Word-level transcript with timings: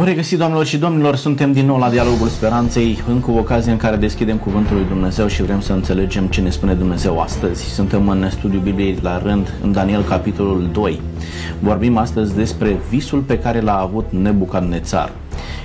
Bun 0.00 0.08
regăsit, 0.08 0.38
doamnelor 0.38 0.66
și 0.66 0.78
domnilor, 0.78 1.16
suntem 1.16 1.52
din 1.52 1.66
nou 1.66 1.78
la 1.78 1.90
Dialogul 1.90 2.28
Speranței, 2.28 3.02
încă 3.08 3.30
o 3.30 3.38
ocazie 3.38 3.72
în 3.72 3.78
care 3.78 3.96
deschidem 3.96 4.36
Cuvântul 4.36 4.76
lui 4.76 4.84
Dumnezeu 4.84 5.26
și 5.26 5.42
vrem 5.42 5.60
să 5.60 5.72
înțelegem 5.72 6.26
ce 6.26 6.40
ne 6.40 6.50
spune 6.50 6.74
Dumnezeu 6.74 7.20
astăzi. 7.20 7.64
Suntem 7.64 8.08
în 8.08 8.30
studiul 8.30 8.62
Bibliei 8.62 8.98
la 9.02 9.18
rând, 9.18 9.54
în 9.62 9.72
Daniel, 9.72 10.02
capitolul 10.02 10.68
2. 10.72 11.00
Vorbim 11.58 11.96
astăzi 11.96 12.34
despre 12.34 12.80
visul 12.88 13.20
pe 13.20 13.38
care 13.38 13.60
l-a 13.60 13.80
avut 13.80 14.06
Nebucadnețar. 14.10 15.12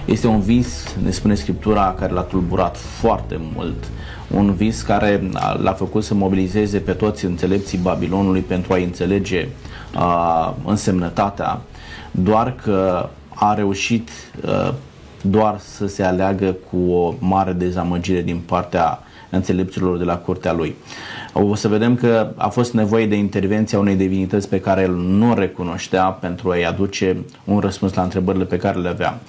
Este 0.06 0.28
un 0.28 0.40
vis, 0.40 0.96
ne 1.04 1.12
spune 1.12 1.34
Scriptura, 1.34 1.96
care 2.00 2.14
l-a 2.14 2.22
tulburat 2.22 2.78
foarte 2.78 3.40
mult. 3.56 3.84
Un 4.32 4.54
vis 4.54 4.82
care 4.82 5.30
l-a 5.62 5.74
făcut 5.74 6.04
să 6.04 6.14
mobilizeze 6.14 6.78
pe 6.78 6.92
toți 6.92 7.26
înțelepții 7.26 7.78
Babilonului 7.78 8.42
pentru 8.42 8.74
a 8.74 8.78
înțelege 8.78 9.48
uh, 9.96 10.54
însemnătatea, 10.66 11.62
doar 12.12 12.56
că 12.64 13.10
a 13.36 13.54
reușit 13.54 14.10
uh, 14.46 14.74
doar 15.22 15.60
să 15.60 15.88
se 15.88 16.04
aleagă 16.04 16.56
cu 16.70 16.92
o 16.92 17.14
mare 17.20 17.52
dezamăgire 17.52 18.22
din 18.22 18.38
partea 18.46 19.00
înțelepților 19.30 19.98
de 19.98 20.04
la 20.04 20.18
curtea 20.18 20.54
lui. 20.54 20.76
O 21.34 21.56
să 21.56 21.68
vedem 21.68 21.96
că 21.96 22.32
a 22.36 22.48
fost 22.48 22.74
nevoie 22.74 23.08
de 23.08 23.16
intervenția 23.16 23.80
unei 23.80 23.96
divinități 23.96 24.50
pe 24.50 24.60
care 24.60 24.82
el 24.82 24.94
nu 24.94 25.32
o 25.32 25.34
recunoștea 25.34 26.04
pentru 26.04 26.50
a-i 26.50 26.66
aduce 26.66 27.18
un 27.46 27.60
răspuns 27.60 27.94
la 27.94 28.02
întrebările 28.02 28.44
pe 28.44 28.58
care 28.58 28.80
le 28.80 28.90
avea. 28.90 29.20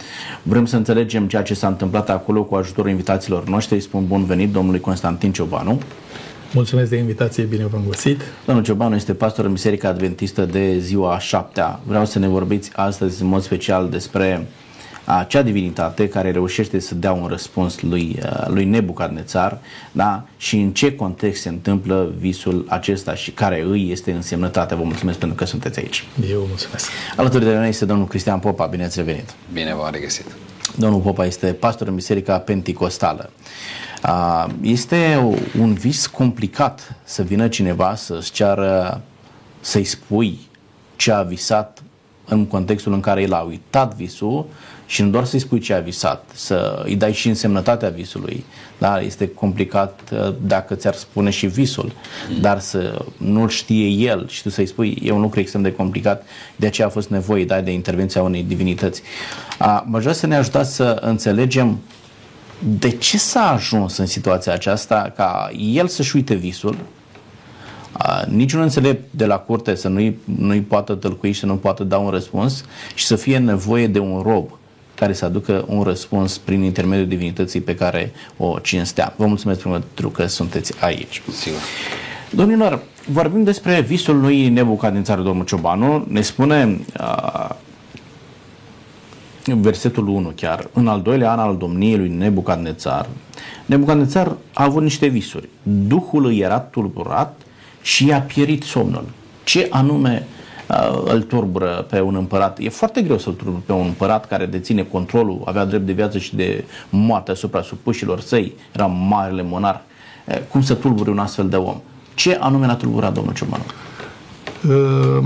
Vrem 0.43 0.67
să 0.67 0.77
înțelegem 0.77 1.27
ceea 1.27 1.43
ce 1.43 1.55
s-a 1.55 1.67
întâmplat 1.67 2.11
acolo 2.11 2.43
cu 2.43 2.55
ajutorul 2.55 2.91
invitaților 2.91 3.45
noștri. 3.49 3.75
Îi 3.75 3.81
spun 3.81 4.07
bun 4.07 4.25
venit 4.25 4.53
domnului 4.53 4.81
Constantin 4.81 5.33
Ciobanu. 5.33 5.79
Mulțumesc 6.53 6.91
de 6.91 6.97
invitație, 6.97 7.45
bine 7.45 7.67
v-am 7.67 7.85
găsit. 7.89 8.21
Domnul 8.45 8.65
Ciobanu 8.65 8.95
este 8.95 9.15
pastor 9.15 9.45
în 9.45 9.53
Biserica 9.53 9.89
Adventistă 9.89 10.45
de 10.45 10.79
ziua 10.79 11.15
a 11.15 11.19
șaptea. 11.19 11.81
Vreau 11.87 12.05
să 12.05 12.19
ne 12.19 12.29
vorbiți 12.29 12.71
astăzi 12.75 13.23
în 13.23 13.29
mod 13.29 13.43
special 13.43 13.89
despre 13.89 14.47
acea 15.05 15.43
divinitate 15.43 16.09
care 16.09 16.31
reușește 16.31 16.79
să 16.79 16.95
dea 16.95 17.13
un 17.13 17.27
răspuns 17.27 17.81
lui, 17.81 18.19
lui 18.47 18.65
Nebucadnețar 18.65 19.59
da? 19.93 20.27
și 20.37 20.57
în 20.57 20.73
ce 20.73 20.95
context 20.95 21.43
se 21.43 21.49
întâmplă 21.49 22.13
visul 22.19 22.65
acesta 22.69 23.15
și 23.15 23.31
care 23.31 23.65
îi 23.69 23.91
este 23.91 24.13
însemnătatea. 24.13 24.77
Vă 24.77 24.83
mulțumesc 24.83 25.19
pentru 25.19 25.37
că 25.37 25.45
sunteți 25.45 25.79
aici. 25.79 26.05
Eu 26.31 26.45
mulțumesc. 26.49 26.89
Alături 27.17 27.45
de 27.45 27.55
noi 27.55 27.69
este 27.69 27.85
domnul 27.85 28.07
Cristian 28.07 28.39
Popa. 28.39 28.67
Bine 28.67 28.85
ați 28.85 28.99
revenit. 28.99 29.35
Bine 29.53 29.75
v-am 29.75 29.91
regăsit. 29.93 30.25
Domnul 30.77 31.01
Popa 31.01 31.27
este 31.27 31.47
pastor 31.47 31.89
în 31.89 31.95
Biserica 31.95 32.39
Penticostală. 32.39 33.31
Este 34.61 35.31
un 35.59 35.73
vis 35.73 36.07
complicat 36.07 36.95
să 37.05 37.23
vină 37.23 37.49
cineva 37.49 37.95
să-ți 37.95 38.33
ceară 38.33 39.01
să-i 39.61 39.85
spui 39.85 40.39
ce 40.97 41.13
a 41.13 41.23
visat 41.23 41.83
în 42.29 42.47
contextul 42.47 42.93
în 42.93 43.01
care 43.01 43.23
el 43.23 43.33
a 43.33 43.41
uitat 43.41 43.95
visul 43.95 44.47
și 44.87 45.03
nu 45.03 45.09
doar 45.09 45.25
să-i 45.25 45.39
spui 45.39 45.59
ce 45.59 45.75
a 45.75 45.81
visat, 45.81 46.31
să 46.35 46.83
îi 46.85 46.97
dai 46.97 47.13
și 47.13 47.29
însemnătatea 47.29 47.89
visului. 47.89 48.45
Da? 48.79 49.01
Este 49.01 49.29
complicat 49.29 50.01
uh, 50.13 50.35
dacă 50.43 50.75
ți-ar 50.75 50.95
spune 50.95 51.31
și 51.31 51.47
visul, 51.47 51.93
dar 52.41 52.61
să 52.61 53.05
nu-l 53.17 53.49
știe 53.49 53.87
el 53.87 54.29
și 54.29 54.43
tu 54.43 54.49
să-i 54.49 54.67
spui, 54.67 54.99
e 55.03 55.11
un 55.11 55.21
lucru 55.21 55.41
extrem 55.41 55.63
de 55.63 55.73
complicat, 55.73 56.27
de 56.57 56.67
aceea 56.67 56.87
a 56.87 56.91
fost 56.91 57.09
nevoie 57.09 57.45
da, 57.45 57.61
de 57.61 57.71
intervenția 57.71 58.23
unei 58.23 58.43
divinități. 58.43 59.03
Mă 59.85 59.99
vrea 59.99 60.13
să 60.13 60.27
ne 60.27 60.37
ajutați 60.37 60.75
să 60.75 60.99
înțelegem 61.01 61.79
de 62.59 62.91
ce 62.91 63.19
s-a 63.19 63.51
ajuns 63.51 63.97
în 63.97 64.07
situația 64.07 64.53
aceasta 64.53 65.13
ca 65.17 65.51
el 65.59 65.89
să-și 65.89 66.17
uite 66.17 66.35
visul, 66.35 66.77
niciun 68.29 68.61
înțelept 68.61 69.13
de 69.13 69.27
la 69.27 69.37
curte 69.39 69.75
să 69.75 69.89
nu-i, 69.89 70.19
nu-i 70.25 70.61
poată 70.61 70.95
tălcui 70.95 71.33
și 71.33 71.41
să 71.41 71.47
nu 71.47 71.57
poată 71.57 71.85
da 71.85 71.99
un 71.99 72.11
răspuns 72.11 72.65
și 72.95 73.07
să 73.07 73.17
fie 73.17 73.39
nevoie 73.39 73.87
de 73.87 73.99
un 73.99 74.21
rob 74.21 74.51
care 74.95 75.13
să 75.13 75.25
aducă 75.25 75.65
un 75.69 75.83
răspuns 75.83 76.39
prin 76.39 76.63
intermediul 76.63 77.09
divinității 77.09 77.61
pe 77.61 77.75
care 77.75 78.13
o 78.37 78.59
cinstea. 78.59 79.15
Vă 79.17 79.27
mulțumesc 79.27 79.61
pentru 79.61 80.09
că 80.09 80.27
sunteți 80.27 80.73
aici. 80.81 81.23
Sigur. 81.33 81.61
Domnilor, 82.31 82.83
vorbim 83.09 83.45
despre 83.45 83.81
visul 83.81 84.21
lui 84.21 84.49
Nebucadnețar, 84.49 85.19
domnul 85.19 85.45
Ciobanu. 85.45 86.07
Ne 86.09 86.21
spune 86.21 86.81
uh, 87.01 87.51
versetul 89.55 90.09
1 90.09 90.33
chiar, 90.35 90.69
în 90.73 90.89
al 90.89 91.03
doilea 91.03 91.31
an 91.31 91.39
al 91.39 91.57
domniei 91.57 91.97
lui 91.97 92.09
Nebucadnețar, 92.09 93.07
Nebucadnețar 93.67 94.37
a 94.53 94.65
avut 94.65 94.83
niște 94.83 95.07
visuri. 95.07 95.49
Duhul 95.63 96.27
îi 96.27 96.39
era 96.39 96.59
tulburat 96.59 97.41
și 97.83 98.07
i-a 98.07 98.21
pierit 98.21 98.63
somnul. 98.63 99.05
Ce 99.45 99.67
anume 99.71 100.27
uh, 100.69 101.03
îl 101.05 101.23
turbură 101.23 101.87
pe 101.91 102.01
un 102.01 102.15
împărat? 102.15 102.59
E 102.59 102.69
foarte 102.69 103.03
greu 103.03 103.19
să-l 103.19 103.33
turbure 103.33 103.63
pe 103.67 103.73
un 103.73 103.87
împărat 103.87 104.27
care 104.27 104.47
deține 104.47 104.83
controlul, 104.83 105.43
avea 105.45 105.65
drept 105.65 105.87
de 105.87 105.93
viață 105.93 106.19
și 106.19 106.37
de 106.37 106.65
moarte 106.91 107.31
asupra 107.31 107.63
supușilor 107.63 108.21
săi, 108.21 108.55
era 108.73 108.87
marele 108.87 109.43
monar. 109.43 109.83
Uh, 110.25 110.39
cum 110.49 110.63
să 110.63 110.75
tulbure 110.75 111.11
un 111.11 111.19
astfel 111.19 111.49
de 111.49 111.57
om? 111.57 111.81
Ce 112.15 112.39
anume 112.41 112.67
l-a 112.67 112.75
tulburat 112.75 113.13
domnul 113.13 113.35
Ciobanu? 113.35 113.65
Uh 114.69 115.25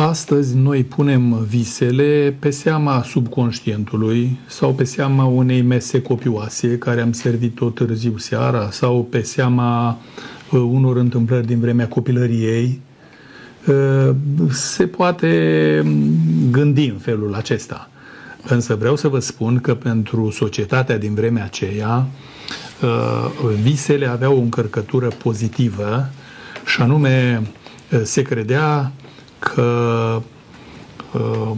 Astăzi 0.00 0.56
noi 0.56 0.84
punem 0.84 1.46
visele 1.48 2.36
pe 2.38 2.50
seama 2.50 3.02
subconștientului 3.02 4.38
sau 4.46 4.74
pe 4.74 4.84
seama 4.84 5.24
unei 5.24 5.62
mese 5.62 6.02
copioase 6.02 6.78
care 6.78 7.00
am 7.00 7.12
servit-o 7.12 7.68
târziu 7.70 8.16
seara 8.16 8.70
sau 8.70 9.06
pe 9.10 9.22
seama 9.22 9.98
uh, 10.50 10.60
unor 10.60 10.96
întâmplări 10.96 11.46
din 11.46 11.60
vremea 11.60 11.88
copilăriei. 11.88 12.80
Uh, 13.66 14.14
se 14.50 14.86
poate 14.86 15.82
gândi 16.50 16.86
în 16.86 16.98
felul 16.98 17.34
acesta. 17.34 17.90
Însă 18.48 18.74
vreau 18.74 18.96
să 18.96 19.08
vă 19.08 19.18
spun 19.18 19.58
că 19.58 19.74
pentru 19.74 20.30
societatea 20.30 20.98
din 20.98 21.14
vremea 21.14 21.44
aceea 21.44 22.06
uh, 22.82 23.50
visele 23.62 24.06
aveau 24.06 24.36
o 24.36 24.40
încărcătură 24.40 25.08
pozitivă 25.08 26.10
și 26.64 26.80
anume 26.80 27.42
se 28.02 28.22
credea 28.22 28.92
că 29.40 30.22
uh, 31.12 31.52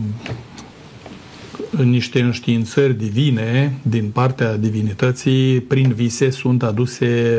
în 1.77 1.91
niște 1.91 2.21
înștiințări 2.21 2.95
divine 2.95 3.79
din 3.83 4.11
partea 4.13 4.57
divinității, 4.57 5.61
prin 5.61 5.93
vise 5.93 6.31
sunt 6.31 6.63
aduse 6.63 7.37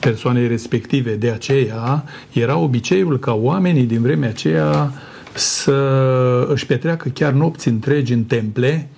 persoanei 0.00 0.48
respective. 0.48 1.14
De 1.14 1.30
aceea 1.30 2.04
era 2.32 2.56
obiceiul 2.56 3.18
ca 3.18 3.32
oamenii 3.32 3.84
din 3.84 4.02
vremea 4.02 4.28
aceea 4.28 4.92
să 5.34 5.72
își 6.48 6.66
petreacă 6.66 7.08
chiar 7.08 7.32
nopți 7.32 7.68
întregi 7.68 8.12
în 8.12 8.24
temple, 8.24 8.88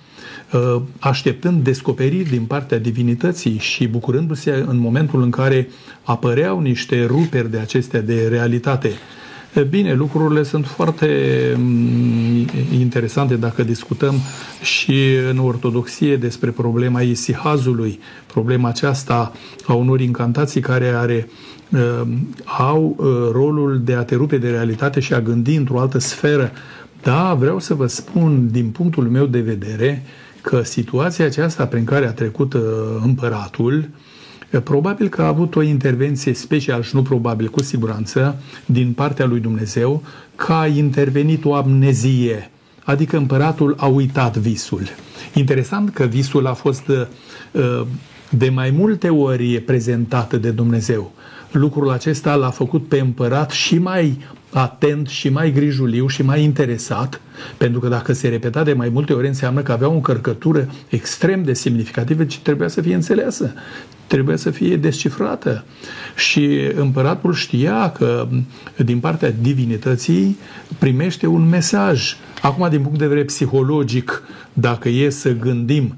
uh, 0.51 0.81
așteptând 0.99 1.63
descoperiri 1.63 2.29
din 2.29 2.43
partea 2.43 2.77
divinității 2.77 3.57
și 3.57 3.87
bucurându-se 3.87 4.63
în 4.67 4.77
momentul 4.77 5.21
în 5.21 5.29
care 5.29 5.69
apăreau 6.03 6.59
niște 6.59 7.05
ruperi 7.05 7.51
de 7.51 7.57
acestea 7.57 8.01
de 8.01 8.27
realitate. 8.27 8.91
Bine, 9.61 9.93
lucrurile 9.93 10.43
sunt 10.43 10.65
foarte 10.65 11.07
mm, 11.57 12.47
interesante 12.73 13.35
dacă 13.35 13.63
discutăm 13.63 14.15
și 14.61 15.15
în 15.29 15.37
ortodoxie 15.37 16.17
despre 16.17 16.49
problema 16.49 17.01
isihazului, 17.01 17.99
problema 18.27 18.69
aceasta 18.69 19.31
a 19.67 19.73
unor 19.73 20.01
incantații 20.01 20.61
care 20.61 20.87
are 20.87 21.29
uh, 21.69 22.01
au 22.57 22.95
uh, 22.97 23.05
rolul 23.31 23.81
de 23.83 23.93
a 23.93 24.03
te 24.03 24.15
rupe 24.15 24.37
de 24.37 24.49
realitate 24.49 24.99
și 24.99 25.13
a 25.13 25.21
gândi 25.21 25.55
într-o 25.55 25.79
altă 25.79 25.97
sferă. 25.97 26.51
Da, 27.01 27.33
vreau 27.33 27.59
să 27.59 27.73
vă 27.73 27.87
spun 27.87 28.47
din 28.51 28.69
punctul 28.69 29.03
meu 29.03 29.25
de 29.25 29.39
vedere 29.39 30.03
că 30.41 30.61
situația 30.61 31.25
aceasta 31.25 31.65
prin 31.65 31.83
care 31.83 32.07
a 32.07 32.13
trecut 32.13 32.53
uh, 32.53 32.61
împăratul 33.03 33.89
Probabil 34.59 35.07
că 35.07 35.21
a 35.21 35.27
avut 35.27 35.55
o 35.55 35.61
intervenție 35.61 36.33
specială 36.33 36.81
și 36.81 36.95
nu 36.95 37.01
probabil, 37.01 37.49
cu 37.49 37.61
siguranță, 37.61 38.35
din 38.65 38.93
partea 38.93 39.25
lui 39.25 39.39
Dumnezeu, 39.39 40.03
că 40.35 40.53
a 40.53 40.67
intervenit 40.67 41.45
o 41.45 41.53
amnezie, 41.53 42.51
adică 42.83 43.17
împăratul 43.17 43.75
a 43.77 43.85
uitat 43.85 44.37
visul. 44.37 44.81
Interesant 45.33 45.93
că 45.93 46.03
visul 46.03 46.47
a 46.47 46.53
fost 46.53 46.87
uh, 46.87 47.85
de 48.29 48.49
mai 48.49 48.69
multe 48.69 49.09
ori 49.09 49.59
prezentat 49.59 50.35
de 50.35 50.49
Dumnezeu. 50.49 51.11
Lucrul 51.51 51.91
acesta 51.91 52.35
l-a 52.35 52.49
făcut 52.49 52.87
pe 52.87 52.99
împărat 52.99 53.51
și 53.51 53.77
mai 53.77 54.17
atent 54.49 55.07
și 55.07 55.29
mai 55.29 55.51
grijuliu 55.51 56.07
și 56.07 56.23
mai 56.23 56.43
interesat, 56.43 57.21
pentru 57.57 57.79
că 57.79 57.87
dacă 57.87 58.13
se 58.13 58.27
repeta 58.27 58.63
de 58.63 58.73
mai 58.73 58.89
multe 58.89 59.13
ori 59.13 59.27
înseamnă 59.27 59.61
că 59.61 59.71
avea 59.71 59.87
o 59.87 59.93
încărcătură 59.93 60.69
extrem 60.89 61.43
de 61.43 61.53
semnificativă 61.53 62.23
ce 62.23 62.39
trebuia 62.39 62.67
să 62.67 62.81
fie 62.81 62.93
înțeleasă 62.93 63.53
trebuie 64.13 64.37
să 64.37 64.49
fie 64.49 64.77
descifrată. 64.77 65.63
Și 66.15 66.59
împăratul 66.75 67.33
știa 67.33 67.91
că 67.91 68.27
din 68.77 68.99
partea 68.99 69.33
divinității 69.41 70.37
primește 70.79 71.27
un 71.27 71.49
mesaj. 71.49 72.15
Acum, 72.41 72.69
din 72.69 72.81
punct 72.81 72.97
de 72.97 73.07
vedere 73.07 73.25
psihologic, 73.25 74.23
dacă 74.53 74.89
e 74.89 75.09
să 75.09 75.35
gândim 75.35 75.95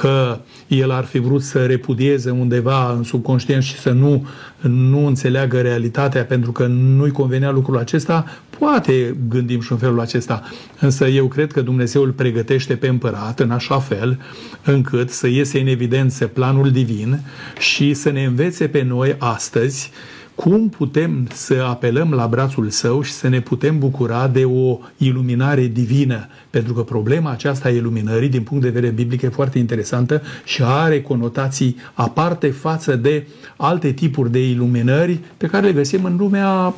că 0.00 0.38
el 0.66 0.90
ar 0.90 1.04
fi 1.04 1.18
vrut 1.18 1.42
să 1.42 1.66
repudieze 1.66 2.30
undeva 2.30 2.92
în 2.92 3.02
subconștient 3.02 3.62
și 3.62 3.78
să 3.78 3.90
nu, 3.90 4.26
nu 4.60 5.06
înțeleagă 5.06 5.60
realitatea 5.60 6.24
pentru 6.24 6.52
că 6.52 6.66
nu-i 6.66 7.10
convenea 7.10 7.50
lucrul 7.50 7.78
acesta, 7.78 8.24
poate 8.58 9.16
gândim 9.28 9.60
și 9.60 9.72
în 9.72 9.78
felul 9.78 10.00
acesta. 10.00 10.42
Însă 10.80 11.06
eu 11.06 11.26
cred 11.26 11.52
că 11.52 11.60
Dumnezeu 11.60 12.02
îl 12.02 12.10
pregătește 12.10 12.76
pe 12.76 12.88
împărat 12.88 13.40
în 13.40 13.50
așa 13.50 13.78
fel 13.78 14.20
încât 14.64 15.10
să 15.10 15.26
iese 15.26 15.60
în 15.60 15.66
evidență 15.66 16.26
planul 16.26 16.70
divin 16.70 17.20
și 17.58 17.94
să 17.94 18.10
ne 18.10 18.24
învețe 18.24 18.66
pe 18.68 18.82
noi 18.82 19.14
astăzi 19.18 19.90
cum 20.36 20.68
putem 20.68 21.28
să 21.32 21.64
apelăm 21.68 22.10
la 22.10 22.26
brațul 22.26 22.70
său 22.70 23.02
și 23.02 23.12
să 23.12 23.28
ne 23.28 23.40
putem 23.40 23.78
bucura 23.78 24.28
de 24.28 24.44
o 24.44 24.78
iluminare 24.96 25.64
divină. 25.66 26.28
Pentru 26.50 26.72
că 26.74 26.82
problema 26.82 27.30
aceasta 27.30 27.68
a 27.68 27.72
iluminării, 27.72 28.28
din 28.28 28.42
punct 28.42 28.62
de 28.62 28.68
vedere 28.68 28.92
biblic, 28.92 29.22
e 29.22 29.28
foarte 29.28 29.58
interesantă 29.58 30.22
și 30.44 30.62
are 30.62 31.02
conotații 31.02 31.76
aparte 31.92 32.50
față 32.50 32.96
de 32.96 33.26
alte 33.56 33.92
tipuri 33.92 34.30
de 34.30 34.48
iluminări 34.48 35.20
pe 35.36 35.46
care 35.46 35.66
le 35.66 35.72
găsim 35.72 36.04
în 36.04 36.16
lumea, 36.16 36.74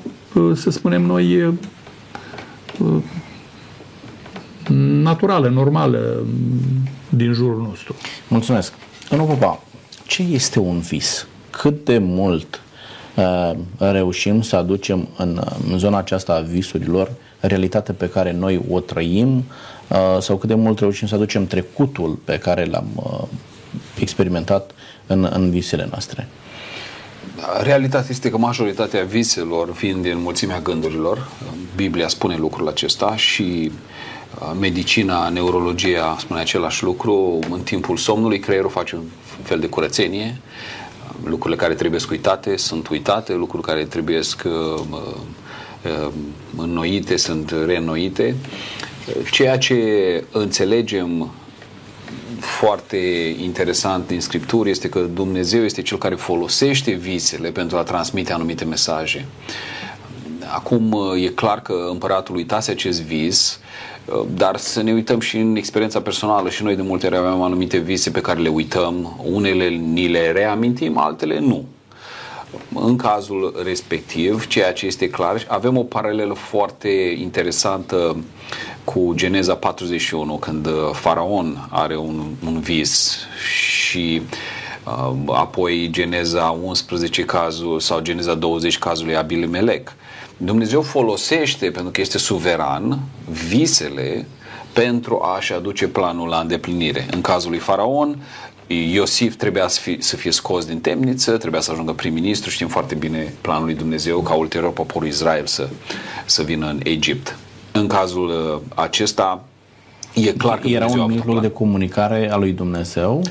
să 0.54 0.70
spunem 0.70 1.02
noi, 1.02 1.54
naturală, 5.02 5.48
normală 5.48 6.26
din 7.08 7.32
jurul 7.32 7.62
nostru. 7.62 7.94
Mulțumesc. 8.28 8.72
Domnul 9.08 9.28
Popa, 9.28 9.62
ce 10.06 10.22
este 10.22 10.58
un 10.58 10.78
vis? 10.78 11.26
Cât 11.50 11.84
de 11.84 11.98
mult 11.98 12.62
Uh, 12.67 12.67
reușim 13.78 14.42
să 14.42 14.56
aducem 14.56 15.08
în, 15.16 15.40
în 15.70 15.78
zona 15.78 15.98
aceasta 15.98 16.32
a 16.32 16.40
visurilor 16.40 17.10
realitatea 17.40 17.94
pe 17.94 18.08
care 18.08 18.32
noi 18.32 18.60
o 18.70 18.80
trăim 18.80 19.44
uh, 19.88 20.20
sau 20.20 20.36
cât 20.36 20.48
de 20.48 20.54
mult 20.54 20.78
reușim 20.78 21.06
să 21.06 21.14
aducem 21.14 21.46
trecutul 21.46 22.18
pe 22.24 22.38
care 22.38 22.64
l-am 22.64 22.86
uh, 22.94 23.28
experimentat 24.00 24.70
în, 25.06 25.28
în 25.32 25.50
visele 25.50 25.86
noastre. 25.90 26.28
Realitatea 27.62 28.08
este 28.10 28.30
că 28.30 28.38
majoritatea 28.38 29.04
viselor 29.04 29.72
vin 29.72 30.02
din 30.02 30.20
mulțimea 30.20 30.60
gândurilor. 30.60 31.28
Biblia 31.76 32.08
spune 32.08 32.36
lucrul 32.36 32.68
acesta 32.68 33.16
și 33.16 33.72
medicina, 34.60 35.28
neurologia 35.28 36.16
spune 36.18 36.40
același 36.40 36.82
lucru. 36.82 37.38
În 37.50 37.60
timpul 37.60 37.96
somnului 37.96 38.38
creierul 38.38 38.70
face 38.70 38.96
un 38.96 39.02
fel 39.42 39.58
de 39.58 39.68
curățenie 39.68 40.40
lucrurile 41.24 41.60
care 41.60 41.74
trebuie 41.74 42.00
uitate 42.10 42.56
sunt 42.56 42.88
uitate, 42.88 43.32
lucruri 43.32 43.62
care 43.62 43.84
trebuie 43.84 44.22
uh, 44.44 44.52
uh, 45.82 46.12
înnoite 46.56 47.16
sunt 47.16 47.54
reînnoite. 47.66 48.34
Ceea 49.30 49.58
ce 49.58 49.76
înțelegem 50.32 51.30
foarte 52.40 52.96
interesant 53.40 54.06
din 54.06 54.20
Scripturi 54.20 54.70
este 54.70 54.88
că 54.88 55.00
Dumnezeu 55.00 55.64
este 55.64 55.82
Cel 55.82 55.98
care 55.98 56.14
folosește 56.14 56.90
visele 56.92 57.50
pentru 57.50 57.76
a 57.76 57.82
transmite 57.82 58.32
anumite 58.32 58.64
mesaje. 58.64 59.26
Acum 60.54 60.96
e 61.16 61.26
clar 61.26 61.62
că 61.62 61.88
împăratul 61.90 62.36
uitase 62.36 62.70
acest 62.70 63.02
vis 63.02 63.60
dar 64.34 64.56
să 64.56 64.82
ne 64.82 64.92
uităm 64.92 65.20
și 65.20 65.36
în 65.36 65.56
experiența 65.56 66.00
personală 66.00 66.48
și 66.48 66.62
noi 66.62 66.76
de 66.76 66.82
multe 66.82 67.06
ori 67.06 67.16
avem 67.16 67.42
anumite 67.42 67.76
vise 67.76 68.10
pe 68.10 68.20
care 68.20 68.40
le 68.40 68.48
uităm, 68.48 69.20
unele 69.24 69.68
ni 69.68 70.08
le 70.08 70.32
reamintim, 70.32 70.98
altele 70.98 71.38
nu. 71.38 71.64
În 72.74 72.96
cazul 72.96 73.60
respectiv, 73.64 74.46
ceea 74.46 74.72
ce 74.72 74.86
este 74.86 75.10
clar, 75.10 75.46
avem 75.48 75.76
o 75.76 75.82
paralelă 75.82 76.32
foarte 76.34 76.88
interesantă 77.18 78.16
cu 78.84 79.12
Geneza 79.14 79.54
41, 79.54 80.34
când 80.34 80.68
Faraon 80.92 81.68
are 81.70 81.96
un, 81.96 82.24
un 82.46 82.60
vis 82.60 83.18
și 83.50 84.22
uh, 84.84 85.14
apoi 85.26 85.88
Geneza 85.90 86.58
11 86.62 87.24
cazul 87.24 87.80
sau 87.80 88.00
Geneza 88.00 88.34
20 88.34 88.78
cazul 88.78 89.06
lui 89.06 89.16
Abimelec. 89.16 89.92
Dumnezeu 90.40 90.82
folosește, 90.82 91.70
pentru 91.70 91.90
că 91.90 92.00
este 92.00 92.18
suveran, 92.18 93.00
visele 93.48 94.26
pentru 94.72 95.20
a-și 95.20 95.52
aduce 95.52 95.88
planul 95.88 96.28
la 96.28 96.40
îndeplinire. 96.40 97.06
În 97.10 97.20
cazul 97.20 97.50
lui 97.50 97.58
Faraon, 97.58 98.18
Iosif 98.66 99.36
trebuia 99.36 99.68
să 99.68 99.80
fie, 99.80 99.96
să 100.00 100.16
fie 100.16 100.30
scos 100.30 100.64
din 100.64 100.80
temniță, 100.80 101.36
trebuia 101.36 101.60
să 101.60 101.70
ajungă 101.70 101.92
prim-ministru, 101.92 102.50
știm 102.50 102.68
foarte 102.68 102.94
bine 102.94 103.34
planul 103.40 103.64
lui 103.64 103.74
Dumnezeu 103.74 104.20
ca 104.20 104.34
ulterior 104.34 104.72
poporul 104.72 105.08
Israel 105.08 105.46
să, 105.46 105.68
să 106.26 106.42
vină 106.42 106.68
în 106.68 106.80
Egipt. 106.82 107.36
În 107.72 107.86
cazul 107.86 108.28
uh, 108.28 108.60
acesta, 108.74 109.44
e 110.26 110.32
clar 110.32 110.58
că 110.58 110.68
Era 110.68 110.86
Dumnezeu 110.86 111.06
un 111.06 111.12
mijloc 111.14 111.40
de 111.40 111.50
comunicare 111.50 112.30
a 112.32 112.36
lui 112.36 112.52
Dumnezeu? 112.52 113.22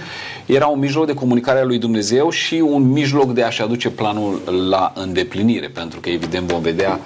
Era 0.46 0.68
un 0.68 0.80
mijloc 0.80 1.06
de 1.06 1.14
comunicare 1.14 1.60
a 1.60 1.64
lui 1.64 1.78
Dumnezeu 1.78 2.30
și 2.30 2.56
un 2.56 2.92
mijloc 2.92 3.34
de 3.34 3.44
a-și 3.44 3.62
aduce 3.62 3.90
planul 3.90 4.42
la 4.70 4.94
îndeplinire, 4.96 5.68
pentru 5.68 6.00
că 6.00 6.10
evident 6.10 6.52
vom 6.52 6.62
vedea 6.62 7.00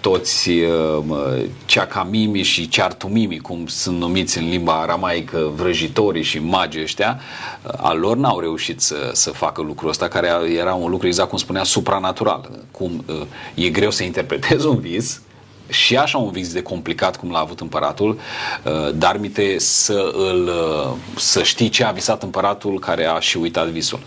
toți 0.00 0.50
uh, 0.50 1.44
ceacamimi 1.64 2.42
și 2.42 2.68
ceartumimi, 2.68 3.38
cum 3.38 3.66
sunt 3.66 3.98
numiți 3.98 4.38
în 4.38 4.48
limba 4.48 4.80
aramaică 4.80 5.52
vrăjitorii 5.56 6.22
și 6.22 6.38
magii 6.38 6.82
ăștia, 6.82 7.20
uh, 7.62 7.72
al 7.76 7.98
lor 7.98 8.16
n-au 8.16 8.40
reușit 8.40 8.80
să, 8.80 9.10
să 9.12 9.30
facă 9.30 9.62
lucrul 9.62 9.88
ăsta, 9.88 10.08
care 10.08 10.28
era 10.58 10.74
un 10.74 10.90
lucru, 10.90 11.06
exact 11.06 11.28
cum 11.28 11.38
spunea, 11.38 11.62
supranatural. 11.62 12.50
Cum 12.70 13.04
uh, 13.06 13.14
e 13.54 13.68
greu 13.68 13.90
să 13.90 14.02
interpretezi 14.02 14.66
un 14.66 14.78
vis, 14.78 15.20
și 15.68 15.96
așa 15.96 16.18
un 16.18 16.30
vis 16.30 16.52
de 16.52 16.62
complicat 16.62 17.16
cum 17.16 17.30
l-a 17.30 17.38
avut 17.38 17.60
împăratul, 17.60 18.18
uh, 18.64 18.94
dar 18.94 19.18
mite 19.18 19.58
să, 19.58 20.12
îl, 20.16 20.46
uh, 20.46 20.96
să 21.16 21.42
știi 21.42 21.68
ce 21.68 21.84
a 21.84 21.90
visat 21.90 22.22
împăratul 22.22 22.78
care 22.78 23.04
a 23.04 23.20
și 23.20 23.36
uitat 23.36 23.66
visul. 23.66 24.00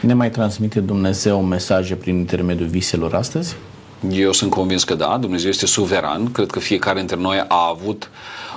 Ne 0.00 0.14
mai 0.14 0.30
transmite 0.30 0.80
Dumnezeu 0.80 1.42
mesaje 1.42 1.94
prin 1.94 2.16
intermediul 2.16 2.68
viselor 2.68 3.14
astăzi? 3.14 3.56
Eu 4.10 4.32
sunt 4.32 4.50
convins 4.50 4.84
că 4.84 4.94
da, 4.94 5.16
Dumnezeu 5.20 5.50
este 5.50 5.66
suveran, 5.66 6.32
cred 6.32 6.50
că 6.50 6.58
fiecare 6.58 6.98
dintre 6.98 7.16
noi 7.16 7.44
a 7.48 7.68
avut 7.70 8.10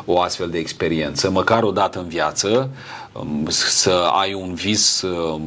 o 0.05 0.21
astfel 0.21 0.49
de 0.49 0.57
experiență, 0.57 1.29
măcar 1.29 1.63
o 1.63 1.71
dată 1.71 1.99
în 1.99 2.07
viață, 2.07 2.69
um, 3.11 3.45
să 3.49 4.09
ai 4.19 4.33
un 4.33 4.53
vis 4.53 5.01
um, 5.01 5.41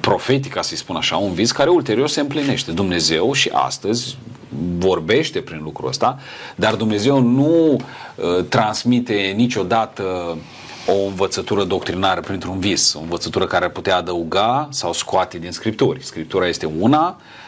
profetic, 0.00 0.52
ca 0.52 0.62
să-i 0.62 0.76
spun 0.76 0.96
așa, 0.96 1.16
un 1.16 1.32
vis 1.32 1.52
care 1.52 1.70
ulterior 1.70 2.08
se 2.08 2.20
împlinește. 2.20 2.70
Dumnezeu 2.70 3.32
și 3.32 3.50
astăzi 3.52 4.16
vorbește 4.78 5.40
prin 5.40 5.60
lucrul 5.62 5.88
ăsta, 5.88 6.18
dar 6.54 6.74
Dumnezeu 6.74 7.20
nu 7.20 7.72
uh, 7.72 8.44
transmite 8.48 9.32
niciodată 9.36 10.36
o 10.86 11.06
învățătură 11.06 11.64
doctrinară 11.64 12.20
printr-un 12.20 12.58
vis, 12.58 12.94
o 12.94 13.00
învățătură 13.00 13.46
care 13.46 13.64
ar 13.64 13.70
putea 13.70 13.96
adăuga 13.96 14.68
sau 14.70 14.92
scoate 14.92 15.38
din 15.38 15.52
Scripturi. 15.52 16.04
Scriptura 16.04 16.48
este 16.48 16.70
una, 16.78 17.16
uh, 17.18 17.41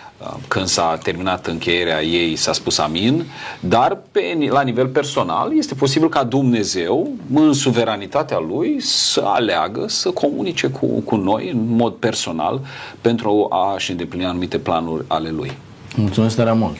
când 0.48 0.66
s-a 0.66 0.98
terminat 1.02 1.46
încheierea 1.46 2.02
ei 2.02 2.36
s-a 2.36 2.52
spus 2.52 2.78
amin, 2.78 3.24
dar 3.60 3.98
pe, 4.12 4.20
la 4.48 4.62
nivel 4.62 4.86
personal 4.86 5.56
este 5.56 5.74
posibil 5.74 6.08
ca 6.08 6.24
Dumnezeu, 6.24 7.10
în 7.34 7.52
suveranitatea 7.52 8.38
Lui, 8.38 8.76
să 8.80 9.22
aleagă, 9.24 9.84
să 9.88 10.10
comunice 10.10 10.66
cu, 10.66 10.86
cu 10.86 11.16
noi 11.16 11.50
în 11.50 11.76
mod 11.76 11.92
personal 11.92 12.60
pentru 13.00 13.48
a-și 13.50 13.90
îndeplini 13.90 14.24
anumite 14.24 14.58
planuri 14.58 15.04
ale 15.08 15.30
Lui. 15.30 15.52
Mulțumesc 15.96 16.36
tare 16.36 16.52
mult. 16.52 16.76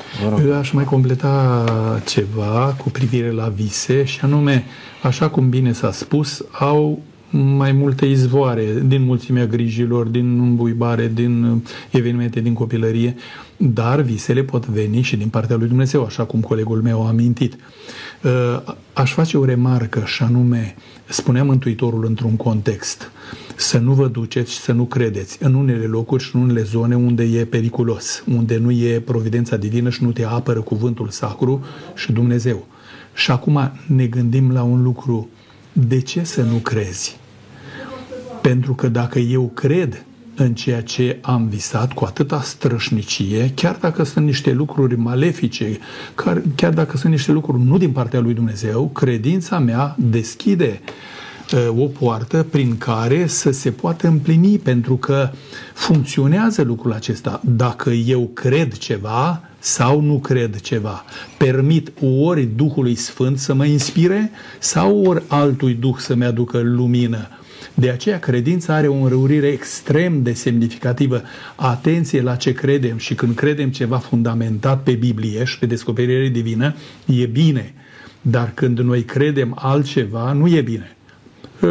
Aș 0.58 0.70
mai 0.70 0.84
completa 0.84 1.64
ceva 2.06 2.74
cu 2.82 2.90
privire 2.90 3.30
la 3.30 3.48
vise 3.48 4.04
și 4.04 4.20
anume, 4.22 4.64
așa 5.02 5.28
cum 5.28 5.48
bine 5.48 5.72
s-a 5.72 5.92
spus, 5.92 6.44
au 6.50 6.98
mai 7.36 7.72
multe 7.72 8.06
izvoare 8.06 8.82
din 8.86 9.02
mulțimea 9.02 9.46
grijilor, 9.46 10.06
din 10.06 10.38
îmbuibare, 10.38 11.10
din 11.14 11.62
evenimente 11.90 12.40
din 12.40 12.52
copilărie, 12.52 13.14
dar 13.56 14.00
visele 14.00 14.42
pot 14.42 14.66
veni 14.66 15.00
și 15.00 15.16
din 15.16 15.28
partea 15.28 15.56
lui 15.56 15.68
Dumnezeu, 15.68 16.04
așa 16.04 16.24
cum 16.24 16.40
colegul 16.40 16.82
meu 16.82 17.04
a 17.04 17.08
amintit. 17.08 17.56
Aș 18.92 19.12
face 19.12 19.38
o 19.38 19.44
remarcă 19.44 20.02
și 20.04 20.22
anume, 20.22 20.74
spunea 21.08 21.44
Mântuitorul 21.44 22.04
într-un 22.06 22.36
context, 22.36 23.10
să 23.56 23.78
nu 23.78 23.92
vă 23.92 24.08
duceți 24.08 24.52
și 24.52 24.58
să 24.58 24.72
nu 24.72 24.84
credeți 24.84 25.38
în 25.42 25.54
unele 25.54 25.84
locuri 25.84 26.22
și 26.22 26.36
în 26.36 26.42
unele 26.42 26.62
zone 26.62 26.96
unde 26.96 27.22
e 27.22 27.44
periculos, 27.44 28.24
unde 28.36 28.56
nu 28.56 28.70
e 28.70 29.00
providența 29.00 29.56
divină 29.56 29.90
și 29.90 30.02
nu 30.02 30.12
te 30.12 30.24
apără 30.24 30.60
cuvântul 30.60 31.08
sacru 31.08 31.64
și 31.94 32.12
Dumnezeu. 32.12 32.66
Și 33.14 33.30
acum 33.30 33.72
ne 33.86 34.06
gândim 34.06 34.52
la 34.52 34.62
un 34.62 34.82
lucru. 34.82 35.28
De 35.72 36.00
ce 36.00 36.24
să 36.24 36.42
nu 36.42 36.56
crezi? 36.56 37.22
Pentru 38.50 38.74
că 38.74 38.88
dacă 38.88 39.18
eu 39.18 39.50
cred 39.54 40.04
în 40.34 40.54
ceea 40.54 40.82
ce 40.82 41.18
am 41.20 41.48
visat 41.48 41.92
cu 41.92 42.04
atâta 42.04 42.40
strășnicie, 42.40 43.52
chiar 43.54 43.76
dacă 43.80 44.02
sunt 44.02 44.24
niște 44.24 44.52
lucruri 44.52 44.96
malefice, 44.96 45.78
chiar 46.54 46.72
dacă 46.72 46.96
sunt 46.96 47.12
niște 47.12 47.32
lucruri 47.32 47.62
nu 47.62 47.78
din 47.78 47.90
partea 47.90 48.20
lui 48.20 48.34
Dumnezeu, 48.34 48.88
credința 48.88 49.58
mea 49.58 49.96
deschide 49.98 50.80
uh, 51.52 51.82
o 51.82 51.86
poartă 51.86 52.46
prin 52.50 52.78
care 52.78 53.26
să 53.26 53.50
se 53.50 53.70
poată 53.70 54.06
împlini, 54.06 54.58
pentru 54.58 54.96
că 54.96 55.30
funcționează 55.74 56.62
lucrul 56.62 56.92
acesta. 56.92 57.40
Dacă 57.44 57.90
eu 57.90 58.30
cred 58.34 58.72
ceva 58.72 59.40
sau 59.58 60.00
nu 60.00 60.18
cred 60.18 60.60
ceva, 60.60 61.04
permit 61.38 61.92
ori 62.20 62.48
Duhului 62.56 62.94
Sfânt 62.94 63.38
să 63.38 63.54
mă 63.54 63.64
inspire 63.64 64.30
sau 64.58 65.02
ori 65.04 65.22
altui 65.26 65.74
Duh 65.74 65.96
să-mi 65.98 66.24
aducă 66.24 66.60
lumină 66.60 67.28
De 67.74 67.90
aceea 67.90 68.18
credința 68.18 68.74
are 68.74 68.86
o 68.86 68.94
înrăurire 68.94 69.46
extrem 69.46 70.22
de 70.22 70.32
semnificativă. 70.32 71.22
Atenție 71.54 72.22
la 72.22 72.34
ce 72.34 72.52
credem 72.52 72.96
și 72.96 73.14
când 73.14 73.34
credem 73.34 73.70
ceva 73.70 73.98
fundamentat 73.98 74.82
pe 74.82 74.92
Biblie 74.92 75.44
și 75.44 75.58
pe 75.58 75.66
descoperire 75.66 76.28
divină, 76.28 76.74
e 77.06 77.26
bine. 77.26 77.74
Dar 78.22 78.52
când 78.54 78.78
noi 78.78 79.02
credem 79.02 79.56
altceva, 79.58 80.32
nu 80.32 80.48
e 80.48 80.60
bine. 80.60 80.96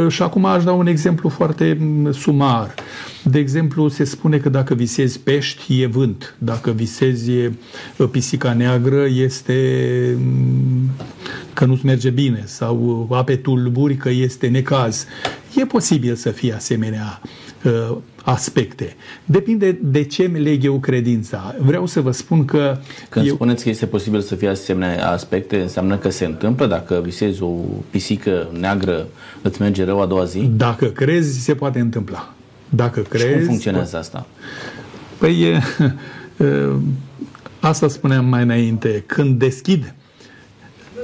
Și 0.09 0.21
acum 0.21 0.45
aș 0.45 0.63
da 0.63 0.71
un 0.71 0.87
exemplu 0.87 1.29
foarte 1.29 1.77
sumar. 2.11 2.73
De 3.23 3.39
exemplu, 3.39 3.87
se 3.87 4.03
spune 4.03 4.37
că 4.37 4.49
dacă 4.49 4.73
visezi 4.73 5.19
pești, 5.19 5.81
e 5.81 5.85
vânt. 5.85 6.35
Dacă 6.37 6.71
visezi 6.71 7.31
pisica 8.11 8.53
neagră, 8.53 9.05
este 9.05 9.57
că 11.53 11.65
nu-ți 11.65 11.85
merge 11.85 12.09
bine. 12.09 12.43
Sau 12.45 13.07
ape 13.11 13.35
tulburi, 13.35 13.95
că 13.95 14.09
este 14.09 14.47
necaz. 14.47 15.05
E 15.55 15.65
posibil 15.65 16.15
să 16.15 16.29
fie 16.29 16.53
asemenea 16.53 17.21
uh, 17.63 17.97
aspecte. 18.23 18.95
Depinde 19.25 19.79
de 19.81 20.03
ce 20.03 20.23
îmi 20.23 20.39
leg 20.39 20.63
eu 20.63 20.79
credința. 20.79 21.55
Vreau 21.59 21.85
să 21.85 22.01
vă 22.01 22.11
spun 22.11 22.45
că... 22.45 22.77
Când 23.09 23.25
eu... 23.25 23.33
spuneți 23.33 23.63
că 23.63 23.69
este 23.69 23.85
posibil 23.85 24.21
să 24.21 24.35
fie 24.35 24.47
asemenea 24.49 25.11
aspecte, 25.11 25.61
înseamnă 25.61 25.97
că 25.97 26.09
se 26.09 26.25
întâmplă? 26.25 26.65
Dacă 26.65 27.01
visezi 27.03 27.41
o 27.41 27.51
pisică 27.89 28.49
neagră, 28.59 29.07
îți 29.41 29.61
merge 29.61 29.83
rău 29.83 30.01
a 30.01 30.05
doua 30.05 30.23
zi? 30.23 30.39
Dacă 30.39 30.85
crezi, 30.85 31.39
se 31.43 31.55
poate 31.55 31.79
întâmpla. 31.79 32.33
Dacă 32.69 32.99
crezi... 32.99 33.25
Și 33.25 33.33
cum 33.33 33.43
funcționează 33.43 33.97
asta? 33.97 34.27
Păi, 35.17 35.61
asta 37.59 37.87
spuneam 37.87 38.25
mai 38.25 38.43
înainte. 38.43 39.03
Când 39.05 39.39
deschid 39.39 39.93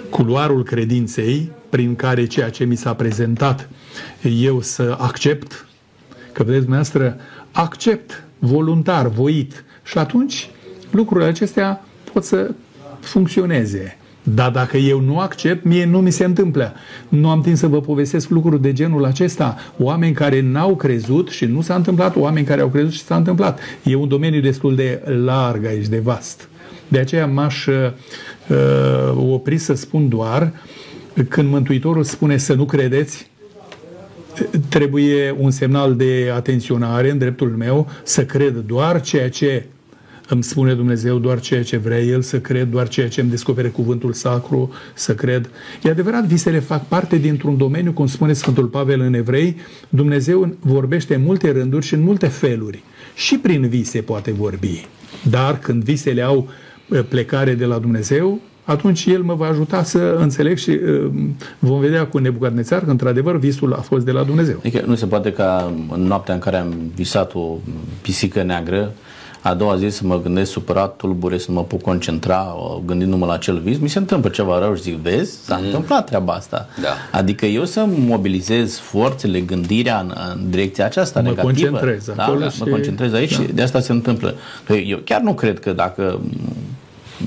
culoarul 0.09 0.63
credinței, 0.63 1.51
prin 1.69 1.95
care 1.95 2.25
ceea 2.25 2.49
ce 2.49 2.63
mi 2.63 2.75
s-a 2.75 2.93
prezentat 2.93 3.69
eu 4.39 4.61
să 4.61 4.95
accept, 4.99 5.67
că 6.31 6.43
vedeți 6.43 6.65
dumneavoastră, 6.65 7.17
accept 7.51 8.23
voluntar, 8.39 9.07
voit 9.07 9.63
și 9.83 9.97
atunci 9.97 10.49
lucrurile 10.91 11.29
acestea 11.29 11.85
pot 12.13 12.23
să 12.23 12.51
funcționeze. 12.99 13.97
Dar 14.23 14.51
dacă 14.51 14.77
eu 14.77 14.99
nu 14.99 15.19
accept, 15.19 15.63
mie 15.63 15.85
nu 15.85 15.99
mi 15.99 16.11
se 16.11 16.23
întâmplă. 16.23 16.73
Nu 17.09 17.29
am 17.29 17.41
timp 17.41 17.57
să 17.57 17.67
vă 17.67 17.81
povestesc 17.81 18.29
lucruri 18.29 18.61
de 18.61 18.73
genul 18.73 19.05
acesta. 19.05 19.57
Oameni 19.77 20.13
care 20.13 20.41
n-au 20.41 20.75
crezut 20.75 21.29
și 21.29 21.45
nu 21.45 21.61
s-a 21.61 21.75
întâmplat, 21.75 22.15
oameni 22.15 22.45
care 22.45 22.61
au 22.61 22.67
crezut 22.67 22.91
și 22.91 23.03
s-a 23.03 23.15
întâmplat. 23.15 23.59
E 23.83 23.95
un 23.95 24.07
domeniu 24.07 24.41
destul 24.41 24.75
de 24.75 25.01
larg 25.25 25.65
aici, 25.65 25.87
de 25.87 25.99
vast. 25.99 26.49
De 26.87 26.99
aceea 26.99 27.27
m-aș 27.27 27.65
uh, 27.65 27.91
opri 29.15 29.57
să 29.57 29.73
spun 29.73 30.09
doar 30.09 30.51
când 31.23 31.49
Mântuitorul 31.49 32.03
spune 32.03 32.37
să 32.37 32.53
nu 32.53 32.65
credeți, 32.65 33.29
trebuie 34.69 35.35
un 35.37 35.51
semnal 35.51 35.95
de 35.95 36.31
atenționare 36.33 37.09
în 37.09 37.17
dreptul 37.17 37.49
meu 37.49 37.87
să 38.03 38.25
cred 38.25 38.55
doar 38.55 39.01
ceea 39.01 39.29
ce 39.29 39.65
îmi 40.29 40.43
spune 40.43 40.73
Dumnezeu 40.73 41.17
doar 41.17 41.39
ceea 41.39 41.63
ce 41.63 41.77
vrea 41.77 41.99
El 41.99 42.21
să 42.21 42.39
cred, 42.39 42.67
doar 42.67 42.87
ceea 42.87 43.09
ce 43.09 43.21
îmi 43.21 43.29
descopere 43.29 43.67
cuvântul 43.67 44.13
sacru 44.13 44.73
să 44.93 45.15
cred. 45.15 45.49
E 45.83 45.89
adevărat, 45.89 46.25
visele 46.25 46.59
fac 46.59 46.87
parte 46.87 47.17
dintr-un 47.17 47.57
domeniu, 47.57 47.91
cum 47.91 48.07
spune 48.07 48.33
Sfântul 48.33 48.65
Pavel 48.65 48.99
în 48.99 49.13
Evrei, 49.13 49.55
Dumnezeu 49.89 50.55
vorbește 50.59 51.15
în 51.15 51.21
multe 51.21 51.51
rânduri 51.51 51.85
și 51.85 51.93
în 51.93 52.01
multe 52.01 52.27
feluri. 52.27 52.83
Și 53.15 53.37
prin 53.37 53.67
vise 53.67 54.01
poate 54.01 54.31
vorbi. 54.31 54.87
Dar 55.29 55.59
când 55.59 55.83
visele 55.83 56.21
au 56.21 56.49
uh, 56.89 57.03
plecare 57.09 57.53
de 57.53 57.65
la 57.65 57.77
Dumnezeu, 57.77 58.41
atunci 58.69 59.05
el 59.05 59.21
mă 59.21 59.33
va 59.33 59.47
ajuta 59.47 59.83
să 59.83 60.15
înțeleg 60.19 60.57
și 60.57 60.69
uh, 60.69 61.11
vom 61.59 61.79
vedea 61.79 62.05
cu 62.05 62.17
Nebucadnețar 62.17 62.83
că 62.83 62.89
într-adevăr 62.89 63.37
visul 63.37 63.73
a 63.73 63.81
fost 63.81 64.05
de 64.05 64.11
la 64.11 64.23
Dumnezeu. 64.23 64.55
Adică 64.57 64.83
nu 64.85 64.95
se 64.95 65.05
poate 65.05 65.31
ca 65.31 65.73
în 65.91 66.01
noaptea 66.01 66.33
în 66.33 66.39
care 66.39 66.57
am 66.57 66.73
visat 66.95 67.33
o 67.33 67.57
pisică 68.01 68.43
neagră, 68.43 68.91
a 69.41 69.53
doua 69.53 69.75
zi 69.75 69.89
să 69.89 70.01
mă 70.05 70.21
gândesc 70.21 70.51
supărat, 70.51 70.95
tulbure, 70.95 71.37
să 71.37 71.51
mă 71.51 71.63
pot 71.63 71.81
concentra 71.81 72.55
gândindu-mă 72.85 73.25
la 73.25 73.33
acel 73.33 73.59
vis, 73.59 73.77
mi 73.77 73.89
se 73.89 73.97
întâmplă 73.97 74.29
ceva 74.29 74.59
rău 74.59 74.75
și 74.75 74.81
zic, 74.81 74.95
vezi, 74.95 75.43
s-a 75.45 75.57
mm. 75.57 75.65
întâmplat 75.65 76.05
treaba 76.05 76.33
asta. 76.33 76.67
Da. 76.81 77.17
Adică 77.17 77.45
eu 77.45 77.65
să 77.65 77.85
mobilizez 77.87 78.77
forțele, 78.77 79.39
gândirea 79.39 79.99
în, 79.99 80.13
în 80.33 80.49
direcția 80.49 80.85
aceasta 80.85 81.21
mă 81.21 81.29
negativă. 81.29 81.69
Concentrez 81.69 82.15
da, 82.15 82.23
acolo 82.23 82.39
da, 82.39 82.49
și... 82.49 82.61
Mă 82.63 82.69
concentrez 82.69 83.13
aici 83.13 83.37
da. 83.37 83.43
și 83.43 83.53
de 83.53 83.61
asta 83.61 83.79
se 83.79 83.91
întâmplă. 83.91 84.35
Eu 84.85 84.97
chiar 85.03 85.21
nu 85.21 85.33
cred 85.33 85.59
că 85.59 85.71
dacă 85.71 86.19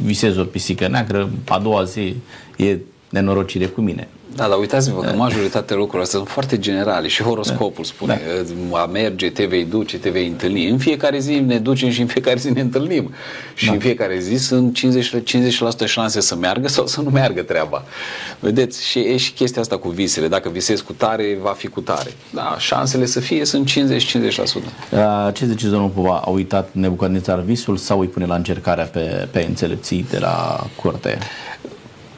visez 0.05 0.37
o 0.37 0.45
pisică 0.45 0.89
neagră, 0.89 1.31
a 1.49 1.59
doua 1.59 1.85
zi 1.85 2.15
e 2.57 2.79
nenorocire 3.11 3.67
cu 3.67 3.81
mine. 3.81 4.09
Da, 4.35 4.49
dar 4.49 4.59
uitați-vă 4.59 5.01
că 5.01 5.13
majoritatea 5.17 5.77
lucrurilor 5.77 6.05
astea 6.05 6.19
sunt 6.19 6.31
foarte 6.31 6.59
generale 6.59 7.09
și 7.09 7.23
horoscopul 7.23 7.85
spune 7.85 8.21
da. 8.71 8.79
a 8.79 8.87
merge, 8.87 9.31
te 9.31 9.45
vei 9.45 9.65
duce, 9.65 9.99
te 9.99 10.11
vei 10.11 10.27
întâlni. 10.27 10.69
În 10.69 10.79
fiecare 10.79 11.19
zi 11.19 11.35
ne 11.35 11.59
ducem 11.59 11.91
și 11.91 12.01
în 12.01 12.07
fiecare 12.07 12.39
zi 12.39 12.51
ne 12.51 12.61
întâlnim. 12.61 13.15
Și 13.55 13.67
da. 13.67 13.73
în 13.73 13.79
fiecare 13.79 14.19
zi 14.19 14.37
sunt 14.37 14.79
50%, 14.79 15.83
50% 15.85 15.85
șanse 15.85 16.21
să 16.21 16.37
meargă 16.37 16.69
sau 16.69 16.87
să 16.87 17.01
nu 17.01 17.11
meargă 17.11 17.43
treaba. 17.43 17.85
Vedeți? 18.41 18.85
Și 18.85 18.99
e 18.99 19.17
și 19.17 19.33
chestia 19.33 19.61
asta 19.61 19.77
cu 19.79 19.89
visele. 19.89 20.29
Dacă 20.29 20.49
visezi 20.49 20.85
cu 20.85 20.93
tare, 20.93 21.39
va 21.43 21.51
fi 21.51 21.67
cu 21.67 21.81
tare. 21.81 22.13
Da, 22.31 22.57
șansele 22.59 23.07
să 23.07 23.21
fie 23.21 23.45
sunt 23.45 23.71
50-50%. 23.71 23.73
Ce 25.33 25.47
zice 25.47 25.69
domnul 25.69 25.89
Pova? 25.89 26.23
A 26.25 26.31
uitat 26.31 26.69
Nebucadnețar 26.73 27.41
visul 27.41 27.77
sau 27.77 28.01
îi 28.01 28.07
pune 28.07 28.27
la 28.27 28.35
încercarea 28.35 28.85
pe, 28.85 29.29
pe 29.31 29.45
înțelepții 29.49 30.07
de 30.11 30.19
la 30.19 30.67
curte? 30.77 31.19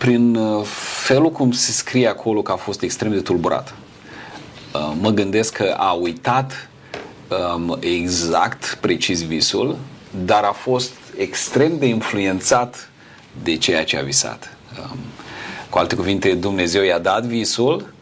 Prin 0.05 0.35
uh, 0.35 0.65
felul 1.05 1.31
cum 1.31 1.53
se 1.53 1.73
scrie 1.73 2.09
acolo 2.09 2.43
că 2.43 2.53
a 2.53 2.57
fost 2.57 2.83
extrem 2.83 3.13
de 3.13 3.21
tulburat. 3.21 3.75
Uh, 4.75 4.93
mă 5.01 5.11
gândesc 5.11 5.53
că 5.53 5.75
a 5.79 5.93
uitat 5.93 6.69
um, 7.55 7.77
exact, 7.81 8.79
precis 8.81 9.27
visul, 9.27 9.77
dar 10.25 10.43
a 10.43 10.53
fost 10.53 10.93
extrem 11.17 11.79
de 11.79 11.87
influențat 11.87 12.91
de 13.43 13.57
ceea 13.57 13.85
ce 13.85 13.99
a 13.99 14.03
visat. 14.03 14.57
Um, 14.79 14.99
cu 15.71 15.79
alte 15.79 15.95
cuvinte, 15.95 16.35
Dumnezeu 16.35 16.83
i-a 16.83 16.99
dat 16.99 17.25
visul, 17.25 17.93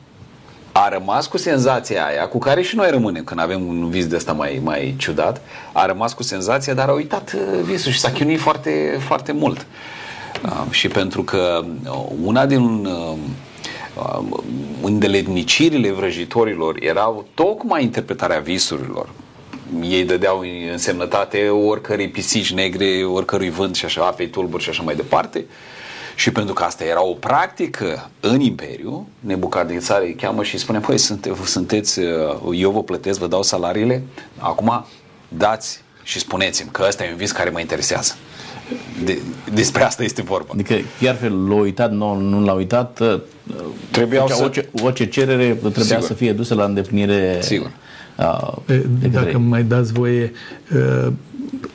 a 0.72 0.88
rămas 0.88 1.26
cu 1.26 1.36
senzația 1.36 2.06
aia, 2.06 2.28
cu 2.28 2.38
care 2.38 2.62
și 2.62 2.76
noi 2.76 2.90
rămânem 2.90 3.24
când 3.24 3.40
avem 3.40 3.66
un 3.66 3.90
vis 3.90 4.06
de 4.06 4.16
ăsta 4.16 4.32
mai, 4.32 4.60
mai 4.64 4.94
ciudat, 4.98 5.40
a 5.72 5.86
rămas 5.86 6.12
cu 6.12 6.22
senzația, 6.22 6.74
dar 6.74 6.88
a 6.88 6.92
uitat 6.92 7.32
uh, 7.32 7.60
visul 7.62 7.92
și 7.92 8.00
s-a 8.00 8.10
chinuit 8.10 8.40
foarte, 8.40 8.98
foarte 9.06 9.32
mult. 9.32 9.58
Uh, 9.58 9.64
Uh, 9.64 10.01
și 10.70 10.88
pentru 10.88 11.22
că 11.22 11.64
uh, 11.84 12.06
una 12.22 12.46
din 12.46 12.84
uh, 12.84 13.16
îndeletnicirile 14.82 15.90
vrăjitorilor 15.90 16.76
erau 16.80 17.26
tocmai 17.34 17.82
interpretarea 17.82 18.38
visurilor. 18.38 19.08
Ei 19.82 20.04
dădeau 20.04 20.44
însemnătate 20.72 21.48
oricărei 21.48 22.08
pisici 22.08 22.52
negre, 22.52 23.04
oricărui 23.04 23.50
vânt 23.50 23.74
și 23.74 23.84
așa, 23.84 24.06
apei 24.06 24.28
tulburi 24.28 24.62
și 24.62 24.68
așa 24.68 24.82
mai 24.82 24.94
departe. 24.94 25.44
Și 26.14 26.32
pentru 26.32 26.54
că 26.54 26.62
asta 26.62 26.84
era 26.84 27.04
o 27.04 27.12
practică 27.12 28.10
în 28.20 28.40
Imperiu, 28.40 29.08
Nebucadnețar 29.20 30.00
îi 30.00 30.14
cheamă 30.14 30.42
și 30.42 30.54
îi 30.54 30.60
spune, 30.60 30.78
păi 30.78 30.98
sunte, 30.98 31.32
sunteți, 31.44 32.00
eu 32.54 32.70
vă 32.70 32.82
plătesc, 32.82 33.18
vă 33.18 33.26
dau 33.26 33.42
salariile, 33.42 34.02
acum 34.38 34.86
dați 35.28 35.82
și 36.02 36.18
spuneți-mi 36.18 36.70
că 36.70 36.84
ăsta 36.88 37.04
e 37.04 37.10
un 37.10 37.16
vis 37.16 37.32
care 37.32 37.50
mă 37.50 37.60
interesează. 37.60 38.14
De, 39.04 39.18
despre 39.54 39.82
asta 39.82 40.04
este 40.04 40.22
vorba. 40.22 40.48
Adică 40.52 40.74
chiar 41.00 41.16
l-a 41.48 41.54
uitat, 41.54 41.92
nu, 41.92 42.20
nu 42.20 42.44
l-a 42.44 42.52
uitat, 42.52 43.00
ă, 43.00 43.20
Trebuia 43.90 44.24
să... 44.28 44.42
orice, 44.42 44.68
orice 44.82 45.06
cerere 45.06 45.54
trebuia 45.54 45.84
Sigur. 45.84 46.02
să 46.02 46.14
fie 46.14 46.32
dusă 46.32 46.54
la 46.54 46.64
îndeplinire. 46.64 47.38
Sigur. 47.40 47.70
Uh, 48.16 48.78
Dacă 49.12 49.38
mai 49.38 49.62
dați 49.62 49.92
voie, 49.92 50.32
uh, 50.74 51.12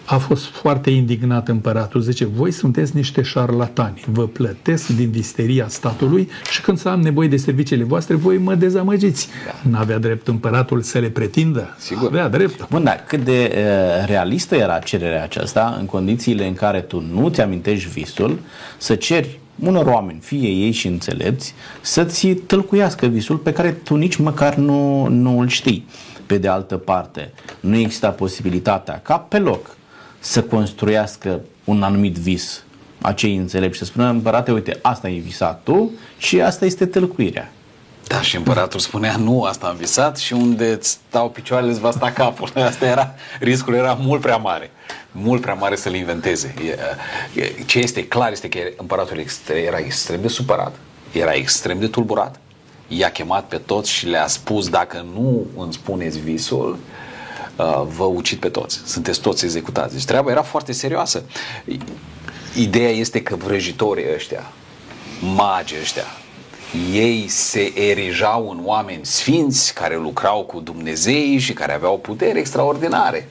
a 0.09 0.17
fost 0.17 0.45
foarte 0.45 0.89
indignat 0.89 1.47
împăratul. 1.47 2.01
Zice, 2.01 2.25
voi 2.25 2.51
sunteți 2.51 2.95
niște 2.95 3.21
șarlatani, 3.21 4.03
vă 4.11 4.27
plătesc 4.27 4.87
din 4.87 5.09
visteria 5.09 5.67
statului 5.67 6.29
și 6.51 6.61
când 6.61 6.77
să 6.77 6.89
am 6.89 7.01
nevoie 7.01 7.27
de 7.27 7.37
serviciile 7.37 7.83
voastre, 7.83 8.15
voi 8.15 8.37
mă 8.37 8.55
dezamăgiți. 8.55 9.29
Da. 9.45 9.69
N-avea 9.69 9.97
drept 9.97 10.27
împăratul 10.27 10.81
să 10.81 10.99
le 10.99 11.09
pretindă? 11.09 11.75
Sigur. 11.77 12.07
Avea 12.07 12.27
drept. 12.27 12.69
Bun, 12.69 12.83
dar 12.83 13.03
cât 13.07 13.23
de 13.23 13.51
uh, 13.51 14.07
realistă 14.07 14.55
era 14.55 14.79
cererea 14.79 15.23
aceasta 15.23 15.75
în 15.79 15.85
condițiile 15.85 16.47
în 16.47 16.53
care 16.53 16.81
tu 16.81 17.03
nu 17.13 17.29
ți 17.29 17.41
amintești 17.41 17.89
visul, 17.89 18.39
să 18.77 18.95
ceri 18.95 19.39
unor 19.59 19.85
oameni, 19.85 20.19
fie 20.21 20.47
ei 20.47 20.71
și 20.71 20.87
înțelepți, 20.87 21.53
să-ți 21.81 22.27
tălcuiască 22.27 23.05
visul 23.05 23.37
pe 23.37 23.51
care 23.51 23.71
tu 23.71 23.95
nici 23.95 24.15
măcar 24.15 24.55
nu, 24.55 25.07
nu 25.07 25.39
îl 25.39 25.47
știi. 25.47 25.87
Pe 26.25 26.37
de 26.37 26.47
altă 26.47 26.77
parte, 26.77 27.31
nu 27.59 27.75
exista 27.75 28.09
posibilitatea 28.09 28.99
ca 29.03 29.17
pe 29.17 29.37
loc 29.37 29.76
să 30.27 30.43
construiască 30.43 31.41
un 31.63 31.83
anumit 31.83 32.15
vis 32.15 32.63
acei 33.01 33.35
înțelepți 33.35 33.77
și 33.77 33.83
să 33.83 33.89
spună, 33.89 34.09
împărate, 34.09 34.51
uite, 34.51 34.79
asta 34.81 35.07
ai 35.07 35.17
visat 35.17 35.61
tu 35.63 35.91
și 36.17 36.41
asta 36.41 36.65
este 36.65 36.85
tălcuirea. 36.85 37.51
Da, 38.07 38.21
și 38.21 38.35
împăratul 38.35 38.79
spunea, 38.79 39.15
nu, 39.15 39.43
asta 39.43 39.67
am 39.67 39.75
visat 39.75 40.17
și 40.17 40.33
unde 40.33 40.77
stau 40.81 41.29
picioarele 41.29 41.71
îți 41.71 41.79
va 41.79 41.91
sta 41.91 42.11
capul. 42.11 42.51
Asta 42.69 42.85
era, 42.85 43.13
riscul 43.39 43.73
era 43.73 43.93
mult 43.93 44.21
prea 44.21 44.37
mare. 44.37 44.71
Mult 45.11 45.41
prea 45.41 45.53
mare 45.53 45.75
să-l 45.75 45.95
inventeze. 45.95 46.53
Ce 47.65 47.79
este 47.79 48.07
clar 48.07 48.31
este 48.31 48.49
că 48.49 48.59
împăratul 48.77 49.23
era 49.65 49.77
extrem 49.77 50.21
de 50.21 50.27
supărat, 50.27 50.75
era 51.11 51.31
extrem 51.31 51.79
de 51.79 51.87
tulburat 51.87 52.39
i-a 52.87 53.09
chemat 53.09 53.43
pe 53.43 53.57
toți 53.57 53.91
și 53.91 54.07
le-a 54.07 54.27
spus 54.27 54.69
dacă 54.69 55.05
nu 55.13 55.45
îmi 55.57 55.73
spuneți 55.73 56.19
visul, 56.19 56.71
uh, 56.71 57.06
vă 57.97 58.03
ucid 58.03 58.39
pe 58.39 58.49
toți. 58.49 58.81
Sunteți 58.85 59.21
toți 59.21 59.45
executați. 59.45 59.93
Deci 59.93 60.05
treaba 60.05 60.31
era 60.31 60.41
foarte 60.41 60.71
serioasă. 60.71 61.23
Ideea 62.55 62.89
este 62.89 63.21
că 63.21 63.35
vrăjitorii 63.35 64.05
ăștia, 64.15 64.51
magi 65.35 65.75
ăștia, 65.81 66.05
ei 66.93 67.27
se 67.27 67.79
erijau 67.89 68.49
în 68.49 68.59
oameni 68.63 69.05
sfinți 69.05 69.73
care 69.73 69.97
lucrau 69.97 70.43
cu 70.43 70.59
Dumnezei 70.59 71.37
și 71.37 71.53
care 71.53 71.73
aveau 71.73 71.97
puteri 71.97 72.39
extraordinare. 72.39 73.29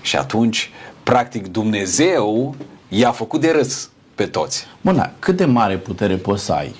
Și 0.00 0.16
atunci, 0.16 0.70
practic, 1.02 1.46
Dumnezeu 1.46 2.54
i-a 2.88 3.10
făcut 3.10 3.40
de 3.40 3.50
râs 3.50 3.90
pe 4.14 4.26
toți. 4.26 4.66
Bun, 4.80 4.96
da, 4.96 5.12
cât 5.18 5.36
de 5.36 5.44
mare 5.44 5.76
putere 5.76 6.16
poți 6.16 6.44
să 6.44 6.52
ai 6.52 6.74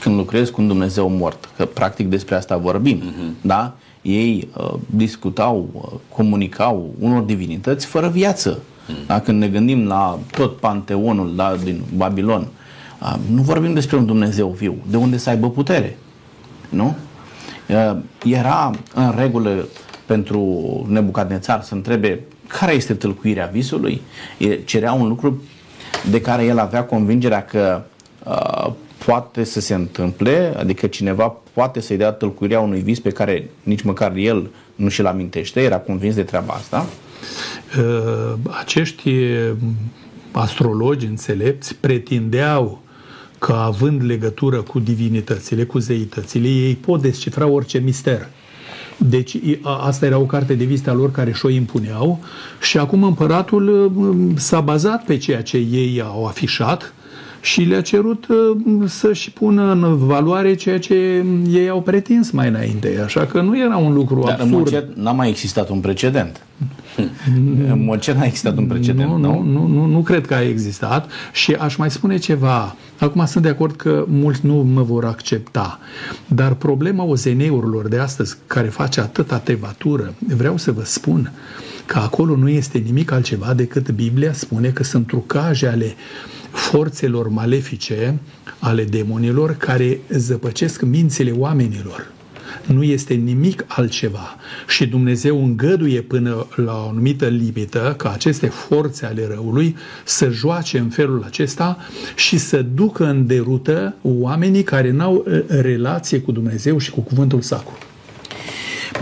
când 0.00 0.16
lucrezi 0.16 0.50
cu 0.50 0.60
un 0.60 0.66
Dumnezeu 0.66 1.08
mort? 1.08 1.48
Că 1.56 1.64
practic 1.64 2.06
despre 2.06 2.34
asta 2.34 2.56
vorbim, 2.56 3.00
uh-huh. 3.00 3.40
da? 3.40 3.74
Ei 4.06 4.48
uh, 4.56 4.74
discutau, 4.86 5.68
uh, 5.72 5.98
comunicau 6.16 6.94
unor 6.98 7.22
divinități 7.22 7.86
fără 7.86 8.08
viață. 8.08 8.58
Uh-huh. 8.58 9.06
Da? 9.06 9.20
Când 9.20 9.38
ne 9.38 9.48
gândim 9.48 9.86
la 9.86 10.18
tot 10.30 10.56
panteonul 10.56 11.36
da, 11.36 11.56
din 11.64 11.82
Babilon, 11.96 12.48
uh, 13.00 13.14
nu 13.30 13.42
vorbim 13.42 13.74
despre 13.74 13.96
un 13.96 14.06
Dumnezeu 14.06 14.48
viu, 14.48 14.74
de 14.90 14.96
unde 14.96 15.16
să 15.16 15.30
aibă 15.30 15.50
putere. 15.50 15.98
Nu? 16.68 16.96
Uh, 17.68 17.96
era 18.24 18.70
în 18.94 19.14
regulă 19.16 19.68
pentru 20.06 20.86
Nebucadnețar 20.88 21.62
să 21.62 21.74
întrebe 21.74 22.20
care 22.46 22.72
este 22.72 22.94
tâlcuirea 22.94 23.46
visului, 23.52 24.00
cerea 24.64 24.92
un 24.92 25.08
lucru 25.08 25.42
de 26.10 26.20
care 26.20 26.44
el 26.44 26.58
avea 26.58 26.84
convingerea 26.84 27.44
că 27.44 27.82
uh, 28.24 28.72
poate 29.06 29.44
să 29.44 29.60
se 29.60 29.74
întâmple, 29.74 30.54
adică 30.56 30.86
cineva 30.86 31.36
poate 31.52 31.80
să-i 31.80 31.96
dea 31.96 32.12
tâlcuirea 32.12 32.60
unui 32.60 32.80
vis 32.80 33.00
pe 33.00 33.10
care 33.10 33.50
nici 33.62 33.82
măcar 33.82 34.16
el 34.16 34.50
nu 34.74 34.88
și-l 34.88 35.06
amintește, 35.06 35.60
era 35.60 35.78
convins 35.78 36.14
de 36.14 36.22
treaba 36.22 36.52
asta. 36.52 36.86
Uh, 37.78 38.34
acești 38.60 39.10
astrologi 40.32 41.06
înțelepți 41.06 41.74
pretindeau 41.74 42.82
că 43.38 43.52
având 43.52 44.04
legătură 44.04 44.62
cu 44.62 44.78
divinitățile, 44.78 45.64
cu 45.64 45.78
zeitățile, 45.78 46.48
ei 46.48 46.74
pot 46.74 47.02
descifra 47.02 47.46
orice 47.46 47.78
mister. 47.78 48.28
Deci 48.96 49.38
asta 49.62 50.06
era 50.06 50.18
o 50.18 50.24
carte 50.24 50.54
de 50.54 50.64
vizită 50.64 50.90
a 50.90 50.94
lor 50.94 51.10
care 51.10 51.32
și-o 51.32 51.48
impuneau 51.48 52.20
și 52.60 52.78
acum 52.78 53.02
împăratul 53.02 53.92
s-a 54.36 54.60
bazat 54.60 55.04
pe 55.04 55.16
ceea 55.16 55.42
ce 55.42 55.56
ei 55.56 56.00
au 56.00 56.26
afișat 56.26 56.94
și 57.46 57.62
le-a 57.62 57.80
cerut 57.80 58.26
să-și 58.86 59.30
pună 59.30 59.72
în 59.72 59.96
valoare 59.96 60.54
ceea 60.54 60.78
ce 60.78 61.24
ei 61.50 61.68
au 61.68 61.82
pretins 61.82 62.30
mai 62.30 62.48
înainte. 62.48 63.00
Așa 63.04 63.26
că 63.26 63.40
nu 63.40 63.58
era 63.58 63.76
un 63.76 63.92
lucru 63.92 64.22
Dar 64.26 64.40
absurd. 64.40 64.92
n-a 64.94 65.12
mai 65.12 65.28
existat 65.28 65.68
un 65.68 65.80
precedent. 65.80 66.40
În 67.70 67.84
mod 67.84 67.98
ce 68.00 68.12
n-a 68.12 68.24
existat 68.24 68.56
un 68.56 68.66
precedent, 68.66 69.10
nu? 69.10 69.16
Nu, 69.18 69.42
nu, 69.42 69.66
nu, 69.66 69.86
nu 69.86 70.00
cred 70.00 70.26
că 70.26 70.34
a 70.34 70.42
existat 70.42 71.10
și 71.32 71.52
aș 71.52 71.76
mai 71.76 71.90
spune 71.90 72.16
ceva. 72.16 72.76
Acum 72.98 73.26
sunt 73.26 73.44
de 73.44 73.50
acord 73.50 73.76
că 73.76 74.04
mulți 74.08 74.46
nu 74.46 74.54
mă 74.54 74.82
vor 74.82 75.04
accepta, 75.04 75.78
dar 76.26 76.54
problema 76.54 77.04
OZN-urilor 77.04 77.88
de 77.88 77.98
astăzi, 77.98 78.36
care 78.46 78.68
face 78.68 79.00
atâta 79.00 79.38
tevatură, 79.38 80.14
vreau 80.36 80.56
să 80.56 80.72
vă 80.72 80.82
spun 80.84 81.32
că 81.86 81.98
acolo 81.98 82.36
nu 82.36 82.48
este 82.48 82.78
nimic 82.78 83.10
altceva 83.10 83.54
decât 83.54 83.90
Biblia 83.90 84.32
spune 84.32 84.68
că 84.68 84.82
sunt 84.82 85.06
trucaje 85.06 85.66
ale 85.66 85.94
forțelor 86.56 87.28
malefice, 87.28 88.18
ale 88.58 88.84
demonilor, 88.84 89.52
care 89.56 90.00
zăpăcesc 90.08 90.82
mințile 90.82 91.30
oamenilor 91.30 92.14
nu 92.66 92.82
este 92.82 93.14
nimic 93.14 93.64
altceva. 93.66 94.36
Și 94.68 94.86
Dumnezeu 94.86 95.44
îngăduie 95.44 96.00
până 96.00 96.46
la 96.54 96.82
o 96.84 96.88
anumită 96.88 97.26
limită 97.26 97.94
ca 97.96 98.12
aceste 98.12 98.46
forțe 98.46 99.06
ale 99.06 99.26
răului 99.30 99.76
să 100.04 100.28
joace 100.28 100.78
în 100.78 100.88
felul 100.88 101.22
acesta 101.26 101.78
și 102.14 102.38
să 102.38 102.62
ducă 102.62 103.04
în 103.04 103.26
derută 103.26 103.94
oamenii 104.02 104.62
care 104.62 104.90
n-au 104.90 105.24
uh, 105.26 105.40
relație 105.48 106.20
cu 106.20 106.32
Dumnezeu 106.32 106.78
și 106.78 106.90
cu 106.90 107.00
cuvântul 107.00 107.40
sacru. 107.40 107.78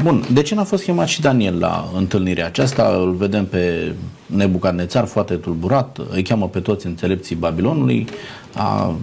Bun, 0.02 0.24
de 0.32 0.42
ce 0.42 0.54
n-a 0.54 0.64
fost 0.64 0.84
chemat 0.84 1.08
și 1.08 1.20
Daniel 1.20 1.58
la 1.58 1.90
întâlnirea 1.96 2.46
aceasta? 2.46 2.98
Îl 3.00 3.14
vedem 3.14 3.46
pe 3.46 3.92
Nebucadnețar 4.26 5.04
foarte 5.04 5.34
tulburat, 5.34 5.98
îi 6.10 6.22
cheamă 6.22 6.48
pe 6.48 6.60
toți 6.60 6.86
înțelepții 6.86 7.36
Babilonului, 7.36 8.06
a 8.54 8.94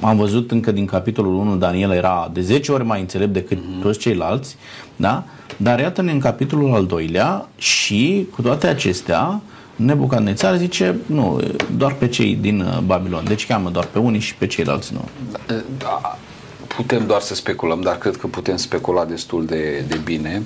am 0.00 0.16
văzut 0.16 0.50
încă 0.50 0.72
din 0.72 0.86
capitolul 0.86 1.34
1, 1.34 1.56
Daniel 1.56 1.90
era 1.90 2.30
de 2.32 2.40
10 2.40 2.72
ori 2.72 2.84
mai 2.84 3.00
înțelept 3.00 3.32
decât 3.32 3.58
mm-hmm. 3.58 3.82
toți 3.82 3.98
ceilalți, 3.98 4.56
da? 4.96 5.24
Dar 5.56 5.80
iată-ne 5.80 6.12
în 6.12 6.20
capitolul 6.20 6.74
al 6.74 6.86
doilea 6.86 7.48
și 7.56 8.26
cu 8.34 8.42
toate 8.42 8.66
acestea, 8.66 9.40
Nebucadnețar 9.76 10.56
zice, 10.56 10.98
nu, 11.06 11.40
doar 11.76 11.94
pe 11.94 12.08
cei 12.08 12.34
din 12.40 12.60
uh, 12.60 12.78
Babilon. 12.86 13.24
Deci 13.24 13.46
cheamă 13.46 13.70
doar 13.70 13.84
pe 13.84 13.98
unii 13.98 14.20
și 14.20 14.34
pe 14.34 14.46
ceilalți 14.46 14.92
nu. 14.92 15.08
Da, 15.78 16.18
putem 16.76 17.06
doar 17.06 17.20
să 17.20 17.34
speculăm, 17.34 17.80
dar 17.80 17.98
cred 17.98 18.16
că 18.16 18.26
putem 18.26 18.56
specula 18.56 19.04
destul 19.04 19.44
de, 19.44 19.84
de 19.88 20.00
bine. 20.04 20.42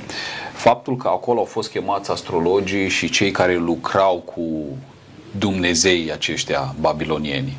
Faptul 0.55 0.97
că 0.97 1.09
acolo 1.09 1.39
au 1.39 1.45
fost 1.45 1.71
chemați 1.71 2.11
astrologii 2.11 2.89
și 2.89 3.09
cei 3.09 3.31
care 3.31 3.57
lucrau 3.57 4.17
cu 4.17 4.43
Dumnezei 5.39 6.13
aceștia 6.13 6.75
babilonieni. 6.81 7.57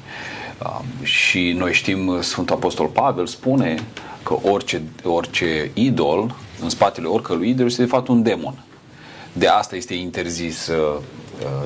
Uh, 0.61 0.79
și 1.03 1.51
noi 1.51 1.73
știm, 1.73 2.21
Sfântul 2.21 2.55
Apostol 2.55 2.87
Pavel 2.87 3.27
spune 3.27 3.75
că 4.23 4.37
orice, 4.43 4.81
orice 5.03 5.71
idol, 5.73 6.35
în 6.61 6.69
spatele 6.69 7.07
oricărui 7.07 7.49
idol, 7.49 7.65
este 7.65 7.81
de 7.81 7.87
fapt 7.87 8.07
un 8.07 8.23
demon. 8.23 8.63
De 9.33 9.47
asta 9.47 9.75
este 9.75 9.93
interzis 9.93 10.67
uh, 10.67 11.01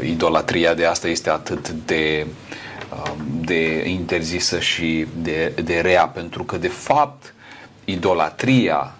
idolatria, 0.03 0.73
de 0.73 0.85
asta 0.85 1.07
este 1.07 1.29
atât 1.29 1.69
de, 1.69 2.27
uh, 2.91 3.11
de 3.41 3.89
interzisă 3.89 4.59
și 4.59 5.05
de, 5.21 5.53
de 5.63 5.79
rea, 5.79 6.07
pentru 6.07 6.43
că 6.43 6.57
de 6.57 6.67
fapt 6.67 7.33
idolatria, 7.85 8.93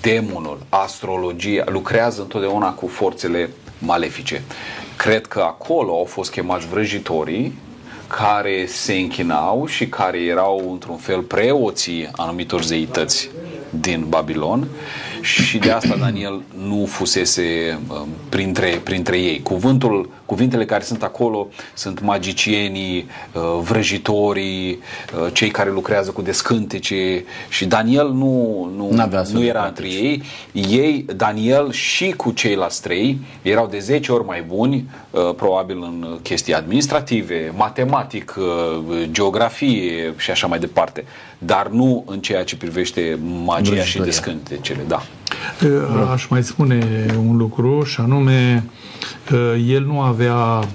demonul, 0.00 0.58
astrologia 0.68 1.64
lucrează 1.66 2.20
întotdeauna 2.20 2.72
cu 2.72 2.86
forțele 2.86 3.50
malefice. 3.78 4.42
Cred 4.96 5.26
că 5.26 5.40
acolo 5.40 5.92
au 5.92 6.04
fost 6.04 6.30
chemați 6.30 6.66
vrăjitorii 6.66 7.54
care 8.06 8.66
se 8.66 8.94
închinau 8.94 9.66
și 9.66 9.86
care 9.88 10.18
erau 10.18 10.70
într-un 10.72 10.96
fel 10.96 11.20
preoții 11.20 12.08
anumitor 12.16 12.62
zeități 12.62 13.30
din 13.70 14.04
Babilon 14.08 14.68
și 15.22 15.58
de 15.58 15.70
asta 15.70 15.96
Daniel 15.96 16.42
nu 16.66 16.86
fusese 16.86 17.78
um, 17.88 18.08
printre, 18.28 18.80
printre 18.84 19.18
ei. 19.18 19.42
Cuvântul, 19.42 20.10
cuvintele 20.26 20.64
care 20.64 20.82
sunt 20.82 21.02
acolo 21.02 21.48
sunt 21.74 22.00
magicienii, 22.00 23.08
uh, 23.32 23.42
vrăjitorii, 23.62 24.70
uh, 24.70 25.32
cei 25.32 25.50
care 25.50 25.70
lucrează 25.70 26.10
cu 26.10 26.22
descântece 26.22 27.24
și 27.48 27.64
Daniel 27.64 28.08
nu, 28.08 28.70
nu, 28.76 29.10
nu 29.32 29.44
era 29.44 29.64
între 29.66 29.88
ei. 29.88 30.22
Ei, 30.52 31.04
Daniel 31.16 31.72
și 31.72 32.10
cu 32.10 32.30
ceilalți 32.30 32.82
trei 32.82 33.18
erau 33.42 33.66
de 33.66 33.78
10 33.78 34.12
ori 34.12 34.24
mai 34.24 34.42
buni, 34.42 34.88
uh, 35.10 35.34
probabil 35.36 35.82
în 35.82 36.18
chestii 36.22 36.54
administrative, 36.54 37.52
matematic, 37.56 38.34
geografie 39.10 40.14
și 40.16 40.30
așa 40.30 40.46
mai 40.46 40.58
departe, 40.58 41.04
dar 41.38 41.68
nu 41.68 42.04
în 42.06 42.20
ceea 42.20 42.44
ce 42.44 42.56
privește 42.56 43.18
magia 43.44 43.82
și 43.82 43.98
descântecele. 43.98 44.80
Da. 44.88 45.02
Aș 46.12 46.26
mai 46.26 46.42
spune 46.44 47.06
un 47.18 47.36
lucru 47.36 47.82
și 47.82 48.00
anume 48.00 48.64
el 49.66 49.84
nu 49.84 50.00
avea 50.00 50.68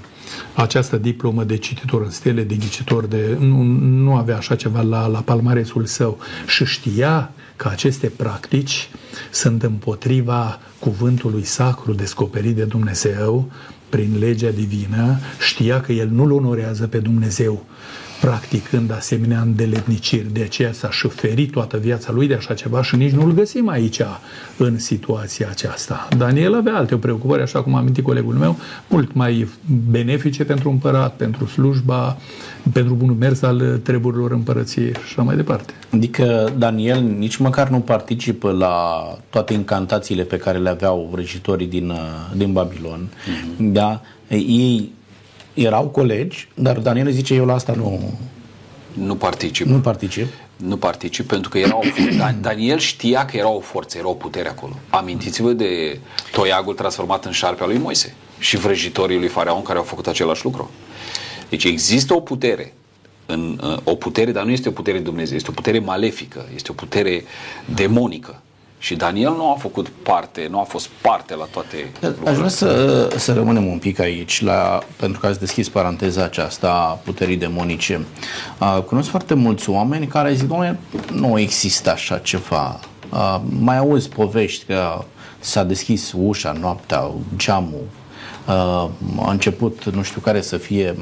această 0.54 0.96
diplomă 0.96 1.44
de 1.44 1.56
cititor 1.56 2.02
în 2.02 2.10
stele, 2.10 2.42
de 2.42 2.54
ghicitor, 2.54 3.06
de, 3.06 3.36
nu, 3.40 3.62
nu 3.82 4.14
avea 4.14 4.36
așa 4.36 4.54
ceva 4.54 4.80
la, 4.80 5.06
la 5.06 5.20
palmaresul 5.20 5.84
său. 5.84 6.18
Și 6.46 6.64
știa 6.64 7.30
că 7.56 7.68
aceste 7.68 8.06
practici 8.16 8.88
sunt 9.30 9.62
împotriva 9.62 10.58
cuvântului 10.78 11.44
sacru 11.44 11.92
descoperit 11.92 12.56
de 12.56 12.64
Dumnezeu 12.64 13.50
prin 13.88 14.16
legea 14.18 14.50
divină, 14.50 15.18
știa 15.46 15.80
că 15.80 15.92
el 15.92 16.08
nu-L 16.08 16.32
onorează 16.32 16.86
pe 16.86 16.98
Dumnezeu 16.98 17.64
practicând 18.20 18.92
asemenea 18.92 19.40
îndeletniciri. 19.40 20.32
De 20.32 20.42
aceea 20.42 20.72
s-a 20.72 20.90
șoferit 20.90 21.50
toată 21.50 21.76
viața 21.76 22.12
lui 22.12 22.26
de 22.26 22.34
așa 22.34 22.54
ceva 22.54 22.82
și 22.82 22.96
nici 22.96 23.12
nu-l 23.12 23.32
găsim 23.32 23.68
aici 23.68 24.00
în 24.56 24.78
situația 24.78 25.48
aceasta. 25.50 26.08
Daniel 26.16 26.54
avea 26.54 26.74
alte 26.74 26.96
preocupări, 26.96 27.42
așa 27.42 27.62
cum 27.62 27.74
a 27.74 27.78
amintit 27.78 28.04
colegul 28.04 28.34
meu, 28.34 28.56
mult 28.88 29.14
mai 29.14 29.48
benefice 29.90 30.44
pentru 30.44 30.70
împărat, 30.70 31.16
pentru 31.16 31.46
slujba, 31.46 32.16
pentru 32.72 32.94
bunul 32.94 33.14
mers 33.14 33.42
al 33.42 33.80
treburilor 33.82 34.30
împărăției 34.30 34.92
și 34.92 35.00
așa 35.04 35.22
mai 35.22 35.36
departe. 35.36 35.72
Adică 35.90 36.52
Daniel 36.58 37.02
nici 37.02 37.36
măcar 37.36 37.68
nu 37.68 37.78
participă 37.78 38.50
la 38.50 39.02
toate 39.30 39.52
incantațiile 39.52 40.22
pe 40.22 40.36
care 40.36 40.58
le 40.58 40.68
aveau 40.68 41.08
vrăjitorii 41.12 41.66
din, 41.66 41.92
din 42.36 42.52
Babilon. 42.52 43.08
Mm-hmm. 43.08 43.72
Da? 43.72 44.00
Ei 44.28 44.92
erau 45.62 45.88
colegi, 45.88 46.48
dar 46.54 46.78
Daniel 46.78 47.10
zice, 47.10 47.34
eu 47.34 47.44
la 47.44 47.54
asta 47.54 47.72
nu, 47.72 48.18
Nu 48.92 49.14
particip. 49.16 49.66
Nu 49.66 49.80
particip? 49.80 50.26
Nu 50.56 50.76
particip 50.76 51.26
pentru 51.26 51.50
că 51.50 51.58
era 51.58 51.76
o, 51.76 51.80
Daniel 52.40 52.78
știa 52.78 53.24
că 53.24 53.36
era 53.36 53.48
o 53.48 53.60
forță, 53.60 53.98
era 53.98 54.08
o 54.08 54.14
putere 54.14 54.48
acolo. 54.48 54.72
Amintiți-vă 54.90 55.52
de 55.52 55.98
toiagul 56.32 56.74
transformat 56.74 57.24
în 57.24 57.32
șarpea 57.32 57.66
lui 57.66 57.78
Moise 57.78 58.14
și 58.38 58.56
vrăjitorii 58.56 59.18
lui 59.18 59.28
Faraon 59.28 59.62
care 59.62 59.78
au 59.78 59.84
făcut 59.84 60.06
același 60.06 60.44
lucru. 60.44 60.70
Deci 61.48 61.64
există 61.64 62.14
o 62.14 62.20
putere, 62.20 62.72
în, 63.26 63.60
o 63.84 63.94
putere, 63.94 64.32
dar 64.32 64.44
nu 64.44 64.50
este 64.50 64.68
o 64.68 64.72
putere 64.72 64.98
Dumnezeu, 64.98 65.36
este 65.36 65.50
o 65.50 65.54
putere 65.54 65.78
malefică, 65.78 66.48
este 66.54 66.70
o 66.70 66.74
putere 66.74 67.24
demonică. 67.74 68.42
Și 68.78 68.94
Daniel 68.94 69.30
nu 69.36 69.50
a 69.50 69.54
făcut 69.54 69.88
parte, 69.88 70.46
nu 70.50 70.60
a 70.60 70.62
fost 70.62 70.88
parte 71.00 71.34
la 71.34 71.44
toate 71.44 71.92
Aș 72.26 72.36
vrea 72.36 72.48
să, 72.48 73.08
să 73.16 73.32
rămânem 73.32 73.66
un 73.66 73.78
pic 73.78 73.98
aici, 73.98 74.42
la, 74.42 74.78
pentru 74.96 75.20
că 75.20 75.26
ați 75.26 75.38
deschis 75.38 75.68
paranteza 75.68 76.24
aceasta 76.24 76.72
a 76.72 76.98
puterii 77.04 77.36
demonice. 77.36 78.04
Uh, 78.60 78.82
cunosc 78.86 79.08
foarte 79.08 79.34
mulți 79.34 79.70
oameni 79.70 80.06
care 80.06 80.32
zic, 80.32 80.48
doamne, 80.48 80.78
nu 81.12 81.38
există 81.38 81.90
așa 81.90 82.18
ceva. 82.18 82.80
Uh, 83.12 83.40
mai 83.60 83.78
auzi 83.78 84.08
povești 84.08 84.64
că 84.64 85.04
s-a 85.38 85.64
deschis 85.64 86.12
ușa 86.16 86.52
noaptea, 86.52 87.10
geamul, 87.36 87.84
Uh, 88.48 88.54
a 89.20 89.30
început, 89.30 89.84
nu 89.84 90.02
știu 90.02 90.20
care 90.20 90.40
să 90.40 90.56
fie, 90.56 90.94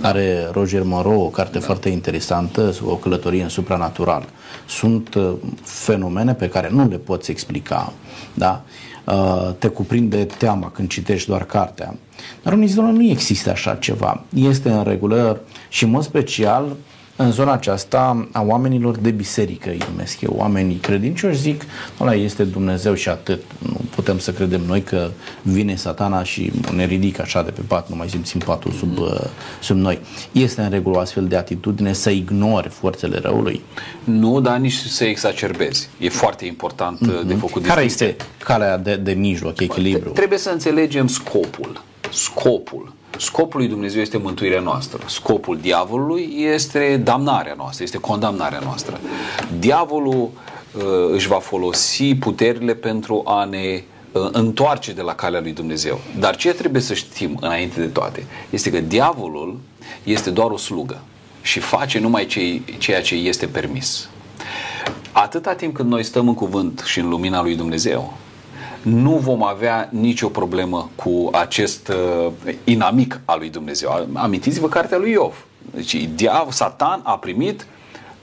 are 0.00 0.48
Roger 0.52 0.82
Moreau 0.82 1.20
o 1.20 1.28
carte 1.28 1.58
foarte 1.58 1.88
interesantă, 1.88 2.74
o 2.84 2.94
călătorie 2.94 3.42
în 3.42 3.48
supranatural. 3.48 4.24
Sunt 4.68 5.14
uh, 5.14 5.32
fenomene 5.62 6.34
pe 6.34 6.48
care 6.48 6.70
nu 6.70 6.88
le 6.88 6.96
poți 6.96 7.30
explica, 7.30 7.92
da? 8.34 8.62
Uh, 9.04 9.54
te 9.58 9.68
cuprinde 9.68 10.24
teama 10.24 10.70
când 10.70 10.88
citești 10.88 11.28
doar 11.28 11.44
cartea. 11.44 11.94
Dar 12.42 12.52
unii 12.52 12.66
zic, 12.66 12.78
nu 12.78 13.02
există 13.02 13.50
așa 13.50 13.74
ceva. 13.74 14.24
Este 14.34 14.70
în 14.70 14.82
regulă 14.82 15.40
și 15.68 15.84
în 15.84 15.90
mod 15.90 16.02
special 16.02 16.76
în 17.20 17.32
zona 17.32 17.52
aceasta 17.52 18.28
a 18.32 18.42
oamenilor 18.42 18.96
de 18.96 19.10
biserică, 19.10 19.68
îi 19.68 19.82
numesc 19.90 20.20
eu, 20.20 20.34
oamenii 20.36 20.76
credincioși, 20.76 21.38
zic, 21.38 21.62
ăla 22.00 22.14
este 22.14 22.44
Dumnezeu 22.44 22.94
și 22.94 23.08
atât. 23.08 23.42
Nu 23.58 23.80
putem 23.94 24.18
să 24.18 24.32
credem 24.32 24.60
noi 24.66 24.82
că 24.82 25.10
vine 25.42 25.76
satana 25.76 26.22
și 26.22 26.52
ne 26.74 26.84
ridică 26.84 27.22
așa 27.22 27.42
de 27.42 27.50
pe 27.50 27.60
pat, 27.66 27.88
nu 27.88 27.96
mai 27.96 28.08
simțim 28.08 28.40
patul 28.40 28.72
sub, 28.72 28.98
uh, 28.98 29.20
sub 29.60 29.76
noi. 29.76 29.98
Este 30.32 30.60
în 30.60 30.70
regulă 30.70 30.96
o 30.96 31.00
astfel 31.00 31.26
de 31.26 31.36
atitudine 31.36 31.92
să 31.92 32.10
ignori 32.10 32.68
forțele 32.68 33.18
răului? 33.18 33.62
Nu, 34.04 34.40
dar 34.40 34.56
nici 34.56 34.76
să 34.76 35.04
exacerbezi. 35.04 35.88
E 35.98 36.08
foarte 36.08 36.46
important 36.46 36.98
mm-hmm. 36.98 37.26
de 37.26 37.34
făcut 37.34 37.66
Care 37.66 37.82
este 37.82 38.16
calea 38.44 38.78
de, 38.78 38.96
de 38.96 39.12
mijloc, 39.12 39.60
echilibru? 39.60 40.10
Trebuie 40.10 40.38
să 40.38 40.50
înțelegem 40.50 41.06
scopul. 41.06 41.82
Scopul 42.10 42.96
Scopul 43.18 43.60
lui 43.60 43.68
Dumnezeu 43.68 44.00
este 44.00 44.16
mântuirea 44.16 44.60
noastră. 44.60 45.00
Scopul 45.06 45.58
diavolului 45.60 46.34
este 46.36 47.00
damnarea 47.04 47.54
noastră, 47.56 47.84
este 47.84 47.98
condamnarea 47.98 48.60
noastră. 48.64 49.00
Diavolul 49.58 50.30
uh, 50.76 50.82
își 51.12 51.28
va 51.28 51.38
folosi 51.38 52.14
puterile 52.14 52.74
pentru 52.74 53.22
a 53.26 53.44
ne 53.44 53.82
uh, 54.12 54.28
întoarce 54.32 54.92
de 54.92 55.02
la 55.02 55.14
calea 55.14 55.40
lui 55.40 55.52
Dumnezeu. 55.52 56.00
Dar 56.18 56.36
ce 56.36 56.52
trebuie 56.52 56.82
să 56.82 56.94
știm 56.94 57.38
înainte 57.40 57.80
de 57.80 57.86
toate 57.86 58.26
este 58.50 58.70
că 58.70 58.80
diavolul 58.80 59.58
este 60.02 60.30
doar 60.30 60.50
o 60.50 60.56
slugă 60.56 61.00
și 61.42 61.60
face 61.60 61.98
numai 61.98 62.26
ce, 62.26 62.60
ceea 62.78 63.02
ce 63.02 63.14
este 63.14 63.46
permis. 63.46 64.08
Atâta 65.12 65.54
timp 65.54 65.74
când 65.74 65.90
noi 65.90 66.02
stăm 66.02 66.28
în 66.28 66.34
cuvânt 66.34 66.82
și 66.86 66.98
în 66.98 67.08
lumina 67.08 67.42
lui 67.42 67.56
Dumnezeu, 67.56 68.16
nu 68.88 69.10
vom 69.10 69.42
avea 69.42 69.88
nicio 69.92 70.28
problemă 70.28 70.90
cu 70.96 71.30
acest 71.32 71.88
uh, 71.88 72.32
inamic 72.64 73.20
al 73.24 73.38
lui 73.38 73.50
Dumnezeu. 73.50 74.08
Amintiți-vă 74.12 74.68
cartea 74.68 74.98
lui 74.98 75.10
Iov. 75.10 75.46
Deci 75.74 76.08
diav, 76.14 76.52
Satan 76.52 77.00
a 77.04 77.18
primit 77.18 77.66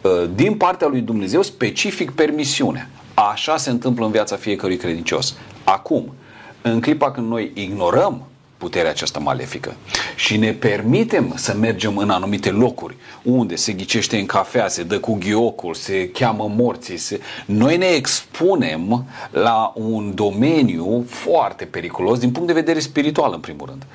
uh, 0.01 0.11
din 0.35 0.55
partea 0.57 0.87
lui 0.87 1.01
Dumnezeu 1.01 1.41
specific 1.41 2.11
permisiune. 2.11 2.89
Așa 3.13 3.57
se 3.57 3.69
întâmplă 3.69 4.05
în 4.05 4.11
viața 4.11 4.35
fiecărui 4.35 4.77
credincios. 4.77 5.35
Acum, 5.63 6.13
în 6.61 6.81
clipa 6.81 7.11
când 7.11 7.27
noi 7.27 7.51
ignorăm 7.53 8.27
puterea 8.57 8.89
aceasta 8.89 9.19
malefică 9.19 9.75
și 10.15 10.37
ne 10.37 10.51
permitem 10.51 11.33
să 11.35 11.55
mergem 11.59 11.97
în 11.97 12.09
anumite 12.09 12.49
locuri 12.49 12.95
unde 13.23 13.55
se 13.55 13.71
ghicește 13.71 14.17
în 14.17 14.25
cafea, 14.25 14.67
se 14.67 14.83
dă 14.83 14.99
cu 14.99 15.17
ghiocul, 15.19 15.73
se 15.73 16.09
cheamă 16.09 16.53
morții, 16.55 16.97
se... 16.97 17.19
noi 17.45 17.77
ne 17.77 17.85
expunem 17.85 19.05
la 19.31 19.73
un 19.75 20.15
domeniu 20.15 21.05
foarte 21.07 21.65
periculos 21.65 22.19
din 22.19 22.31
punct 22.31 22.47
de 22.47 22.53
vedere 22.53 22.79
spiritual 22.79 23.31
în 23.33 23.39
primul 23.39 23.65
rând. 23.67 23.85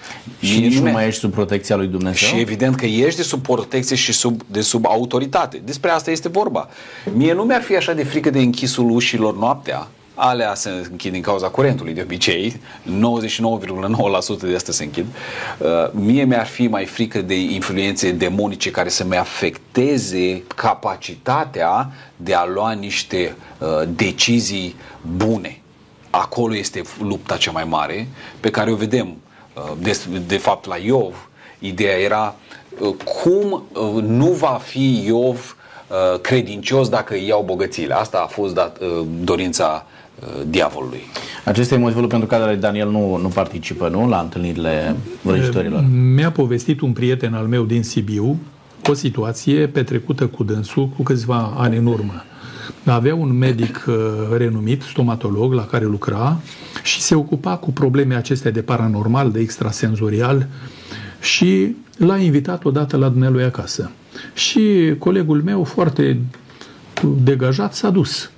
Și 0.41 0.61
nici 0.61 0.79
nu 0.79 0.91
mai 0.91 1.07
ești 1.07 1.21
sub 1.21 1.33
protecția 1.33 1.77
lui 1.77 1.87
Dumnezeu? 1.87 2.29
Și 2.29 2.41
evident 2.41 2.77
că 2.77 2.87
ești 2.87 3.17
de 3.17 3.23
sub 3.23 3.43
protecție 3.43 3.97
și 3.97 4.13
sub, 4.13 4.43
de 4.47 4.61
sub 4.61 4.87
autoritate. 4.87 5.61
Despre 5.65 5.91
asta 5.91 6.11
este 6.11 6.29
vorba. 6.29 6.69
Mie 7.15 7.33
nu 7.33 7.43
mi-ar 7.43 7.63
fi 7.63 7.77
așa 7.77 7.93
de 7.93 8.05
frică 8.05 8.31
de 8.31 8.39
închisul 8.39 8.91
ușilor 8.91 9.37
noaptea, 9.37 9.89
alea 10.21 10.55
se 10.55 10.69
închid 10.91 11.13
din 11.13 11.23
cauza 11.23 11.49
curentului 11.49 11.93
de 11.93 12.03
obicei, 12.03 12.61
99,9% 12.87 12.91
de 14.41 14.55
astea 14.55 14.73
se 14.73 14.85
închid. 14.85 15.07
Uh, 15.59 15.69
mie 15.91 16.25
mi-ar 16.25 16.47
fi 16.47 16.67
mai 16.67 16.85
frică 16.85 17.23
de 17.23 17.41
influențe 17.41 18.11
demonice 18.11 18.71
care 18.71 18.89
să-mi 18.89 19.17
afecteze 19.17 20.43
capacitatea 20.55 21.93
de 22.17 22.35
a 22.35 22.47
lua 22.47 22.73
niște 22.73 23.37
uh, 23.59 23.69
decizii 23.89 24.77
bune. 25.17 25.61
Acolo 26.11 26.57
este 26.57 26.83
lupta 27.03 27.37
cea 27.37 27.51
mai 27.51 27.65
mare 27.65 28.09
pe 28.41 28.51
care 28.51 28.71
o 28.71 28.75
vedem. 28.75 29.17
Uh, 29.55 29.73
de, 29.79 29.99
de 30.27 30.37
fapt, 30.37 30.67
la 30.67 30.77
Iov, 30.77 31.29
ideea 31.59 31.99
era 31.99 32.35
cum 33.05 33.63
nu 34.03 34.27
va 34.27 34.61
fi 34.65 35.03
Iov 35.07 35.55
credincios 36.21 36.89
dacă 36.89 37.15
îi 37.15 37.27
iau 37.27 37.43
bogățiile. 37.43 37.95
Asta 37.95 38.19
a 38.19 38.27
fost 38.27 38.55
dat, 38.55 38.79
dorința 39.23 39.85
Uh, 39.85 40.00
diavolului. 40.49 41.01
Acesta 41.45 41.75
e 41.75 41.79
motivul 41.79 42.07
pentru 42.07 42.29
care 42.29 42.55
Daniel 42.55 42.91
nu, 42.91 43.17
nu 43.17 43.29
participă, 43.29 43.89
nu? 43.89 44.09
La 44.09 44.21
întâlnirile 44.21 44.97
vrăjitorilor. 45.23 45.85
Mi-a 46.15 46.31
povestit 46.31 46.81
un 46.81 46.93
prieten 46.93 47.35
al 47.35 47.47
meu 47.47 47.65
din 47.65 47.83
Sibiu 47.83 48.39
o 48.89 48.95
situație 48.95 49.67
petrecută 49.67 50.27
cu 50.27 50.43
dânsul 50.43 50.89
cu 50.89 51.03
câțiva 51.03 51.55
ani 51.57 51.77
în 51.77 51.87
urmă. 51.87 52.25
Avea 52.85 53.15
un 53.15 53.39
medic 53.39 53.85
uh, 53.89 53.95
renumit, 54.37 54.83
stomatolog, 54.83 55.53
la 55.53 55.67
care 55.67 55.85
lucra 55.85 56.41
și 56.83 57.01
se 57.01 57.15
ocupa 57.15 57.57
cu 57.57 57.71
probleme 57.71 58.15
acestea 58.15 58.51
de 58.51 58.63
paranormal, 58.63 59.31
de 59.31 59.41
extrasenzorial 59.41 60.47
și 61.21 61.77
l-a 61.97 62.17
invitat 62.17 62.65
odată 62.65 62.97
la 62.97 63.09
dumnealui 63.09 63.43
acasă. 63.43 63.91
Și 64.35 64.95
colegul 64.99 65.43
meu, 65.43 65.65
foarte 65.65 66.21
degajat, 67.23 67.75
s-a 67.75 67.91
dus 67.91 68.31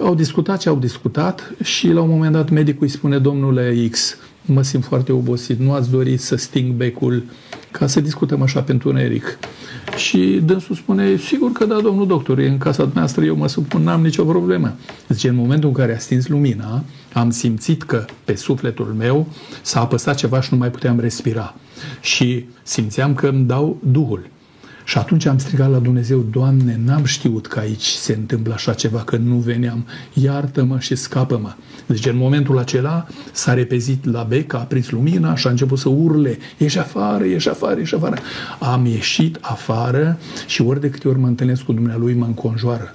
au 0.00 0.14
discutat 0.14 0.58
ce 0.58 0.68
au 0.68 0.76
discutat 0.76 1.52
și 1.62 1.88
la 1.88 2.00
un 2.00 2.08
moment 2.08 2.32
dat 2.32 2.50
medicul 2.50 2.82
îi 2.82 2.92
spune, 2.92 3.18
domnule 3.18 3.88
X, 3.90 4.16
mă 4.44 4.62
simt 4.62 4.84
foarte 4.84 5.12
obosit, 5.12 5.58
nu 5.58 5.72
ați 5.72 5.90
dorit 5.90 6.20
să 6.20 6.36
sting 6.36 6.72
becul 6.72 7.24
ca 7.70 7.86
să 7.86 8.00
discutăm 8.00 8.42
așa 8.42 8.62
pentru 8.62 8.88
un 8.88 8.96
Eric. 8.96 9.38
Și 9.96 10.40
dânsul 10.44 10.74
spune, 10.74 11.16
sigur 11.16 11.52
că 11.52 11.64
da, 11.64 11.80
domnul 11.80 12.06
doctor, 12.06 12.38
e 12.38 12.48
în 12.48 12.58
casa 12.58 12.90
noastră, 12.94 13.24
eu 13.24 13.36
mă 13.36 13.48
supun, 13.48 13.82
n-am 13.82 14.02
nicio 14.02 14.24
problemă. 14.24 14.76
Zice, 15.08 15.28
în 15.28 15.34
momentul 15.34 15.68
în 15.68 15.74
care 15.74 15.94
a 15.94 15.98
stins 15.98 16.28
lumina, 16.28 16.84
am 17.12 17.30
simțit 17.30 17.82
că 17.82 18.04
pe 18.24 18.34
sufletul 18.34 18.94
meu 18.98 19.26
s-a 19.62 19.80
apăsat 19.80 20.16
ceva 20.16 20.40
și 20.40 20.48
nu 20.52 20.58
mai 20.58 20.70
puteam 20.70 21.00
respira. 21.00 21.54
Și 22.00 22.44
simțeam 22.62 23.14
că 23.14 23.26
îmi 23.26 23.44
dau 23.44 23.80
Duhul. 23.82 24.30
Și 24.84 24.98
atunci 24.98 25.26
am 25.26 25.38
strigat 25.38 25.70
la 25.70 25.78
Dumnezeu, 25.78 26.18
Doamne, 26.18 26.80
n-am 26.84 27.04
știut 27.04 27.46
că 27.46 27.58
aici 27.58 27.84
se 27.84 28.12
întâmplă 28.12 28.52
așa 28.52 28.72
ceva, 28.72 28.98
că 28.98 29.16
nu 29.16 29.36
veneam, 29.36 29.86
iartă-mă 30.12 30.78
și 30.78 30.94
scapă-mă. 30.94 31.52
Deci 31.86 32.06
în 32.06 32.16
momentul 32.16 32.58
acela 32.58 33.06
s-a 33.32 33.54
repezit 33.54 34.04
la 34.04 34.22
bec, 34.22 34.52
a 34.52 34.58
aprins 34.58 34.90
lumina 34.90 35.36
și 35.36 35.46
a 35.46 35.50
început 35.50 35.78
să 35.78 35.88
urle, 35.88 36.38
ieși 36.56 36.78
afară, 36.78 37.24
ieși 37.24 37.48
afară, 37.48 37.78
ieși 37.78 37.94
afară. 37.94 38.16
Am 38.58 38.86
ieșit 38.86 39.38
afară 39.40 40.18
și 40.46 40.62
ori 40.62 40.80
de 40.80 40.90
câte 40.90 41.08
ori 41.08 41.18
mă 41.18 41.26
întâlnesc 41.26 41.62
cu 41.62 41.72
Dumnealui 41.72 42.14
mă 42.14 42.24
înconjoară. 42.24 42.94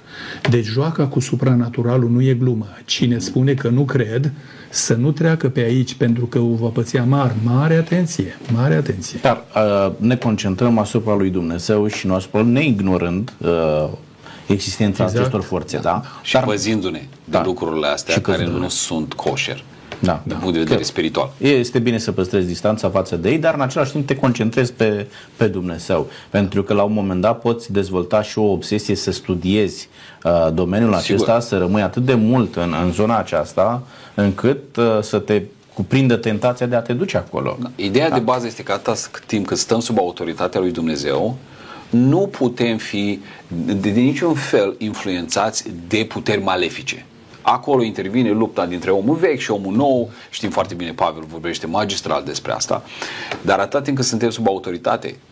Deci 0.50 0.66
joaca 0.66 1.06
cu 1.06 1.20
supranaturalul 1.20 2.10
nu 2.10 2.22
e 2.22 2.34
glumă. 2.34 2.66
Cine 2.84 3.18
spune 3.18 3.54
că 3.54 3.68
nu 3.68 3.84
cred, 3.84 4.32
să 4.70 4.94
nu 4.94 5.10
treacă 5.10 5.48
pe 5.48 5.60
aici 5.60 5.94
pentru 5.94 6.26
că 6.26 6.38
o 6.38 6.54
va 6.54 6.68
păția 6.68 7.04
mare. 7.04 7.36
Mare 7.42 7.74
atenție, 7.74 8.38
mare 8.52 8.74
atenție. 8.74 9.18
Dar 9.22 9.44
uh, 9.54 9.92
ne 9.96 10.16
concentrăm 10.16 10.78
asupra 10.78 11.14
lui 11.14 11.30
Dumnezeu 11.30 11.86
și 11.86 12.06
nu 12.06 12.14
asupra 12.14 12.42
neignorând 12.42 13.32
uh, 13.38 13.88
existența 14.46 15.02
exact. 15.02 15.18
acestor 15.18 15.42
forțe, 15.42 15.78
da? 15.78 16.02
Și 16.22 16.32
Dar, 16.32 16.44
păzindu-ne 16.44 17.02
da. 17.24 17.38
de 17.38 17.44
lucrurile 17.46 17.86
astea 17.86 18.20
care 18.20 18.46
nu 18.46 18.68
sunt 18.68 19.12
coșer 19.12 19.64
da, 20.00 20.20
din 20.24 20.32
da. 20.32 20.38
punct 20.38 20.52
de 20.52 20.58
vedere 20.58 20.78
că 20.78 20.84
spiritual. 20.84 21.30
Este 21.38 21.78
bine 21.78 21.98
să 21.98 22.12
păstrezi 22.12 22.46
distanța 22.46 22.88
față 22.88 23.16
de 23.16 23.30
ei, 23.30 23.38
dar 23.38 23.54
în 23.54 23.60
același 23.60 23.90
timp 23.90 24.06
te 24.06 24.16
concentrezi 24.16 24.72
pe, 24.72 25.06
pe 25.36 25.46
Dumnezeu. 25.46 26.10
Pentru 26.30 26.62
că 26.62 26.74
la 26.74 26.82
un 26.82 26.92
moment 26.92 27.20
dat 27.20 27.40
poți 27.40 27.72
dezvolta 27.72 28.22
și 28.22 28.38
o 28.38 28.44
obsesie 28.44 28.94
să 28.94 29.10
studiezi 29.10 29.88
uh, 30.24 30.52
domeniul 30.54 30.94
Sigur. 30.94 31.14
acesta, 31.14 31.40
să 31.40 31.58
rămâi 31.58 31.82
atât 31.82 32.04
de 32.04 32.14
mult 32.14 32.56
în, 32.56 32.74
în 32.84 32.92
zona 32.92 33.18
aceasta, 33.18 33.82
încât 34.14 34.76
uh, 34.76 34.98
să 35.00 35.18
te 35.18 35.42
cuprindă 35.74 36.16
tentația 36.16 36.66
de 36.66 36.76
a 36.76 36.80
te 36.80 36.92
duce 36.92 37.16
acolo. 37.16 37.56
Da. 37.60 37.70
Ideea 37.76 38.08
da. 38.08 38.14
de 38.14 38.20
bază 38.20 38.46
este 38.46 38.62
că 38.62 38.72
atâta 38.72 38.94
timp 39.26 39.46
cât 39.46 39.58
stăm 39.58 39.80
sub 39.80 39.98
autoritatea 39.98 40.60
lui 40.60 40.70
Dumnezeu, 40.70 41.36
nu 41.90 42.18
putem 42.18 42.76
fi 42.76 43.20
de, 43.48 43.72
de 43.72 43.90
niciun 43.90 44.34
fel 44.34 44.74
influențați 44.78 45.64
de 45.88 46.06
puteri 46.08 46.42
malefice. 46.42 47.06
Acolo 47.52 47.82
intervine 47.82 48.30
lupta 48.30 48.66
dintre 48.66 48.90
omul 48.90 49.16
vechi 49.16 49.38
și 49.38 49.50
omul 49.50 49.74
nou. 49.74 50.10
Știm 50.30 50.50
foarte 50.50 50.74
bine, 50.74 50.92
Pavel 50.92 51.24
vorbește 51.28 51.66
magistral 51.66 52.22
despre 52.24 52.52
asta. 52.52 52.82
Dar 53.40 53.58
atât 53.58 53.82
timp 53.82 53.96
cât 53.96 54.06
suntem 54.06 54.30
sub 54.30 54.48
autoritate, 54.48 55.08
uh, 55.08 55.27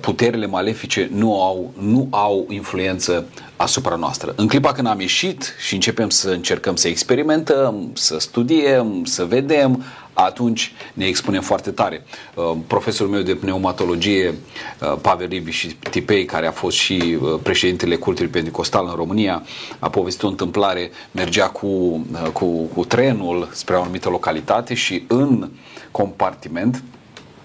puterile 0.00 0.46
malefice 0.46 1.08
nu 1.12 1.42
au, 1.42 1.72
nu 1.78 2.06
au 2.10 2.46
influență 2.48 3.26
asupra 3.56 3.94
noastră. 3.94 4.32
În 4.36 4.48
clipa 4.48 4.72
când 4.72 4.86
am 4.86 5.00
ieșit 5.00 5.54
și 5.66 5.74
începem 5.74 6.08
să 6.08 6.30
încercăm 6.30 6.76
să 6.76 6.88
experimentăm, 6.88 7.90
să 7.94 8.18
studiem, 8.18 9.04
să 9.04 9.24
vedem, 9.24 9.84
atunci 10.12 10.72
ne 10.92 11.06
expunem 11.06 11.42
foarte 11.42 11.70
tare. 11.70 12.04
Uh, 12.34 12.56
profesorul 12.66 13.12
meu 13.12 13.22
de 13.22 13.34
pneumatologie, 13.34 14.28
uh, 14.28 14.96
Pavel 15.00 15.28
Ribi 15.28 15.50
și 15.50 15.66
Tipei, 15.66 16.24
care 16.24 16.46
a 16.46 16.50
fost 16.50 16.76
și 16.76 17.18
uh, 17.20 17.38
președintele 17.42 17.96
cultului 17.96 18.30
pentecostal 18.30 18.86
în 18.88 18.94
România, 18.94 19.42
a 19.78 19.90
povestit 19.90 20.22
o 20.22 20.28
întâmplare, 20.28 20.90
mergea 21.10 21.48
cu, 21.48 22.06
cu, 22.32 22.46
cu 22.46 22.84
trenul 22.84 23.48
spre 23.52 23.76
o 23.76 23.80
anumită 23.80 24.08
localitate 24.08 24.74
și 24.74 25.04
în 25.08 25.50
compartiment 25.90 26.82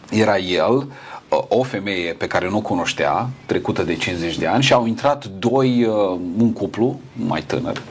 era 0.10 0.38
el, 0.38 0.88
o 1.30 1.64
femeie 1.64 2.14
pe 2.14 2.28
care 2.28 2.50
nu 2.50 2.58
o 2.58 2.62
cunoștea, 2.62 3.30
trecută 3.46 3.84
de 3.84 3.96
50 3.96 4.38
de 4.38 4.48
ani 4.48 4.64
și 4.64 4.74
au 4.74 4.86
intrat 4.86 5.26
doi, 5.26 5.86
un 6.38 6.54
cuplu 6.54 7.00
mai 7.14 7.42
tânăr 7.42 7.82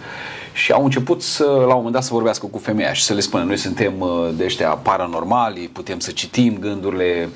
și 0.59 0.72
au 0.72 0.85
început 0.85 1.22
să, 1.22 1.44
la 1.44 1.66
un 1.66 1.77
moment 1.77 1.92
dat 1.92 2.03
să 2.03 2.12
vorbească 2.12 2.46
cu 2.46 2.59
femeia 2.59 2.92
și 2.92 3.03
să 3.03 3.14
le 3.14 3.20
spună 3.20 3.42
noi 3.42 3.57
suntem 3.57 4.01
uh, 4.01 4.29
de 4.37 4.44
ăștia 4.44 4.68
paranormali, 4.68 5.70
putem 5.72 5.98
să 5.98 6.11
citim 6.11 6.59
gândurile. 6.59 7.29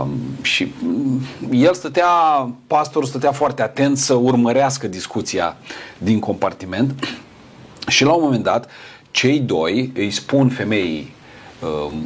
Um, 0.00 0.10
și 0.42 0.72
mm, 0.82 1.20
el 1.50 1.74
stătea, 1.74 2.06
pastorul 2.66 3.08
stătea 3.08 3.32
foarte 3.32 3.62
atent 3.62 3.96
să 3.98 4.14
urmărească 4.14 4.86
discuția 4.86 5.56
din 5.98 6.18
compartiment 6.18 7.08
și 7.94 8.04
la 8.04 8.12
un 8.12 8.22
moment 8.22 8.42
dat 8.42 8.70
cei 9.10 9.38
doi 9.38 9.92
îi 9.94 10.10
spun 10.10 10.48
femeii 10.48 11.12
uh, 11.12 11.17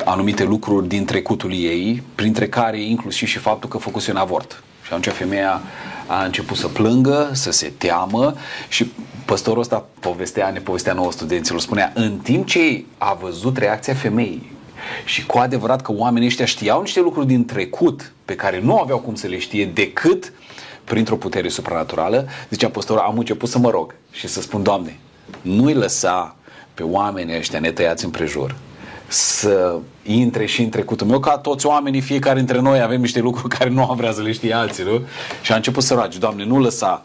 anumite 0.05 0.45
lucruri 0.45 0.89
din 0.89 1.05
trecutul 1.05 1.53
ei, 1.53 2.03
printre 2.15 2.49
care 2.49 2.83
inclusiv 2.83 3.29
și 3.29 3.39
faptul 3.39 3.69
că 3.69 3.79
făcuse 3.79 4.11
un 4.11 4.17
avort. 4.17 4.63
Și 4.83 4.93
atunci 4.93 5.15
femeia 5.15 5.61
a 6.07 6.25
început 6.25 6.57
să 6.57 6.69
plângă, 6.69 7.31
să 7.33 7.51
se 7.51 7.73
teamă 7.79 8.35
și 8.69 8.93
păstorul 9.25 9.61
ăsta 9.61 9.87
povestea, 10.01 10.51
ne 10.51 10.59
povestea 10.59 10.93
nouă 10.93 11.13
studenților, 11.13 11.61
spunea, 11.61 11.93
în 11.95 12.19
timp 12.19 12.47
ce 12.47 12.85
a 12.99 13.15
văzut 13.15 13.57
reacția 13.57 13.95
femeii 13.95 14.51
și 15.05 15.27
cu 15.27 15.39
adevărat 15.39 15.83
că 15.83 15.93
oamenii 15.93 16.29
ăștia 16.29 16.45
știau 16.45 16.81
niște 16.81 17.01
lucruri 17.01 17.27
din 17.27 17.45
trecut 17.45 18.13
pe 18.25 18.35
care 18.35 18.61
nu 18.61 18.79
aveau 18.79 18.99
cum 18.99 19.15
să 19.15 19.27
le 19.27 19.39
știe 19.39 19.67
decât 19.67 20.33
printr-o 20.85 21.17
putere 21.17 21.49
supranaturală, 21.49 22.29
zicea 22.51 22.69
păstorul, 22.69 23.03
am 23.03 23.19
început 23.19 23.49
să 23.49 23.59
mă 23.59 23.71
rog 23.71 23.95
și 24.11 24.29
să 24.29 24.41
spun, 24.41 24.63
Doamne, 24.63 24.99
nu-i 25.43 25.75
lăsa 25.75 26.37
pe 26.75 26.83
oamenii 26.83 27.37
ăștia 27.37 27.59
netăiați 27.59 28.05
împrejur 28.05 28.57
să 29.13 29.79
intre 30.03 30.47
și 30.47 30.63
în 30.63 30.69
trecutul 30.69 31.07
meu, 31.07 31.21
ca 31.21 31.39
toți 31.39 31.67
oamenii, 31.67 32.01
fiecare 32.01 32.39
dintre 32.39 32.61
noi 32.61 32.81
avem 32.81 33.01
niște 33.01 33.21
lucruri 33.21 33.55
care 33.57 33.71
nu 33.71 33.85
am 33.85 33.97
vrea 33.97 34.13
să 34.13 34.23
le 34.23 34.33
știe 34.33 34.55
alții, 34.55 34.85
nu? 34.85 35.01
Și 35.43 35.53
a 35.53 35.57
început 35.57 35.83
să 35.83 35.95
roage, 35.95 36.19
Doamne, 36.19 36.45
nu 36.45 36.61
lăsa. 36.61 37.05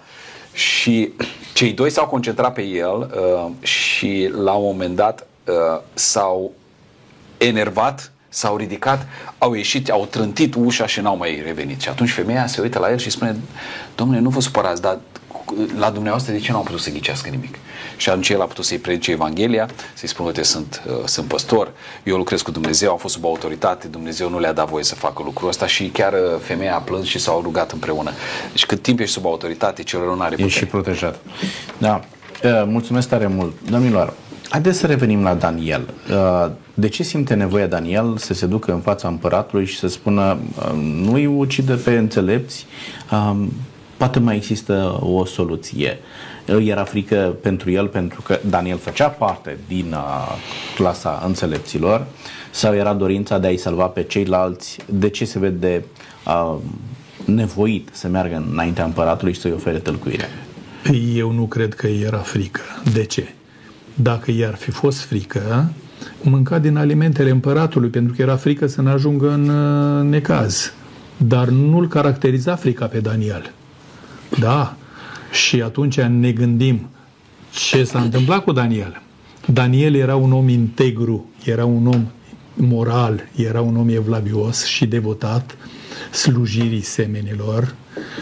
Și 0.54 1.14
cei 1.54 1.72
doi 1.72 1.90
s-au 1.90 2.06
concentrat 2.06 2.54
pe 2.54 2.62
el 2.62 3.12
uh, 3.16 3.68
și 3.68 4.32
la 4.44 4.52
un 4.52 4.64
moment 4.64 4.96
dat 4.96 5.28
uh, 5.46 5.82
s-au 5.94 6.52
enervat, 7.38 8.12
s-au 8.30 8.58
ridicat, 8.58 9.08
au 9.38 9.54
ieșit, 9.54 9.90
au 9.90 10.06
trântit 10.10 10.56
ușa 10.56 10.86
și 10.86 11.00
n-au 11.00 11.18
mai 11.18 11.42
revenit. 11.46 11.82
Și 11.82 11.90
atunci 11.90 12.12
femeia 12.12 12.48
se 12.48 12.62
uită 12.62 12.80
la 12.80 12.92
el 12.92 12.98
și 12.98 13.10
spune, 13.10 13.36
domnule, 13.96 14.20
nu 14.20 14.30
vă 14.30 14.40
supărați, 14.40 14.82
dar 14.82 14.98
la 15.78 15.90
dumneavoastră 15.90 16.32
de 16.34 16.40
ce 16.40 16.52
nu 16.52 16.58
au 16.58 16.64
putut 16.64 16.80
să 16.80 16.90
ghicească 16.90 17.30
nimic? 17.30 17.56
Și 17.98 18.10
atunci 18.10 18.30
el 18.30 18.42
a 18.42 18.46
putut 18.46 18.66
să-i 18.66 18.78
predice 18.78 19.12
Evanghelia, 19.12 19.70
să-i 19.94 20.08
spună, 20.08 20.28
uite, 20.28 20.44
sunt, 20.44 20.84
uh, 20.88 20.94
sunt 21.06 21.28
păstor, 21.28 21.72
eu 22.04 22.18
lucrez 22.18 22.42
cu 22.42 22.52
Dumnezeu, 22.52 22.92
am 22.92 22.98
fost 22.98 23.14
sub 23.14 23.26
autoritate, 23.26 23.88
Dumnezeu 23.88 24.30
nu 24.30 24.40
le-a 24.40 24.54
dat 24.54 24.70
voie 24.70 24.84
să 24.84 24.96
facă 24.96 25.22
lucrul 25.26 25.48
ăsta 25.48 25.68
și 25.68 25.88
chiar 25.88 26.14
uh, 26.14 26.20
femeia 26.42 26.76
a 26.76 26.80
plâns 26.80 27.08
și 27.08 27.20
s-au 27.20 27.42
rugat 27.42 27.72
împreună. 27.72 28.12
Deci 28.52 28.66
cât 28.66 28.82
timp 28.82 29.00
ești 29.00 29.14
sub 29.14 29.26
autoritate, 29.26 29.84
celor 29.84 30.16
nu 30.16 30.22
are 30.22 30.30
putere. 30.30 30.48
Ești 30.48 30.60
și 30.60 30.66
protejat. 30.66 31.20
Da. 31.78 32.02
Uh, 32.44 32.64
mulțumesc 32.66 33.10
tare 33.10 33.28
mult. 33.28 33.54
Domnilor, 33.70 34.14
Haideți 34.50 34.78
să 34.78 34.88
revenim 34.88 35.24
la 35.24 35.34
Daniel. 35.34 35.94
Uh, 36.12 36.52
de 36.74 36.88
ce 36.88 37.04
simte 37.04 37.34
nevoia 37.34 37.68
Daniel 37.68 38.18
să 38.18 38.34
se 38.34 38.46
ducă 38.46 38.72
în 38.72 38.80
fața 38.80 39.08
împăratului 39.08 39.66
și 39.66 39.78
să 39.78 39.88
spună 39.88 40.38
uh, 40.58 40.72
nu-i 41.04 41.26
ucide 41.26 41.74
pe 41.74 41.98
înțelepți, 41.98 42.66
um, 43.12 43.52
poate 43.98 44.20
mai 44.20 44.36
există 44.36 45.00
o 45.02 45.26
soluție. 45.26 46.00
Era 46.60 46.84
frică 46.84 47.36
pentru 47.42 47.72
el 47.72 47.88
pentru 47.88 48.22
că 48.22 48.40
Daniel 48.50 48.78
făcea 48.78 49.08
parte 49.08 49.58
din 49.68 49.86
uh, 49.92 50.36
clasa 50.76 51.24
înțelepților 51.26 52.06
sau 52.52 52.76
era 52.76 52.94
dorința 52.94 53.38
de 53.38 53.48
a-i 53.48 53.58
salva 53.58 53.86
pe 53.86 54.04
ceilalți? 54.04 54.78
De 54.86 55.10
ce 55.10 55.26
se 55.26 55.40
vede 55.40 55.86
uh, 56.26 56.56
nevoit 57.26 57.90
să 57.92 58.08
meargă 58.08 58.46
înaintea 58.52 58.84
împăratului 58.84 59.34
și 59.34 59.40
să-i 59.40 59.52
ofere 59.52 59.78
tălcuire? 59.78 60.30
Eu 61.16 61.32
nu 61.32 61.46
cred 61.46 61.74
că 61.74 61.88
era 61.88 62.18
frică. 62.18 62.62
De 62.94 63.04
ce? 63.04 63.34
Dacă 63.94 64.32
i-ar 64.32 64.56
fi 64.56 64.72
fost 64.72 65.00
frică, 65.00 65.72
mânca 66.22 66.60
din 66.60 66.78
alimentele 66.78 67.30
împăratului, 67.30 67.90
pentru 67.90 68.14
că 68.14 68.22
era 68.22 68.36
frică 68.36 68.68
să 68.68 68.82
ne 68.82 68.90
ajungă 68.90 69.32
în 69.32 69.50
uh, 69.50 70.04
necaz. 70.10 70.74
Dar 71.18 71.48
nu-l 71.48 71.88
caracteriza 71.88 72.56
frica 72.56 72.86
pe 72.86 73.00
Daniel. 73.00 73.52
Da? 74.40 74.78
Și 75.32 75.62
atunci 75.62 76.00
ne 76.00 76.32
gândim 76.32 76.90
ce 77.50 77.84
s-a 77.84 78.02
întâmplat 78.02 78.44
cu 78.44 78.52
Daniel. 78.52 79.02
Daniel 79.46 79.96
era 79.96 80.16
un 80.16 80.32
om 80.32 80.50
integru, 80.50 81.30
era 81.44 81.66
un 81.66 81.88
om 81.88 82.08
moral, 82.54 83.28
era 83.36 83.62
un 83.62 83.78
om 83.78 83.90
evlavios 83.90 84.66
și 84.66 84.86
devotat 84.86 85.58
slujirii 86.12 86.82
semenilor 86.82 87.76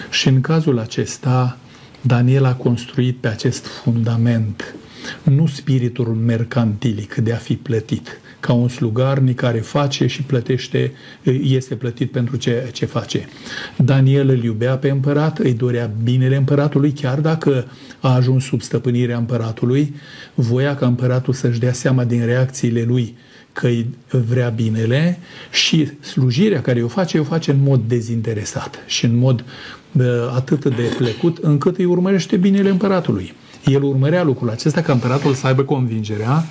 și 0.09 0.27
în 0.27 0.41
cazul 0.41 0.79
acesta 0.79 1.57
Daniel 2.01 2.45
a 2.45 2.55
construit 2.55 3.17
pe 3.17 3.27
acest 3.27 3.65
fundament 3.65 4.75
nu 5.23 5.47
spiritul 5.47 6.07
mercantilic 6.07 7.15
de 7.15 7.33
a 7.33 7.37
fi 7.37 7.55
plătit, 7.55 8.19
ca 8.45 8.53
un 8.53 8.67
slugarnic 8.67 9.35
care 9.35 9.59
face 9.59 10.07
și 10.07 10.21
plătește, 10.21 10.91
este 11.41 11.75
plătit 11.75 12.11
pentru 12.11 12.35
ce, 12.35 12.69
ce 12.73 12.85
face. 12.85 13.27
Daniel 13.75 14.29
îl 14.29 14.43
iubea 14.43 14.77
pe 14.77 14.89
împărat, 14.89 15.39
îi 15.39 15.53
dorea 15.53 15.91
binele 16.03 16.35
împăratului, 16.35 16.91
chiar 16.91 17.19
dacă 17.19 17.65
a 17.99 18.13
ajuns 18.13 18.43
sub 18.43 18.61
stăpânirea 18.61 19.17
împăratului, 19.17 19.95
voia 20.33 20.75
ca 20.75 20.85
împăratul 20.85 21.33
să-și 21.33 21.59
dea 21.59 21.73
seama 21.73 22.03
din 22.03 22.25
reacțiile 22.25 22.83
lui 22.87 23.15
că 23.53 23.67
îi 23.67 23.87
vrea 24.09 24.49
binele 24.49 25.19
și 25.51 25.89
slujirea 25.99 26.61
care 26.61 26.83
o 26.83 26.87
face, 26.87 27.19
o 27.19 27.23
face 27.23 27.51
în 27.51 27.63
mod 27.63 27.81
dezinteresat 27.87 28.83
și 28.85 29.05
în 29.05 29.17
mod 29.17 29.43
atât 30.35 30.65
de 30.65 30.93
plecut 30.97 31.37
încât 31.37 31.77
îi 31.77 31.85
urmărește 31.85 32.37
binele 32.37 32.69
împăratului. 32.69 33.33
El 33.65 33.83
urmărea 33.83 34.23
lucrul 34.23 34.49
acesta 34.49 34.81
ca 34.81 34.93
împăratul 34.93 35.33
să 35.33 35.47
aibă 35.47 35.63
convingerea 35.63 36.45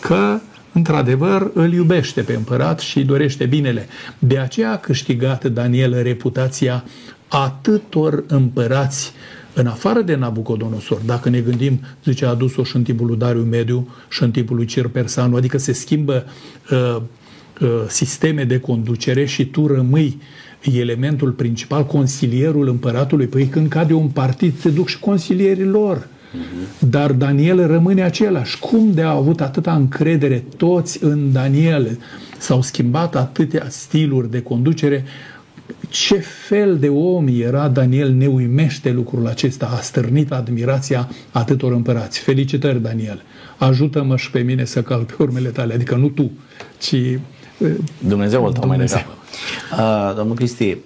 că 0.00 0.40
într-adevăr 0.76 1.50
îl 1.54 1.72
iubește 1.72 2.20
pe 2.20 2.34
împărat 2.34 2.80
și 2.80 2.98
îi 2.98 3.04
dorește 3.04 3.46
binele. 3.46 3.86
De 4.18 4.38
aceea 4.38 4.72
a 4.72 4.76
câștigat 4.76 5.44
Daniel 5.44 6.02
reputația 6.02 6.84
atâtor 7.28 8.24
împărați 8.26 9.12
în 9.54 9.66
afară 9.66 10.00
de 10.00 10.14
Nabucodonosor, 10.14 11.00
dacă 11.06 11.28
ne 11.28 11.40
gândim, 11.40 11.80
zice, 12.04 12.24
a 12.24 12.28
adus-o 12.28 12.64
și 12.64 12.76
în 12.76 12.82
timpul 12.82 13.06
lui 13.06 13.16
Dariu 13.16 13.42
Mediu 13.42 13.88
și 14.08 14.22
în 14.22 14.30
timpul 14.30 14.56
lui 14.56 14.64
Cir 14.64 14.88
Persanu, 14.88 15.36
adică 15.36 15.58
se 15.58 15.72
schimbă 15.72 16.24
uh, 16.70 16.96
uh, 17.60 17.68
sisteme 17.88 18.44
de 18.44 18.60
conducere 18.60 19.24
și 19.24 19.46
tu 19.46 19.66
rămâi 19.66 20.20
elementul 20.62 21.30
principal, 21.30 21.84
consilierul 21.84 22.68
împăratului. 22.68 23.26
Păi 23.26 23.46
când 23.46 23.68
cade 23.68 23.92
un 23.92 24.08
partid, 24.08 24.58
se 24.58 24.68
duc 24.68 24.88
și 24.88 24.98
consilierii 24.98 25.64
lor. 25.64 26.08
Dar 26.78 27.12
Daniel 27.12 27.66
rămâne 27.66 28.02
același. 28.02 28.58
Cum 28.58 28.92
de 28.92 29.02
a 29.02 29.10
avut 29.10 29.40
atâta 29.40 29.74
încredere 29.74 30.44
toți 30.56 31.04
în 31.04 31.32
Daniel? 31.32 31.98
S-au 32.38 32.62
schimbat 32.62 33.16
atâtea 33.16 33.66
stiluri 33.68 34.30
de 34.30 34.42
conducere. 34.42 35.04
Ce 35.88 36.14
fel 36.18 36.78
de 36.78 36.88
om 36.88 37.26
era 37.28 37.68
Daniel 37.68 38.12
ne 38.12 38.26
uimește 38.26 38.90
lucrul 38.90 39.26
acesta, 39.26 39.66
a 39.76 39.80
stârnit 39.80 40.32
admirația 40.32 41.08
atâtor 41.30 41.72
împărați. 41.72 42.18
Felicitări, 42.18 42.82
Daniel! 42.82 43.22
Ajută-mă 43.56 44.16
și 44.16 44.30
pe 44.30 44.40
mine 44.40 44.64
să 44.64 44.82
calc 44.82 45.06
pe 45.12 45.22
urmele 45.22 45.48
tale, 45.48 45.74
adică 45.74 45.94
nu 45.94 46.08
tu, 46.08 46.30
ci 46.78 46.94
Dumnezeu 47.98 48.44
îl 48.44 48.66
mai 48.66 48.78
degrabă. 48.78 49.14
Uh, 49.72 50.14
domnul 50.16 50.36
Cristi, 50.36 50.76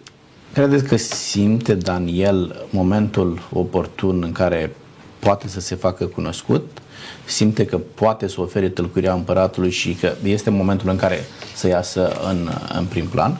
credeți 0.52 0.84
că 0.84 0.96
simte 0.96 1.74
Daniel 1.74 2.66
momentul 2.70 3.48
oportun 3.52 4.22
în 4.24 4.32
care 4.32 4.70
poate 5.20 5.48
să 5.48 5.60
se 5.60 5.74
facă 5.74 6.04
cunoscut, 6.04 6.78
simte 7.24 7.64
că 7.64 7.78
poate 7.94 8.28
să 8.28 8.40
ofere 8.40 8.68
tălcuirea 8.68 9.12
împăratului 9.12 9.70
și 9.70 9.92
că 9.92 10.14
este 10.24 10.50
momentul 10.50 10.88
în 10.88 10.96
care 10.96 11.24
să 11.54 11.68
iasă 11.68 12.20
în, 12.28 12.50
în 12.74 12.84
prim 12.84 13.06
plan? 13.06 13.38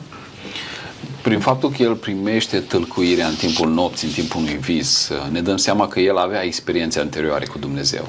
Prin 1.21 1.39
faptul 1.39 1.71
că 1.71 1.83
el 1.83 1.95
primește 1.95 2.59
tâlcuirea 2.59 3.27
în 3.27 3.35
timpul 3.35 3.69
nopții, 3.69 4.07
în 4.07 4.13
timpul 4.13 4.41
unui 4.41 4.57
vis, 4.57 5.09
ne 5.31 5.41
dăm 5.41 5.57
seama 5.57 5.87
că 5.87 5.99
el 5.99 6.17
avea 6.17 6.43
experiențe 6.43 6.99
anterioare 6.99 7.45
cu 7.45 7.57
Dumnezeu. 7.57 8.07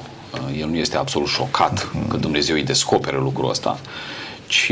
El 0.57 0.67
nu 0.67 0.75
este 0.75 0.97
absolut 0.97 1.27
șocat 1.27 1.91
că 2.07 2.17
Dumnezeu 2.17 2.55
îi 2.55 2.63
descoperă 2.63 3.17
lucrul 3.17 3.49
ăsta, 3.49 3.79
ci 4.47 4.71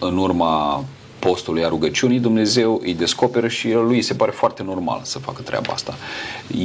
în 0.00 0.16
urma 0.18 0.84
postului 1.18 1.64
a 1.64 1.68
rugăciunii, 1.68 2.18
Dumnezeu 2.18 2.80
îi 2.84 2.94
descoperă 2.94 3.48
și 3.48 3.70
el 3.70 3.84
lui 3.86 4.02
se 4.02 4.14
pare 4.14 4.30
foarte 4.30 4.62
normal 4.62 5.00
să 5.02 5.18
facă 5.18 5.42
treaba 5.42 5.72
asta. 5.72 5.94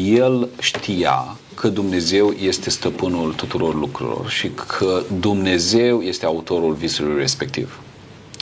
El 0.03 0.49
știa 0.59 1.37
că 1.55 1.67
Dumnezeu 1.67 2.29
este 2.29 2.69
stăpânul 2.69 3.33
tuturor 3.33 3.75
lucrurilor 3.75 4.29
și 4.29 4.51
că 4.67 5.03
Dumnezeu 5.19 6.01
este 6.01 6.25
autorul 6.25 6.73
visului 6.73 7.17
respectiv. 7.17 7.79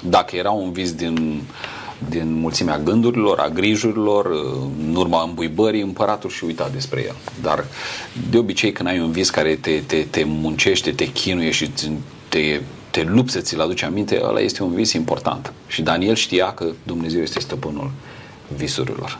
Dacă 0.03 0.35
era 0.35 0.51
un 0.51 0.71
vis 0.71 0.93
din, 0.93 1.41
din 2.09 2.39
mulțimea 2.39 2.79
gândurilor, 2.79 3.39
a 3.39 3.49
grijurilor, 3.49 4.25
în 4.87 4.95
urma 4.95 5.23
îmbuibării, 5.23 5.81
împăratul 5.81 6.29
și 6.29 6.43
uita 6.43 6.69
despre 6.73 7.03
el. 7.07 7.15
Dar 7.41 7.65
de 8.29 8.37
obicei 8.37 8.71
când 8.71 8.89
ai 8.89 8.99
un 8.99 9.11
vis 9.11 9.29
care 9.29 9.55
te, 9.55 9.81
te, 9.85 10.05
te 10.09 10.23
muncește, 10.23 10.91
te 10.91 11.11
chinuie 11.11 11.51
și 11.51 11.69
te 12.29 12.61
te 12.93 13.03
lupți 13.03 13.33
să 13.33 13.39
ți-l 13.39 13.61
aduci 13.61 13.81
aminte, 13.81 14.19
ăla 14.23 14.39
este 14.39 14.63
un 14.63 14.73
vis 14.73 14.93
important. 14.93 15.53
Și 15.67 15.81
Daniel 15.81 16.15
știa 16.15 16.53
că 16.53 16.71
Dumnezeu 16.83 17.21
este 17.21 17.39
stăpânul 17.39 17.91
visurilor. 18.55 19.19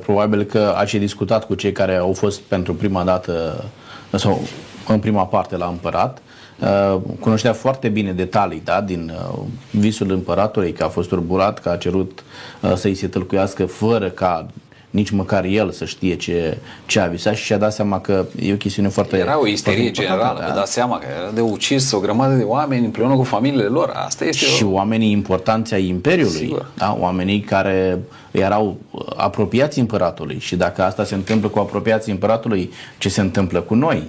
Probabil 0.00 0.42
că 0.42 0.74
a 0.76 0.84
și 0.84 0.98
discutat 0.98 1.46
cu 1.46 1.54
cei 1.54 1.72
care 1.72 1.96
au 1.96 2.12
fost 2.12 2.40
pentru 2.40 2.74
prima 2.74 3.04
dată 3.04 3.64
sau 4.10 4.40
în 4.88 4.98
prima 4.98 5.26
parte 5.26 5.56
la 5.56 5.66
împărat. 5.66 6.18
Cunoștea 7.20 7.52
foarte 7.52 7.88
bine 7.88 8.12
detalii 8.12 8.62
da, 8.64 8.80
din 8.80 9.12
visul 9.70 10.10
împăratului, 10.10 10.72
că 10.72 10.84
a 10.84 10.88
fost 10.88 11.08
turburat, 11.08 11.58
că 11.58 11.68
a 11.68 11.76
cerut 11.76 12.24
să-i 12.74 12.94
se 12.94 13.06
tâlcuiască 13.06 13.66
fără 13.66 14.08
ca 14.08 14.46
nici 14.96 15.10
măcar 15.10 15.44
el 15.44 15.70
să 15.70 15.84
știe 15.84 16.16
ce, 16.16 16.58
ce 16.86 17.00
a 17.00 17.06
visat 17.06 17.34
și 17.34 17.44
și-a 17.44 17.58
dat 17.58 17.72
seama 17.72 18.00
că 18.00 18.24
e 18.40 18.52
o 18.52 18.56
chestiune 18.56 18.88
foarte 18.88 19.16
Era 19.16 19.40
o 19.40 19.46
isterie 19.46 19.90
generală, 19.90 20.40
da? 20.40 20.46
vă 20.46 20.52
dați 20.54 20.72
seama 20.72 20.98
că 20.98 21.06
era 21.20 21.30
de 21.30 21.40
ucis 21.40 21.92
o 21.92 21.98
grămadă 21.98 22.34
de 22.34 22.42
oameni 22.42 22.84
împreună 22.84 23.14
cu 23.14 23.22
familiile 23.22 23.64
lor. 23.64 23.92
Asta 23.94 24.24
este 24.24 24.44
și 24.44 24.64
o... 24.64 24.70
oamenii 24.70 25.10
importanți 25.10 25.74
ai 25.74 25.88
Imperiului, 25.88 26.56
da? 26.74 26.96
oamenii 27.00 27.40
care 27.40 27.98
erau 28.30 28.76
apropiați 29.16 29.78
împăratului 29.78 30.38
și 30.38 30.56
dacă 30.56 30.82
asta 30.82 31.04
se 31.04 31.14
întâmplă 31.14 31.48
cu 31.48 31.58
apropiații 31.58 32.12
împăratului, 32.12 32.72
ce 32.98 33.08
se 33.08 33.20
întâmplă 33.20 33.60
cu 33.60 33.74
noi? 33.74 34.02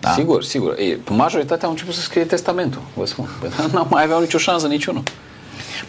Da? 0.00 0.10
Sigur, 0.10 0.42
sigur. 0.42 0.74
Ei, 0.78 0.98
majoritatea 1.10 1.64
au 1.64 1.70
început 1.70 1.94
să 1.94 2.00
scrie 2.00 2.24
testamentul, 2.24 2.80
vă 2.94 3.06
spun. 3.06 3.28
Nu 3.72 3.86
mai 3.90 4.02
aveau 4.04 4.20
nicio 4.20 4.38
șansă 4.38 4.66
niciunul. 4.66 5.02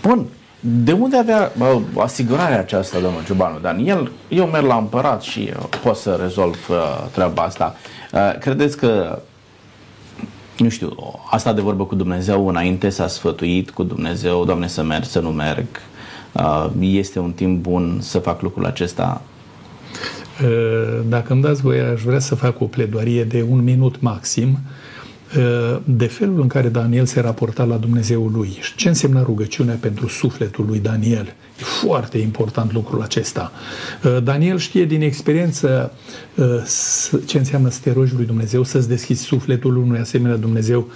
Bun, 0.02 0.26
de 0.68 0.92
unde 0.92 1.18
avea 1.18 1.52
bă, 1.58 1.80
asigurarea 1.98 2.60
aceasta, 2.60 3.00
domnul 3.00 3.24
Ciubanu 3.26 3.60
Daniel? 3.60 4.12
Eu 4.28 4.46
merg 4.46 4.66
la 4.66 4.76
împărat 4.76 5.22
și 5.22 5.52
pot 5.84 5.96
să 5.96 6.18
rezolv 6.22 6.58
uh, 6.70 7.06
treaba 7.12 7.44
asta. 7.44 7.76
Uh, 8.14 8.38
credeți 8.40 8.78
că, 8.78 9.20
nu 10.58 10.70
știu, 10.70 10.96
asta 11.32 11.54
de 11.54 11.62
vorbă 11.62 11.86
cu 11.86 11.96
Dumnezeu 11.96 12.48
înainte 12.48 12.90
s-a 12.90 13.08
sfătuit 13.08 13.70
cu 13.70 13.84
Dumnezeu, 13.84 14.46
Doamne, 14.46 14.68
să 14.68 14.84
merg, 14.84 15.04
să 15.04 15.20
nu 15.20 15.30
merg? 15.30 15.68
Uh, 16.32 16.68
este 16.80 17.20
un 17.20 17.32
timp 17.32 17.62
bun 17.62 17.98
să 18.02 18.20
fac 18.20 18.42
lucrul 18.42 18.66
acesta? 18.66 19.22
Uh, 20.44 21.00
dacă 21.08 21.34
îmi 21.34 21.42
dați 21.42 21.62
voie, 21.62 21.82
aș 21.82 22.02
vrea 22.02 22.20
să 22.20 22.36
fac 22.36 22.62
o 22.62 22.66
pledoarie 22.66 23.24
de 23.24 23.46
un 23.50 23.64
minut 23.64 24.02
maxim 24.02 24.50
uh, 24.50 24.85
de 25.84 26.06
felul 26.06 26.42
în 26.42 26.48
care 26.48 26.70
Daniel 26.70 27.06
se 27.06 27.20
raporta 27.20 27.64
la 27.64 27.76
Dumnezeul 27.76 28.32
lui. 28.32 28.58
Și 28.62 28.76
ce 28.76 28.88
însemna 28.88 29.22
rugăciunea 29.22 29.78
pentru 29.80 30.08
sufletul 30.08 30.66
lui 30.66 30.80
Daniel? 30.80 31.26
E 31.60 31.64
foarte 31.64 32.18
important 32.18 32.74
lucrul 32.74 33.02
acesta. 33.02 33.52
Daniel 34.24 34.58
știe 34.58 34.86
din 34.86 35.02
experiență 35.02 35.92
ce 37.26 37.38
înseamnă 37.38 37.70
să 37.70 37.80
te 37.84 37.92
rogi 37.92 38.14
lui 38.16 38.26
Dumnezeu, 38.26 38.64
să-ți 38.64 38.88
deschizi 38.88 39.24
sufletul 39.24 39.78
unui 39.78 40.00
asemenea 40.00 40.38
Dumnezeu 40.38 40.88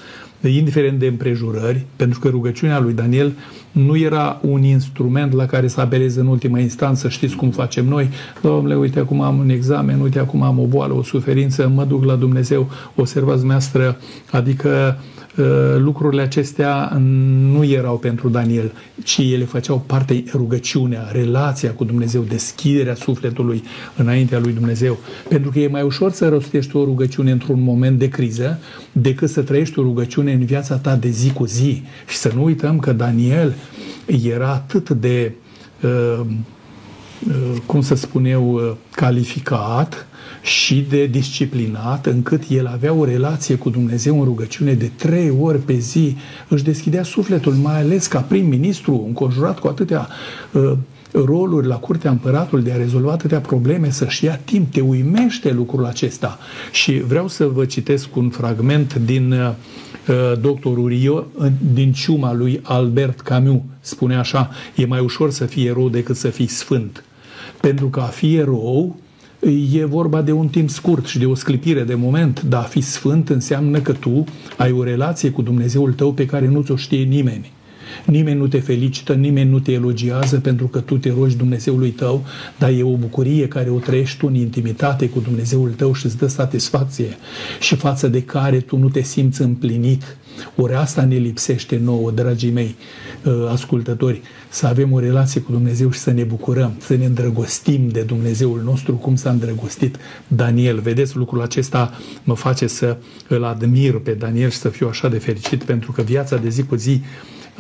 indiferent 0.47 0.99
de 0.99 1.08
împrejurări, 1.08 1.86
pentru 1.95 2.19
că 2.19 2.28
rugăciunea 2.30 2.80
lui 2.80 2.93
Daniel 2.93 3.34
nu 3.71 3.97
era 3.97 4.39
un 4.41 4.63
instrument 4.63 5.34
la 5.34 5.45
care 5.45 5.67
să 5.67 5.82
apeleze 5.82 6.19
în 6.19 6.28
ultima 6.28 6.60
instanță, 6.60 7.10
știți 7.10 7.36
cum 7.36 7.49
facem 7.49 7.86
noi, 7.86 8.10
domnule, 8.41 8.75
uite 8.75 8.99
acum 8.99 9.21
am 9.21 9.39
un 9.39 9.49
examen, 9.49 9.99
uite 9.99 10.19
acum 10.19 10.41
am 10.41 10.60
o 10.60 10.65
boală, 10.65 10.93
o 10.93 11.04
suferință, 11.04 11.71
mă 11.75 11.86
duc 11.86 12.04
la 12.04 12.15
Dumnezeu, 12.15 12.69
observați 12.95 13.45
meastră, 13.45 13.97
adică 14.32 14.69
Uh, 14.69 15.18
lucrurile 15.78 16.21
acestea 16.21 16.97
nu 17.52 17.63
erau 17.63 17.97
pentru 17.97 18.30
Daniel, 18.30 18.71
ci 19.04 19.17
ele 19.17 19.43
făceau 19.43 19.84
parte 19.86 20.23
rugăciunea, 20.34 21.10
relația 21.12 21.71
cu 21.71 21.84
Dumnezeu, 21.84 22.21
deschiderea 22.21 22.95
sufletului 22.95 23.63
înaintea 23.97 24.39
lui 24.39 24.54
Dumnezeu. 24.54 24.97
Pentru 25.30 25.52
că 25.52 25.60
e 25.60 25.67
mai 25.67 25.82
ușor 25.82 26.12
să 26.12 26.30
rostești 26.30 26.75
o 26.75 26.84
rugăciune 26.84 27.32
într-un 27.32 27.62
moment 27.63 27.99
de 27.99 28.10
criză 28.10 28.60
decât 28.91 29.30
să 29.30 29.41
trăiești 29.41 29.80
o 29.80 29.82
rugăciune 29.82 30.32
în 30.32 30.45
viața 30.45 30.75
ta 30.75 30.95
de 30.95 31.10
zi 31.10 31.32
cu 31.32 31.45
zi. 31.45 31.84
Și 32.08 32.15
să 32.15 32.32
nu 32.36 32.43
uităm 32.43 32.80
că 32.80 32.93
Daniel 32.93 33.54
era 34.06 34.52
atât 34.52 34.89
de, 34.89 35.32
uh, 35.82 36.19
uh, 36.19 36.25
cum 37.65 37.82
să 37.82 37.95
spun 37.95 38.25
eu, 38.25 38.77
calificat 38.91 40.08
și 40.41 40.86
de 40.89 41.05
disciplinat, 41.05 42.05
încât 42.05 42.43
el 42.49 42.67
avea 42.67 42.93
o 42.93 43.05
relație 43.05 43.55
cu 43.55 43.69
Dumnezeu 43.69 44.19
în 44.19 44.25
rugăciune 44.25 44.73
de 44.73 44.91
trei 44.95 45.38
ori 45.39 45.58
pe 45.58 45.73
zi, 45.73 46.15
își 46.47 46.63
deschidea 46.63 47.03
sufletul, 47.03 47.53
mai 47.53 47.79
ales 47.79 48.08
ca 48.08 48.19
prim-ministru, 48.19 49.03
înconjurat 49.08 49.60
cu 49.60 49.67
atâtea 49.67 50.08
uh, 50.51 50.71
roluri 51.12 51.67
la 51.67 51.75
curtea 51.75 52.12
împăratului 52.12 52.63
de 52.63 52.71
a 52.71 52.75
rezolva 52.75 53.12
atâtea 53.12 53.39
probleme, 53.39 53.89
să-și 53.89 54.25
ia 54.25 54.36
timp, 54.36 54.71
te 54.71 54.82
uimește 54.82 55.51
lucrul 55.51 55.86
acesta. 55.86 56.39
Și 56.71 56.91
vreau 56.91 57.27
să 57.27 57.45
vă 57.45 57.65
citesc 57.65 58.15
un 58.15 58.29
fragment 58.29 58.93
din 58.93 59.32
uh, 59.32 59.53
doctorul 60.41 60.88
Rio, 60.88 61.25
din 61.73 61.91
ciuma 61.91 62.34
lui 62.34 62.60
Albert 62.63 63.19
Camus. 63.19 63.62
Spune 63.79 64.15
așa, 64.15 64.49
e 64.75 64.86
mai 64.86 64.99
ușor 64.99 65.32
să 65.32 65.45
fii 65.45 65.65
erou 65.65 65.89
decât 65.89 66.15
să 66.15 66.27
fii 66.27 66.47
sfânt. 66.47 67.03
Pentru 67.62 67.88
că 67.88 68.00
a 68.00 68.04
fi 68.04 68.36
erou 68.36 68.95
e 69.74 69.86
vorba 69.86 70.22
de 70.22 70.32
un 70.32 70.48
timp 70.48 70.69
scurt 70.69 71.06
și 71.06 71.17
de 71.17 71.26
o 71.26 71.36
sclipire 71.36 71.84
de 71.84 71.95
moment, 71.95 72.41
dar 72.41 72.62
a 72.62 72.65
fi 72.65 72.82
sfânt 72.82 73.30
înseamnă 73.30 73.80
că 73.80 73.91
tu 73.91 74.24
ai 74.58 74.72
o 74.72 74.84
relație 74.84 75.30
cu 75.30 75.41
Dumnezeul 75.41 75.93
tău 75.93 76.13
pe 76.13 76.26
care 76.26 76.48
nu 76.48 76.62
ți-o 76.62 76.76
știe 76.76 77.04
nimeni. 77.04 77.52
Nimeni 78.06 78.39
nu 78.39 78.48
te 78.48 78.60
felicită, 78.60 79.13
nimeni 79.13 79.50
nu 79.50 79.60
te 79.60 79.72
elogiază 79.72 80.39
pentru 80.39 80.67
că 80.67 80.80
tu 80.80 80.98
te 80.98 81.13
rogi 81.17 81.36
Dumnezeului 81.36 81.89
tău, 81.89 82.26
dar 82.58 82.69
e 82.69 82.84
o 82.84 82.95
bucurie 82.95 83.48
care 83.48 83.69
o 83.69 83.78
trăiești 83.78 84.17
tu 84.17 84.28
în 84.28 84.36
intimitate 84.36 85.10
cu 85.10 85.19
Dumnezeul 85.19 85.69
tău 85.69 85.93
și 85.93 86.06
îți 86.06 86.17
dă 86.17 86.28
satisfacție 86.28 87.17
și 87.60 87.76
față 87.76 88.08
de 88.08 88.22
care 88.22 88.60
tu 88.60 88.78
nu 88.78 88.89
te 88.89 89.02
simți 89.02 89.41
împlinit. 89.41 90.17
Ori 90.56 90.74
asta 90.74 91.04
ne 91.04 91.15
lipsește 91.15 91.82
nouă, 91.84 92.12
dragii 92.12 92.52
mei 92.52 92.76
uh, 92.78 93.09
ascultători, 93.49 94.21
să 94.49 94.67
avem 94.67 94.91
o 94.91 94.99
relație 94.99 95.41
cu 95.41 95.51
Dumnezeu 95.51 95.91
și 95.91 95.99
să 95.99 96.12
ne 96.12 96.23
bucurăm, 96.23 96.73
să 96.77 96.95
ne 96.95 97.05
îndrăgostim 97.05 97.88
de 97.88 98.01
Dumnezeul 98.01 98.62
nostru, 98.63 98.93
cum 98.93 99.15
s-a 99.15 99.29
îndrăgostit 99.29 99.97
Daniel. 100.27 100.79
Vedeți, 100.79 101.17
lucrul 101.17 101.41
acesta 101.41 101.93
mă 102.23 102.36
face 102.36 102.67
să 102.67 102.97
îl 103.27 103.43
admir 103.43 103.99
pe 103.99 104.12
Daniel 104.12 104.49
și 104.49 104.58
să 104.58 104.69
fiu 104.69 104.88
așa 104.88 105.10
de 105.10 105.17
fericit, 105.17 105.63
pentru 105.63 105.91
că 105.91 106.01
viața 106.01 106.38
de 106.38 106.49
zi 106.49 106.63
cu 106.63 106.75
zi 106.75 107.01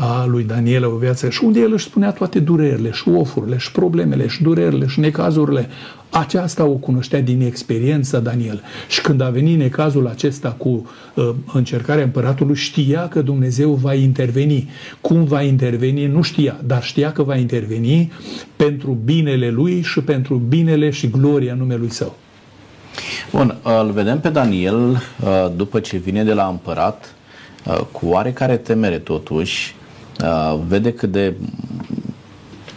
a 0.01 0.25
lui 0.25 0.43
Daniel 0.43 0.85
o 0.85 0.95
viață 0.95 1.29
și 1.29 1.43
unde 1.43 1.59
el 1.59 1.73
își 1.73 1.85
spunea 1.85 2.11
toate 2.11 2.39
durerile 2.39 2.91
și 2.91 3.09
ofurile 3.09 3.57
și 3.57 3.71
problemele 3.71 4.27
și 4.27 4.43
durerile 4.43 4.87
și 4.87 4.99
necazurile. 4.99 5.69
Aceasta 6.09 6.63
o 6.65 6.71
cunoștea 6.71 7.21
din 7.21 7.41
experiența 7.41 8.19
Daniel. 8.19 8.61
Și 8.87 9.01
când 9.01 9.21
a 9.21 9.29
venit 9.29 9.57
necazul 9.57 10.07
acesta 10.07 10.49
cu 10.49 10.89
uh, 11.15 11.29
încercarea 11.53 12.03
împăratului, 12.03 12.55
știa 12.55 13.07
că 13.07 13.21
Dumnezeu 13.21 13.73
va 13.73 13.93
interveni. 13.93 14.69
Cum 15.01 15.23
va 15.23 15.41
interveni, 15.41 16.05
nu 16.05 16.21
știa, 16.21 16.59
dar 16.65 16.83
știa 16.83 17.11
că 17.11 17.23
va 17.23 17.35
interveni 17.35 18.11
pentru 18.55 18.97
binele 19.03 19.49
lui 19.49 19.81
și 19.81 19.99
pentru 20.01 20.35
binele 20.35 20.89
și 20.89 21.09
gloria 21.09 21.53
numelui 21.53 21.91
său. 21.91 22.15
Bun, 23.31 23.55
îl 23.63 23.91
vedem 23.91 24.19
pe 24.19 24.29
Daniel 24.29 24.89
uh, 24.89 24.97
după 25.55 25.79
ce 25.79 25.97
vine 25.97 26.23
de 26.23 26.33
la 26.33 26.47
împărat 26.47 27.15
uh, 27.65 27.79
cu 27.91 28.05
oarecare 28.05 28.57
temere 28.57 28.97
totuși 28.97 29.73
Uh, 29.73 29.78
vede 30.67 30.93
cât 30.93 31.11
de 31.11 31.33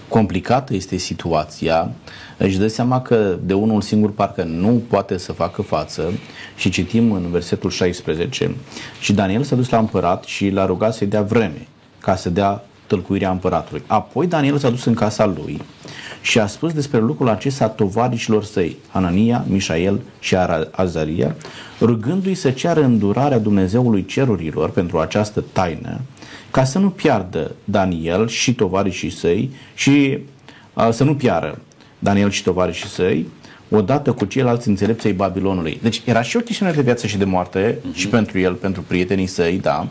complicată 0.09 0.75
este 0.75 0.97
situația, 0.97 1.91
își 2.37 2.59
dă 2.59 2.67
seama 2.67 3.03
că 3.03 3.39
de 3.43 3.55
unul 3.55 3.81
singur 3.81 4.13
parcă 4.13 4.43
nu 4.43 4.83
poate 4.89 5.19
să 5.19 5.33
facă 5.33 5.63
față. 5.63 6.13
Și 6.57 6.71
citim 6.71 7.13
în 7.13 7.31
versetul 7.31 7.71
16 7.71 8.55
și 9.01 9.13
Daniel 9.13 9.43
s-a 9.43 9.57
dus 9.57 9.69
la 9.69 9.79
împărat 9.79 10.25
și 10.25 10.51
l-a 10.51 10.67
rugat 10.67 10.95
să-i 10.95 11.07
dea 11.07 11.23
vreme 11.23 11.67
ca 12.01 12.17
să 12.17 12.31
dea 12.31 12.65
tălcuirea 12.87 13.31
împăratului. 13.31 13.83
Apoi 13.87 14.27
Daniel 14.27 14.59
s-a 14.59 14.71
dus 14.71 14.85
în 14.85 14.95
casa 14.95 15.27
lui 15.27 15.61
și 16.21 16.39
a 16.39 16.47
spus 16.47 16.73
despre 16.73 16.99
lucrul 16.99 17.29
acesta 17.29 17.69
tovarișilor 17.69 18.45
săi, 18.45 18.77
Anania, 18.91 19.45
Mișael 19.49 20.01
și 20.19 20.37
Azaria, 20.71 21.37
rugându-i 21.81 22.35
să 22.35 22.51
ceară 22.51 22.83
îndurarea 22.83 23.39
Dumnezeului 23.39 24.05
cerurilor 24.05 24.71
pentru 24.71 24.99
această 24.99 25.45
taină 25.53 26.01
ca 26.53 26.65
să 26.65 26.79
nu 26.79 26.91
piardă 26.91 27.55
Daniel 27.65 28.29
și 28.29 28.55
tovarășii 28.55 29.11
săi 29.11 29.51
și 29.75 30.19
uh, 30.75 30.89
să 30.91 31.05
nu 31.05 31.15
piară 31.15 31.59
Daniel 31.99 32.31
și 32.31 32.43
tovarășii 32.43 32.89
săi, 32.89 33.27
odată 33.71 34.13
cu 34.13 34.25
ceilalți 34.25 34.69
înțelepți 34.69 35.07
ai 35.07 35.13
Babilonului. 35.13 35.79
Deci 35.83 36.03
era 36.05 36.23
și 36.23 36.37
o 36.37 36.41
chestiune 36.41 36.73
de 36.73 36.83
viață 36.83 37.07
și 37.07 37.19
de 37.19 37.25
moarte 37.25 37.75
uh-huh. 37.75 37.95
și 37.95 38.09
pentru 38.09 38.39
el, 38.39 38.55
pentru 38.55 38.83
prietenii 38.83 39.27
săi, 39.27 39.59
da. 39.59 39.87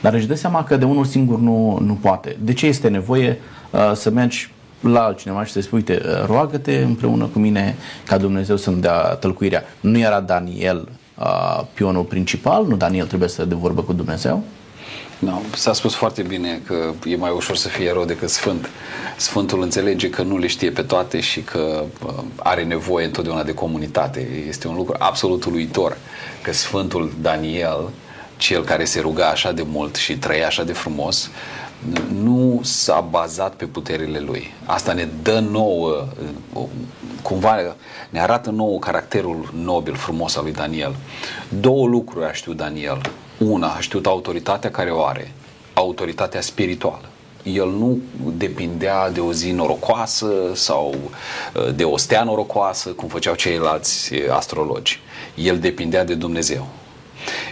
Dar 0.00 0.14
își 0.14 0.26
dă 0.26 0.34
seama 0.34 0.64
că 0.64 0.76
de 0.76 0.84
unul 0.84 1.04
singur 1.04 1.38
nu, 1.38 1.78
nu 1.80 1.94
poate. 1.94 2.36
De 2.40 2.52
ce 2.52 2.66
este 2.66 2.88
nevoie 2.88 3.38
uh, 3.70 3.92
să 3.94 4.10
mergi 4.10 4.50
la 4.80 5.00
altcineva 5.00 5.44
și 5.44 5.52
să 5.52 5.60
spui, 5.60 5.78
uite, 5.78 6.02
uh, 6.04 6.26
roagă-te 6.26 6.76
împreună 6.76 7.24
cu 7.24 7.38
mine 7.38 7.76
ca 8.06 8.18
Dumnezeu 8.18 8.56
să-mi 8.56 8.80
dea 8.80 9.00
tălcuirea. 9.00 9.62
Nu 9.80 9.98
era 9.98 10.20
Daniel 10.20 10.88
uh, 11.18 11.60
pionul 11.74 12.02
principal? 12.02 12.66
Nu 12.66 12.76
Daniel 12.76 13.06
trebuie 13.06 13.28
să 13.28 13.44
de 13.44 13.54
vorbă 13.54 13.82
cu 13.82 13.92
Dumnezeu? 13.92 14.42
No, 15.20 15.40
s-a 15.54 15.72
spus 15.72 15.94
foarte 15.94 16.22
bine 16.22 16.60
că 16.66 16.92
e 17.04 17.16
mai 17.16 17.30
ușor 17.30 17.56
să 17.56 17.68
fie 17.68 17.86
erou 17.86 18.04
decât 18.04 18.28
sfânt. 18.28 18.70
Sfântul 19.16 19.62
înțelege 19.62 20.10
că 20.10 20.22
nu 20.22 20.38
le 20.38 20.46
știe 20.46 20.70
pe 20.70 20.82
toate 20.82 21.20
și 21.20 21.40
că 21.40 21.84
uh, 22.06 22.12
are 22.36 22.64
nevoie 22.64 23.06
întotdeauna 23.06 23.42
de 23.42 23.54
comunitate. 23.54 24.44
Este 24.48 24.68
un 24.68 24.76
lucru 24.76 24.94
absolut 24.98 25.44
uluitor 25.44 25.96
că 26.42 26.52
Sfântul 26.52 27.12
Daniel, 27.20 27.90
cel 28.36 28.64
care 28.64 28.84
se 28.84 29.00
ruga 29.00 29.26
așa 29.26 29.52
de 29.52 29.64
mult 29.66 29.96
și 29.96 30.18
trăia 30.18 30.46
așa 30.46 30.64
de 30.64 30.72
frumos, 30.72 31.30
nu 32.22 32.60
s-a 32.62 33.00
bazat 33.10 33.54
pe 33.54 33.64
puterile 33.64 34.18
lui. 34.18 34.54
Asta 34.64 34.92
ne 34.92 35.08
dă 35.22 35.44
nouă, 35.50 36.08
uh, 36.52 36.62
cumva 37.22 37.56
ne 38.10 38.20
arată 38.20 38.50
nouă 38.50 38.78
caracterul 38.78 39.52
nobil, 39.62 39.94
frumos 39.94 40.36
al 40.36 40.42
lui 40.42 40.52
Daniel. 40.52 40.94
Două 41.60 41.86
lucruri 41.86 42.24
aș 42.24 42.36
știut 42.36 42.56
Daniel. 42.56 43.00
Una, 43.48 43.74
a 43.74 43.80
știut 43.80 44.06
autoritatea 44.06 44.70
care 44.70 44.90
o 44.90 45.04
are, 45.04 45.32
autoritatea 45.74 46.40
spirituală. 46.40 47.08
El 47.42 47.70
nu 47.70 47.98
depindea 48.36 49.10
de 49.10 49.20
o 49.20 49.32
zi 49.32 49.50
norocoasă 49.50 50.32
sau 50.54 50.94
uh, 51.54 51.74
de 51.74 51.84
o 51.84 51.96
stea 51.96 52.22
norocoasă, 52.22 52.88
cum 52.88 53.08
făceau 53.08 53.34
ceilalți 53.34 54.14
uh, 54.14 54.30
astrologi. 54.30 55.00
El 55.34 55.58
depindea 55.58 56.04
de 56.04 56.14
Dumnezeu. 56.14 56.66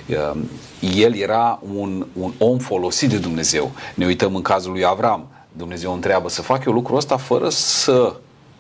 Uh, 0.09 0.41
el 0.95 1.15
era 1.15 1.61
un, 1.75 2.07
un 2.13 2.33
om 2.39 2.59
folosit 2.59 3.11
de 3.11 3.19
Dumnezeu. 3.19 3.71
Ne 3.95 4.07
uităm 4.07 4.35
în 4.35 4.43
cazul 4.43 4.73
lui 4.73 4.85
Avram. 4.85 5.27
Dumnezeu 5.53 5.93
întreabă 5.93 6.29
să 6.29 6.43
fac 6.43 6.65
eu 6.65 6.73
lucrul 6.73 6.97
ăsta 6.97 7.17
fără 7.17 7.49
să 7.49 8.15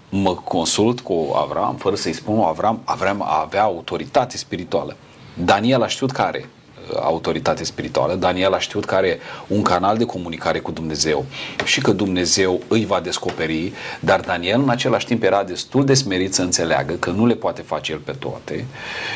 mă 0.08 0.34
consult 0.34 1.00
cu 1.00 1.32
Avram, 1.34 1.76
fără 1.76 1.96
să-i 1.96 2.12
spun 2.12 2.38
Avram, 2.38 2.80
Avram 2.84 3.22
avea 3.22 3.62
autoritate 3.62 4.36
spirituală. 4.36 4.96
Daniel 5.34 5.82
a 5.82 5.86
știut 5.86 6.10
care 6.10 6.48
autoritate 6.94 7.64
spirituală. 7.64 8.14
Daniel 8.14 8.52
a 8.52 8.58
știut 8.58 8.84
că 8.84 8.94
are 8.94 9.18
un 9.46 9.62
canal 9.62 9.96
de 9.96 10.04
comunicare 10.04 10.58
cu 10.58 10.70
Dumnezeu 10.70 11.24
și 11.64 11.80
că 11.80 11.92
Dumnezeu 11.92 12.60
îi 12.68 12.84
va 12.84 13.00
descoperi, 13.00 13.72
dar 14.00 14.20
Daniel 14.20 14.60
în 14.60 14.68
același 14.68 15.06
timp 15.06 15.22
era 15.22 15.44
destul 15.44 15.84
de 15.84 15.94
smerit 15.94 16.34
să 16.34 16.42
înțeleagă 16.42 16.94
că 16.94 17.10
nu 17.10 17.26
le 17.26 17.34
poate 17.34 17.62
face 17.62 17.92
el 17.92 17.98
pe 17.98 18.12
toate 18.12 18.64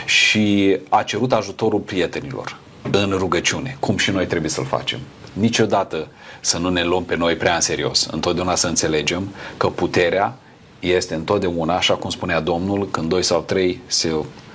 și 0.06 0.76
a 0.88 1.02
cerut 1.02 1.32
ajutorul 1.32 1.80
prietenilor 1.80 2.56
în 2.90 3.14
rugăciune, 3.18 3.76
cum 3.80 3.96
și 3.96 4.10
noi 4.10 4.26
trebuie 4.26 4.50
să-l 4.50 4.64
facem. 4.64 4.98
Niciodată 5.32 6.08
să 6.40 6.58
nu 6.58 6.70
ne 6.70 6.84
luăm 6.84 7.04
pe 7.04 7.16
noi 7.16 7.36
prea 7.36 7.54
în 7.54 7.60
serios. 7.60 8.08
Întotdeauna 8.10 8.54
să 8.54 8.66
înțelegem 8.66 9.34
că 9.56 9.66
puterea 9.66 10.36
este 10.80 11.14
întotdeauna, 11.14 11.76
așa 11.76 11.94
cum 11.94 12.10
spunea 12.10 12.40
Domnul, 12.40 12.88
când 12.90 13.08
doi 13.08 13.22
sau 13.22 13.40
trei 13.40 13.80
se 13.86 14.14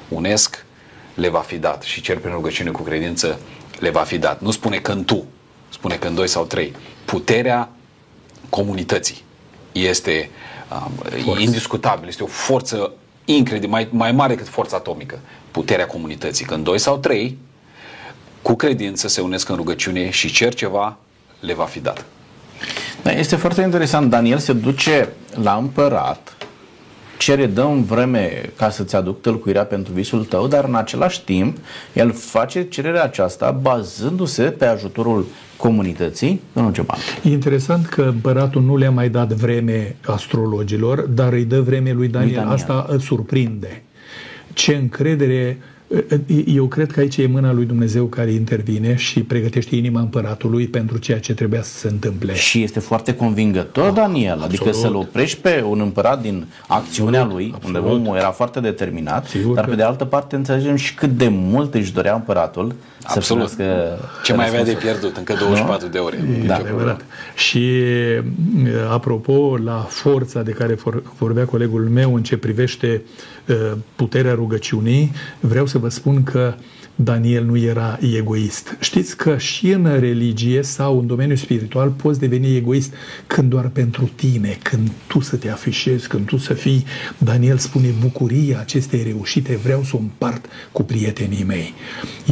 unesc, 0.09 0.65
le 1.18 1.30
va 1.30 1.39
fi 1.39 1.57
dat 1.57 1.82
și 1.82 2.01
cer 2.01 2.18
prin 2.18 2.34
rugăciune 2.34 2.72
cu 2.72 2.82
credință 2.82 3.39
le 3.80 3.89
va 3.89 4.01
fi 4.01 4.18
dat. 4.18 4.41
Nu 4.41 4.51
spune 4.51 4.78
când 4.78 5.05
tu, 5.05 5.26
spune 5.70 5.95
când 5.95 6.15
doi 6.15 6.28
sau 6.28 6.45
trei. 6.45 6.76
Puterea 7.05 7.70
comunității 8.49 9.24
este 9.72 10.30
um, 11.26 11.39
indiscutabil, 11.39 12.07
este 12.07 12.24
o 12.24 12.28
forță 12.28 12.91
incredibil, 13.26 13.70
mai, 13.70 13.88
mai 13.91 14.11
mare 14.11 14.36
decât 14.36 14.51
forța 14.51 14.76
atomică. 14.76 15.20
Puterea 15.51 15.86
comunității. 15.86 16.45
Când 16.45 16.63
doi 16.63 16.80
sau 16.80 16.97
trei, 16.97 17.38
cu 18.41 18.55
credință 18.55 19.07
se 19.07 19.22
unesc 19.22 19.49
în 19.49 19.55
rugăciune 19.55 20.09
și 20.09 20.32
cer 20.32 20.53
ceva, 20.53 20.97
le 21.39 21.53
va 21.53 21.65
fi 21.65 21.80
dat. 21.80 22.05
Da, 23.01 23.11
este 23.11 23.36
foarte 23.36 23.61
interesant. 23.61 24.09
Daniel 24.09 24.38
se 24.38 24.53
duce 24.53 25.09
la 25.41 25.55
împărat 25.55 26.37
cere, 27.18 27.45
dă 27.45 27.61
în 27.61 27.84
vreme 27.84 28.51
ca 28.57 28.70
să-ți 28.70 28.95
aduc 28.95 29.22
tălcuirea 29.22 29.65
pentru 29.65 29.93
visul 29.93 30.26
tău, 30.26 30.47
dar 30.47 30.63
în 30.63 30.76
același 30.76 31.24
timp 31.24 31.57
el 31.93 32.11
face 32.13 32.63
cererea 32.63 33.03
aceasta 33.03 33.51
bazându-se 33.51 34.43
pe 34.43 34.65
ajutorul 34.65 35.26
comunității, 35.57 36.41
domnul 36.53 36.74
Ceban. 36.74 36.97
E 37.24 37.30
interesant 37.30 37.86
că 37.86 38.01
împăratul 38.01 38.61
nu 38.61 38.78
le-a 38.78 38.91
mai 38.91 39.09
dat 39.09 39.34
vreme 39.34 39.95
astrologilor, 40.05 41.01
dar 41.01 41.34
îi 41.34 41.45
dă 41.45 41.61
vreme 41.61 41.91
lui 41.91 42.07
Daniel. 42.07 42.30
Lui 42.30 42.38
Daniel. 42.38 42.53
Asta 42.53 42.86
îl 42.89 42.99
surprinde. 42.99 43.84
Ce 44.53 44.76
încredere 44.76 45.57
eu 46.46 46.66
cred 46.66 46.92
că 46.92 47.00
aici 47.00 47.18
e 47.18 47.28
mâna 47.28 47.52
lui 47.54 47.66
Dumnezeu 47.66 48.06
care 48.06 48.32
intervine 48.32 48.96
și 48.96 49.20
pregătește 49.20 49.76
inima 49.76 50.00
împăratului 50.00 50.68
pentru 50.68 50.98
ceea 50.98 51.20
ce 51.20 51.34
trebuia 51.34 51.62
să 51.62 51.78
se 51.78 51.88
întâmple. 51.88 52.36
Și 52.36 52.64
este 52.64 52.80
foarte 52.80 53.16
convingător, 53.16 53.92
Daniel, 53.92 54.42
adică 54.42 54.44
absolut. 54.44 54.68
adică 54.68 54.88
să-l 54.88 54.96
oprești 54.96 55.40
pe 55.40 55.64
un 55.68 55.80
împărat 55.80 56.22
din 56.22 56.46
acțiunea 56.68 57.22
absolut, 57.22 57.42
lui, 57.42 57.52
absolut. 57.56 57.82
unde 57.82 57.94
omul 57.96 58.18
era 58.18 58.32
foarte 58.32 58.60
determinat, 58.60 59.28
Sigur 59.28 59.56
dar 59.56 59.64
că... 59.64 59.70
pe 59.70 59.76
de 59.76 59.84
altă 59.84 60.06
parte 60.06 60.36
înțelegem 60.36 60.76
și 60.76 60.96
cât 60.96 61.10
de 61.10 61.28
mult 61.28 61.74
își 61.74 61.94
dorea 61.94 62.14
împăratul 62.14 62.76
Absolut. 63.16 63.50
Să 63.50 63.98
Ce 64.24 64.34
mai 64.34 64.48
avea 64.48 64.64
de 64.64 64.72
pierdut? 64.72 65.18
Încă 65.18 65.34
24 65.40 65.86
nu? 65.86 65.92
de 65.92 65.98
ore. 65.98 66.18
Da, 66.46 66.56
adevărat. 66.56 67.06
Și 67.36 67.72
apropo, 68.92 69.58
la 69.64 69.86
forța 69.90 70.42
de 70.42 70.52
care 70.52 70.78
vorbea 71.18 71.46
colegul 71.46 71.82
meu 71.82 72.16
în 72.16 72.24
ce 72.24 72.38
privește 72.38 73.02
puterea 73.96 74.34
rugăciunii, 74.34 75.12
vreau 75.40 75.66
să 75.66 75.77
vă 75.78 75.90
spun 75.90 76.24
că 76.24 76.54
Daniel 77.00 77.46
nu 77.46 77.58
era 77.58 78.00
egoist. 78.18 78.78
Știți 78.80 79.18
că 79.18 79.38
și 79.38 79.70
în 79.70 80.00
religie 80.00 80.62
sau 80.62 81.00
în 81.00 81.08
domeniul 81.08 81.38
spiritual 81.38 81.90
poți 81.90 82.20
deveni 82.20 82.56
egoist 82.56 82.94
când 83.28 83.50
doar 83.50 83.68
pentru 83.68 84.10
tine, 84.16 84.58
când 84.62 84.92
tu 85.08 85.20
să 85.20 85.36
te 85.36 85.50
afișezi, 85.50 86.08
când 86.08 86.26
tu 86.26 86.38
să 86.38 86.54
fii. 86.54 86.86
Daniel 87.18 87.58
spune, 87.58 87.88
bucuria 88.00 88.60
acestei 88.60 89.04
reușite 89.04 89.56
vreau 89.56 89.84
să 89.84 89.92
o 89.96 90.00
împart 90.00 90.46
cu 90.72 90.84
prietenii 90.84 91.44
mei. 91.44 91.74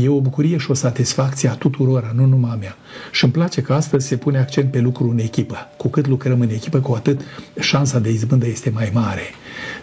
E 0.04 0.10
o 0.10 0.22
bucurie 0.22 0.58
și 0.58 0.72
o 0.72 0.74
satisfacție 0.74 1.50
a 1.50 1.54
tuturor, 1.54 2.12
nu 2.16 2.26
numai 2.26 2.52
a 2.52 2.56
mea. 2.56 2.78
Și 3.12 3.24
îmi 3.24 3.34
place 3.34 3.62
că 3.62 3.74
astăzi 3.74 4.08
se 4.08 4.18
pune 4.18 4.38
accent 4.38 4.72
pe 4.72 4.80
lucru 4.80 5.10
în 5.10 5.20
echipă. 5.20 5.58
Cu 5.78 5.88
cât 5.88 6.08
lucrăm 6.08 6.42
în 6.42 6.50
echipă, 6.50 6.80
cu 6.80 6.94
atât 6.94 7.22
șansa 7.60 8.00
de 8.00 8.10
izbândă 8.10 8.48
este 8.48 8.70
mai 8.70 8.90
mare 8.94 9.24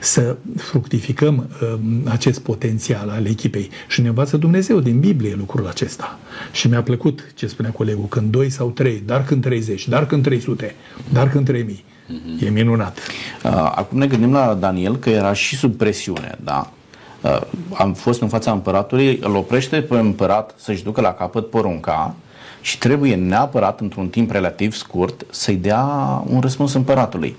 să 0.00 0.36
fructificăm 0.56 1.48
uh, 1.62 1.78
acest 2.04 2.40
potențial 2.40 3.08
al 3.08 3.26
echipei. 3.26 3.70
Și 3.88 4.00
ne 4.00 4.08
învață 4.08 4.36
Dumnezeu 4.36 4.80
din 4.80 5.00
Biblie 5.00 5.34
lucrul 5.38 5.66
acesta. 5.66 6.18
Și 6.52 6.68
mi-a 6.68 6.82
plăcut 6.82 7.32
ce 7.34 7.46
spunea 7.46 7.70
colegul, 7.70 8.06
când 8.08 8.30
doi 8.30 8.50
sau 8.50 8.70
trei, 8.70 9.02
dar 9.06 9.24
când 9.24 9.42
30, 9.42 9.88
dar 9.88 10.06
când 10.06 10.22
300, 10.22 10.74
dar 11.12 11.30
când 11.30 11.46
3000. 11.46 11.84
Mm-hmm. 11.84 12.46
E 12.46 12.48
minunat. 12.48 12.98
Uh, 13.44 13.50
acum 13.52 13.98
ne 13.98 14.06
gândim 14.06 14.32
la 14.32 14.54
Daniel 14.54 14.96
că 14.96 15.10
era 15.10 15.32
și 15.32 15.56
sub 15.56 15.76
presiune, 15.76 16.38
da? 16.44 16.72
Uh, 17.20 17.40
am 17.72 17.94
fost 17.94 18.20
în 18.20 18.28
fața 18.28 18.52
împăratului, 18.52 19.18
îl 19.22 19.36
oprește 19.36 19.80
pe 19.80 19.94
împărat 19.94 20.54
să-și 20.56 20.82
ducă 20.82 21.00
la 21.00 21.12
capăt 21.12 21.50
porunca 21.50 22.14
și 22.60 22.78
trebuie 22.78 23.14
neapărat, 23.14 23.80
într-un 23.80 24.08
timp 24.08 24.30
relativ 24.30 24.74
scurt, 24.74 25.26
să-i 25.30 25.56
dea 25.56 25.84
un 26.26 26.40
răspuns 26.40 26.72
împăratului. 26.72 27.36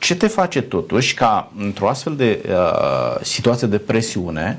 Uh, 0.00 0.06
ce 0.06 0.14
te 0.14 0.26
face 0.26 0.60
totuși 0.60 1.14
ca 1.14 1.52
într-o 1.58 1.88
astfel 1.88 2.16
de 2.16 2.44
uh, 2.48 3.20
situație 3.22 3.66
de 3.66 3.78
presiune 3.78 4.58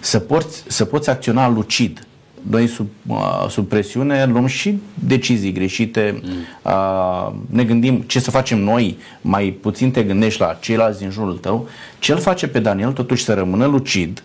să 0.00 0.18
poți, 0.18 0.64
să 0.66 0.84
poți 0.84 1.10
acționa 1.10 1.48
lucid? 1.48 2.06
Noi 2.50 2.66
sub, 2.66 2.88
uh, 3.06 3.46
sub 3.48 3.68
presiune 3.68 4.24
luăm 4.24 4.46
și 4.46 4.78
decizii 4.94 5.52
greșite, 5.52 6.20
mm. 6.22 6.30
uh, 6.62 7.32
ne 7.46 7.64
gândim 7.64 8.00
ce 8.00 8.20
să 8.20 8.30
facem 8.30 8.58
noi, 8.58 8.98
mai 9.20 9.58
puțin 9.60 9.90
te 9.90 10.02
gândești 10.02 10.40
la 10.40 10.58
ceilalți 10.60 10.98
din 10.98 11.10
jurul 11.10 11.36
tău. 11.36 11.68
Ce 11.98 12.12
îl 12.12 12.18
face 12.18 12.48
pe 12.48 12.58
Daniel 12.58 12.92
totuși 12.92 13.24
să 13.24 13.34
rămână 13.34 13.66
lucid, 13.66 14.22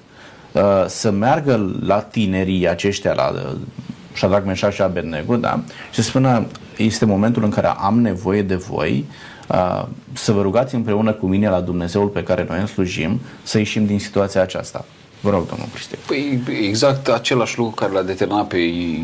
uh, 0.51 0.61
să 0.87 1.11
meargă 1.11 1.75
la 1.85 1.99
tinerii 1.99 2.69
aceștia, 2.69 3.13
la 3.13 3.31
uh, 3.33 3.57
Shadrach, 4.13 4.45
Meșac 4.45 4.73
și 4.73 4.81
Abednego, 4.81 5.35
da? 5.35 5.63
și 5.91 5.95
să 5.95 6.01
spună 6.01 6.47
este 6.77 7.05
momentul 7.05 7.43
în 7.43 7.49
care 7.49 7.67
am 7.67 8.01
nevoie 8.01 8.41
de 8.41 8.55
voi, 8.55 9.05
să 10.13 10.31
vă 10.31 10.41
rugați 10.41 10.75
împreună 10.75 11.11
cu 11.11 11.27
mine 11.27 11.49
la 11.49 11.59
Dumnezeul 11.59 12.07
pe 12.07 12.23
care 12.23 12.45
noi 12.49 12.59
îl 12.59 12.67
slujim 12.67 13.19
să 13.43 13.57
ieșim 13.57 13.85
din 13.85 13.99
situația 13.99 14.41
aceasta. 14.41 14.85
Vă 15.19 15.29
rog, 15.29 15.47
domnul 15.47 15.67
Cristian. 15.73 15.99
Păi 16.07 16.41
exact 16.61 17.07
același 17.07 17.57
lucru 17.57 17.73
care 17.73 17.91
l-a 17.91 18.01
determinat 18.01 18.47
pe 18.47 18.57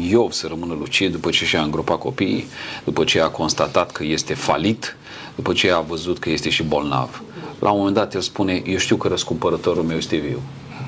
Iov 0.10 0.32
să 0.32 0.48
rămână 0.48 0.74
lucid 0.80 1.12
după 1.12 1.30
ce 1.30 1.46
și-a 1.46 1.62
îngropat 1.62 1.98
copiii, 1.98 2.46
după 2.84 3.04
ce 3.04 3.22
a 3.22 3.28
constatat 3.28 3.91
că 3.91 4.04
este 4.04 4.34
falit, 4.34 4.98
după 5.36 5.54
ce 5.54 5.72
a 5.72 5.80
văzut 5.80 6.20
că 6.20 6.30
este 6.30 6.50
și 6.50 6.64
bolnav. 6.64 7.22
La 7.60 7.72
un 7.72 7.78
moment 7.78 7.96
dat 7.96 8.14
el 8.14 8.22
spune, 8.22 8.62
eu 8.66 8.78
știu 8.78 8.96
că 8.96 9.08
răscumpărătorul 9.08 9.84
meu 9.84 9.98
este 9.98 10.16
viu. 10.16 10.39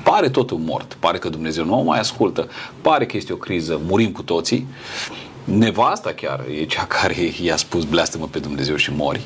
Pare 0.04 0.28
totul 0.28 0.58
mort, 0.58 0.96
pare 1.00 1.18
că 1.18 1.28
Dumnezeu 1.28 1.64
nu 1.64 1.78
o 1.78 1.82
mai 1.82 1.98
ascultă, 1.98 2.48
pare 2.80 3.06
că 3.06 3.16
este 3.16 3.32
o 3.32 3.36
criză, 3.36 3.80
murim 3.86 4.12
cu 4.12 4.22
toții, 4.22 4.66
nevasta 5.46 6.12
chiar 6.12 6.44
e 6.60 6.64
cea 6.64 6.86
care 6.86 7.32
i-a 7.42 7.56
spus 7.56 7.84
bleastă-mă 7.84 8.26
pe 8.26 8.38
Dumnezeu 8.38 8.76
și 8.76 8.92
mori. 8.92 9.20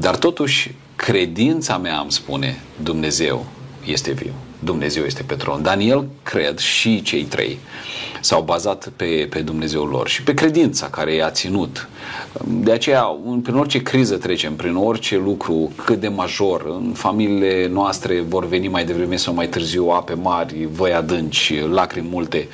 Dar 0.00 0.16
totuși, 0.16 0.74
credința 0.96 1.78
mea 1.78 1.98
îmi 1.98 2.12
spune 2.12 2.60
Dumnezeu 2.82 3.46
este 3.84 4.12
viu. 4.12 4.32
Dumnezeu 4.60 5.04
este 5.04 5.22
pe 5.22 5.34
tron. 5.34 5.62
Daniel, 5.62 6.04
cred, 6.22 6.58
și 6.58 7.02
cei 7.02 7.24
trei 7.24 7.58
s-au 8.20 8.42
bazat 8.42 8.92
pe, 8.96 9.26
pe 9.30 9.40
Dumnezeul 9.40 9.88
lor 9.88 10.08
și 10.08 10.22
pe 10.22 10.34
credința 10.34 10.86
care 10.86 11.14
i-a 11.14 11.30
ținut. 11.30 11.88
De 12.46 12.72
aceea, 12.72 13.04
prin 13.42 13.54
orice 13.54 13.82
criză 13.82 14.16
trecem, 14.16 14.54
prin 14.54 14.74
orice 14.74 15.16
lucru 15.16 15.72
cât 15.84 16.00
de 16.00 16.08
major, 16.08 16.66
în 16.66 16.92
familiile 16.92 17.68
noastre 17.68 18.20
vor 18.20 18.46
veni 18.46 18.68
mai 18.68 18.84
devreme 18.84 19.16
sau 19.16 19.34
mai 19.34 19.48
târziu 19.48 19.88
ape 19.88 20.14
mari, 20.14 20.68
văi 20.72 20.92
adânci, 20.92 21.60
lacrimi 21.70 22.08
multe. 22.10 22.48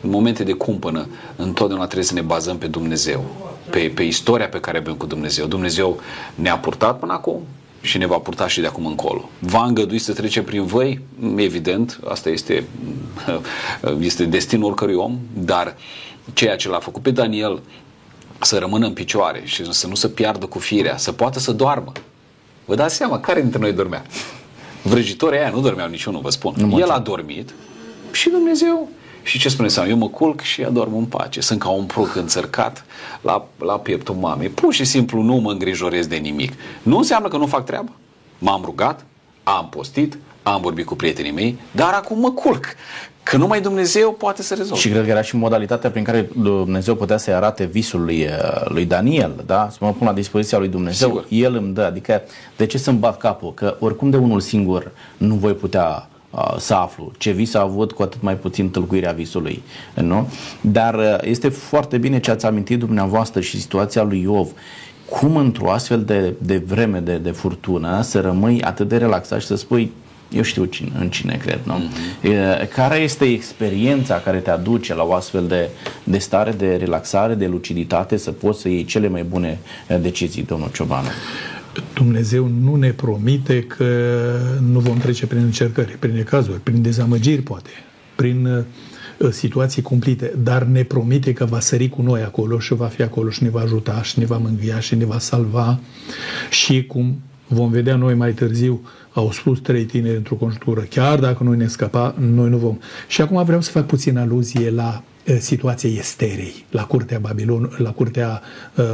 În 0.00 0.10
momente 0.10 0.44
de 0.44 0.52
cumpănă, 0.52 1.06
întotdeauna 1.36 1.84
trebuie 1.84 2.06
să 2.06 2.14
ne 2.14 2.20
bazăm 2.20 2.58
pe 2.58 2.66
Dumnezeu, 2.66 3.24
pe, 3.70 3.92
pe 3.94 4.02
istoria 4.02 4.48
pe 4.48 4.60
care 4.60 4.78
avem 4.78 4.94
cu 4.94 5.06
Dumnezeu. 5.06 5.46
Dumnezeu 5.46 6.00
ne-a 6.34 6.58
purtat 6.58 6.98
până 6.98 7.12
acum, 7.12 7.40
și 7.86 7.98
ne 7.98 8.06
va 8.06 8.18
purta 8.18 8.48
și 8.48 8.60
de 8.60 8.66
acum 8.66 8.86
încolo. 8.86 9.28
Va 9.38 9.64
îngădui 9.64 9.98
să 9.98 10.12
trece 10.12 10.42
prin 10.42 10.64
voi? 10.64 11.00
Evident, 11.36 12.00
asta 12.08 12.28
este, 12.28 12.64
este 14.00 14.24
destinul 14.24 14.66
oricărui 14.66 14.94
om, 14.94 15.18
dar 15.32 15.76
ceea 16.32 16.56
ce 16.56 16.68
l-a 16.68 16.78
făcut 16.78 17.02
pe 17.02 17.10
Daniel 17.10 17.62
să 18.40 18.58
rămână 18.58 18.86
în 18.86 18.92
picioare 18.92 19.42
și 19.44 19.72
să 19.72 19.86
nu 19.86 19.94
se 19.94 20.08
piardă 20.08 20.46
cu 20.46 20.58
firea, 20.58 20.96
să 20.96 21.12
poată 21.12 21.38
să 21.38 21.52
doarmă. 21.52 21.92
Vă 22.64 22.74
dați 22.74 22.94
seama, 22.94 23.20
care 23.20 23.40
dintre 23.40 23.58
noi 23.58 23.72
dormea? 23.72 24.04
Vrăjitorii 24.82 25.38
aia 25.38 25.50
nu 25.50 25.60
dormeau 25.60 25.88
niciunul, 25.88 26.20
vă 26.20 26.30
spun. 26.30 26.54
Nu 26.56 26.78
El 26.78 26.90
a 26.90 26.98
dormit 26.98 27.54
și 28.12 28.28
Dumnezeu 28.28 28.88
și 29.26 29.38
ce 29.38 29.48
spune 29.48 29.68
Sam? 29.68 29.88
Eu 29.88 29.96
mă 29.96 30.08
culc 30.08 30.40
și 30.40 30.62
adorm 30.62 30.96
în 30.96 31.04
pace. 31.04 31.40
Sunt 31.40 31.58
ca 31.58 31.68
un 31.68 31.84
pruc 31.84 32.16
înțărcat 32.16 32.84
la, 33.20 33.46
la 33.58 33.78
pieptul 33.78 34.14
mamei. 34.14 34.48
Pur 34.48 34.72
și 34.72 34.84
simplu 34.84 35.22
nu 35.22 35.34
mă 35.34 35.50
îngrijorez 35.50 36.06
de 36.06 36.16
nimic. 36.16 36.52
Nu 36.82 36.96
înseamnă 36.96 37.28
că 37.28 37.36
nu 37.36 37.46
fac 37.46 37.64
treabă. 37.64 37.90
M-am 38.38 38.62
rugat, 38.64 39.04
am 39.42 39.68
postit, 39.68 40.18
am 40.42 40.60
vorbit 40.60 40.86
cu 40.86 40.94
prietenii 40.94 41.32
mei, 41.32 41.58
dar 41.70 41.92
acum 41.92 42.20
mă 42.20 42.30
culc. 42.30 42.64
Că 43.22 43.36
numai 43.36 43.60
Dumnezeu 43.60 44.12
poate 44.12 44.42
să 44.42 44.54
rezolve. 44.54 44.80
Și 44.80 44.88
cred 44.88 45.04
că 45.04 45.10
era 45.10 45.22
și 45.22 45.36
modalitatea 45.36 45.90
prin 45.90 46.04
care 46.04 46.30
Dumnezeu 46.36 46.94
putea 46.94 47.16
să-i 47.16 47.34
arate 47.34 47.64
visul 47.64 48.04
lui, 48.04 48.24
uh, 48.24 48.66
lui 48.68 48.84
Daniel, 48.84 49.42
da? 49.46 49.68
Să 49.70 49.78
mă 49.80 49.92
pun 49.92 50.06
la 50.06 50.12
dispoziția 50.12 50.58
lui 50.58 50.68
Dumnezeu. 50.68 51.08
Sigur. 51.08 51.26
El 51.28 51.54
îmi 51.54 51.74
dă. 51.74 51.82
Adică, 51.82 52.22
de 52.56 52.66
ce 52.66 52.78
să-mi 52.78 52.98
bat 52.98 53.18
capul? 53.18 53.54
Că 53.54 53.76
oricum 53.78 54.10
de 54.10 54.16
unul 54.16 54.40
singur 54.40 54.92
nu 55.16 55.34
voi 55.34 55.52
putea 55.52 56.08
să 56.58 56.74
aflu 56.74 57.12
ce 57.18 57.30
vis 57.30 57.54
a 57.54 57.60
avut, 57.60 57.92
cu 57.92 58.02
atât 58.02 58.22
mai 58.22 58.36
puțin 58.36 58.70
tâlcuirea 58.70 59.12
visului. 59.12 59.62
Nu? 59.94 60.30
Dar 60.60 61.20
este 61.22 61.48
foarte 61.48 61.98
bine 61.98 62.20
ce 62.20 62.30
ați 62.30 62.46
amintit 62.46 62.78
dumneavoastră 62.78 63.40
și 63.40 63.60
situația 63.60 64.02
lui 64.02 64.20
Iov. 64.20 64.48
Cum 65.10 65.36
într-o 65.36 65.70
astfel 65.70 66.04
de, 66.04 66.34
de 66.38 66.62
vreme 66.66 66.98
de, 66.98 67.16
de 67.16 67.30
furtună 67.30 68.02
să 68.02 68.20
rămâi 68.20 68.62
atât 68.62 68.88
de 68.88 68.96
relaxat 68.96 69.40
și 69.40 69.46
să 69.46 69.56
spui 69.56 69.92
eu 70.32 70.42
știu 70.42 70.64
cine, 70.64 70.90
în 70.98 71.10
cine 71.10 71.38
cred, 71.42 71.60
nu? 71.62 71.80
Mm-hmm. 71.80 72.68
Care 72.74 72.96
este 72.96 73.24
experiența 73.24 74.20
care 74.20 74.38
te 74.38 74.50
aduce 74.50 74.94
la 74.94 75.02
o 75.02 75.12
astfel 75.12 75.46
de, 75.46 75.68
de 76.04 76.18
stare 76.18 76.50
de 76.50 76.76
relaxare, 76.76 77.34
de 77.34 77.46
luciditate, 77.46 78.16
să 78.16 78.30
poți 78.32 78.60
să 78.60 78.68
iei 78.68 78.84
cele 78.84 79.08
mai 79.08 79.22
bune 79.22 79.58
decizii, 80.00 80.42
domnul 80.42 80.70
Ciobanu? 80.72 81.08
Dumnezeu 81.94 82.46
nu 82.46 82.74
ne 82.74 82.90
promite 82.90 83.62
că 83.62 83.84
nu 84.70 84.78
vom 84.78 84.98
trece 84.98 85.26
prin 85.26 85.42
încercări, 85.42 85.96
prin 85.98 86.14
necazuri, 86.14 86.60
prin 86.60 86.82
dezamăgiri 86.82 87.42
poate, 87.42 87.70
prin 88.14 88.46
uh, 88.46 89.30
situații 89.30 89.82
cumplite, 89.82 90.32
dar 90.42 90.62
ne 90.62 90.82
promite 90.82 91.32
că 91.32 91.44
va 91.44 91.60
sări 91.60 91.88
cu 91.88 92.02
noi 92.02 92.22
acolo 92.22 92.58
și 92.58 92.74
va 92.74 92.86
fi 92.86 93.02
acolo 93.02 93.30
și 93.30 93.42
ne 93.42 93.48
va 93.48 93.60
ajuta 93.60 94.02
și 94.02 94.18
ne 94.18 94.24
va 94.24 94.36
mângâia 94.36 94.80
și 94.80 94.94
ne 94.94 95.04
va 95.04 95.18
salva 95.18 95.80
și 96.50 96.86
cum 96.86 97.20
vom 97.48 97.70
vedea 97.70 97.96
noi 97.96 98.14
mai 98.14 98.32
târziu, 98.32 98.80
au 99.12 99.32
spus 99.32 99.60
trei 99.60 99.84
tineri 99.84 100.16
într-o 100.16 100.34
conjunctură, 100.34 100.80
chiar 100.80 101.18
dacă 101.18 101.44
noi 101.44 101.56
ne 101.56 101.66
scăpa, 101.66 102.14
noi 102.18 102.48
nu 102.48 102.56
vom. 102.56 102.78
Și 103.08 103.20
acum 103.20 103.44
vreau 103.44 103.60
să 103.60 103.70
fac 103.70 103.86
puțin 103.86 104.18
aluzie 104.18 104.70
la 104.70 105.02
situației 105.38 105.96
Esterei 105.98 106.64
la 106.70 106.84
curtea 106.84 107.18
Babilon, 107.18 107.76
la 107.78 107.90
curtea 107.90 108.42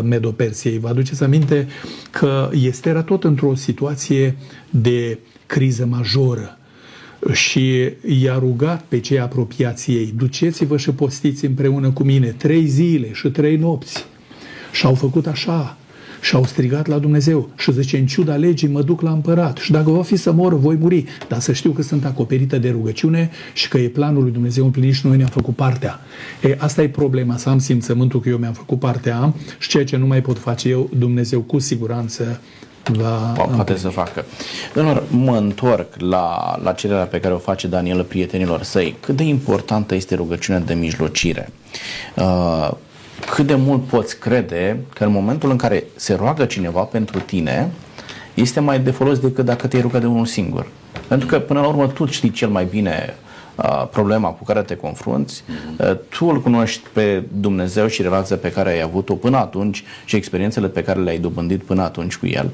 Medopersiei. 0.03 0.79
Vă 0.79 0.89
aduceți 0.89 1.23
aminte 1.23 1.67
că 2.11 2.51
Estera 2.53 3.03
tot 3.03 3.25
într-o 3.25 3.55
situație 3.55 4.37
de 4.71 5.19
criză 5.47 5.87
majoră 5.87 6.59
și 7.33 7.91
i-a 8.07 8.39
rugat 8.39 8.85
pe 8.89 9.01
cei 9.01 9.21
apropiați 9.21 9.91
ei, 9.91 10.13
duceți-vă 10.17 10.77
și 10.77 10.91
postiți 10.91 11.45
împreună 11.45 11.91
cu 11.91 12.03
mine 12.03 12.27
trei 12.27 12.67
zile 12.67 13.13
și 13.13 13.29
trei 13.29 13.57
nopți. 13.57 14.05
Și 14.73 14.87
au 14.87 14.95
făcut 14.95 15.27
așa 15.27 15.77
și 16.23 16.35
au 16.35 16.45
strigat 16.45 16.87
la 16.87 16.99
Dumnezeu 16.99 17.49
și 17.57 17.73
zice, 17.73 17.99
în 17.99 18.07
ciuda 18.07 18.35
legii 18.35 18.69
mă 18.69 18.83
duc 18.83 19.01
la 19.01 19.11
împărat 19.11 19.57
și 19.57 19.71
dacă 19.71 19.91
va 19.91 20.03
fi 20.03 20.17
să 20.17 20.33
mor, 20.33 20.59
voi 20.59 20.77
muri, 20.81 21.05
dar 21.29 21.41
să 21.41 21.53
știu 21.53 21.71
că 21.71 21.83
sunt 21.83 22.05
acoperită 22.05 22.59
de 22.59 22.71
rugăciune 22.71 23.31
și 23.53 23.69
că 23.69 23.79
e 23.79 23.89
planul 23.89 24.23
lui 24.23 24.33
Dumnezeu 24.33 24.65
împlinit 24.65 24.95
și 24.95 25.07
noi 25.07 25.17
ne-am 25.17 25.29
făcut 25.29 25.57
partea. 25.57 26.01
E, 26.43 26.57
asta 26.59 26.83
e 26.83 26.89
problema, 26.89 27.37
să 27.37 27.49
am 27.49 27.59
simțământul 27.59 28.21
că 28.21 28.29
eu 28.29 28.37
mi-am 28.37 28.53
făcut 28.53 28.79
partea 28.79 29.35
și 29.59 29.69
ceea 29.69 29.85
ce 29.85 29.97
nu 29.97 30.07
mai 30.07 30.21
pot 30.21 30.39
face 30.39 30.69
eu, 30.69 30.91
Dumnezeu 30.99 31.41
cu 31.41 31.59
siguranță 31.59 32.41
va 32.91 33.17
poate 33.55 33.77
să 33.77 33.89
facă. 33.89 34.25
Domnul, 34.75 35.03
mă 35.11 35.37
întorc 35.37 36.01
la, 36.01 36.59
la 36.63 36.73
cererea 36.73 37.05
pe 37.05 37.21
care 37.21 37.35
o 37.35 37.39
face 37.39 37.67
Daniel 37.67 38.03
prietenilor 38.03 38.63
săi. 38.63 38.97
Cât 39.01 39.17
de 39.17 39.23
importantă 39.23 39.95
este 39.95 40.15
rugăciunea 40.15 40.61
de 40.61 40.75
mijlocire? 40.75 41.49
Uh, 42.17 42.71
cât 43.31 43.47
de 43.47 43.55
mult 43.55 43.85
poți 43.85 44.19
crede 44.19 44.79
că 44.95 45.05
în 45.05 45.13
momentul 45.13 45.51
în 45.51 45.57
care 45.57 45.85
se 45.97 46.15
roagă 46.15 46.45
cineva 46.45 46.81
pentru 46.81 47.21
tine, 47.21 47.71
este 48.35 48.61
mai 48.61 48.81
de 48.81 48.91
folos 48.91 49.19
decât 49.19 49.45
dacă 49.45 49.67
te-ai 49.67 49.83
rugat 49.83 50.01
de 50.01 50.07
unul 50.07 50.27
singur. 50.27 50.67
Pentru 51.09 51.27
că, 51.27 51.39
până 51.39 51.61
la 51.61 51.67
urmă, 51.67 51.87
tu 51.87 52.07
știi 52.07 52.31
cel 52.31 52.49
mai 52.49 52.65
bine 52.65 53.15
uh, 53.55 53.87
problema 53.91 54.29
cu 54.29 54.45
care 54.45 54.63
te 54.63 54.77
confrunți, 54.77 55.45
uh, 55.79 55.97
tu 56.09 56.27
îl 56.27 56.41
cunoști 56.43 56.83
pe 56.93 57.23
Dumnezeu 57.41 57.87
și 57.87 58.03
relația 58.03 58.37
pe 58.37 58.53
care 58.53 58.71
ai 58.71 58.81
avut-o 58.81 59.15
până 59.15 59.37
atunci 59.37 59.85
și 60.05 60.17
experiențele 60.17 60.69
pe 60.69 60.83
care 60.83 61.01
le-ai 61.01 61.19
dobândit 61.19 61.63
până 61.63 61.83
atunci 61.83 62.17
cu 62.17 62.27
el, 62.27 62.51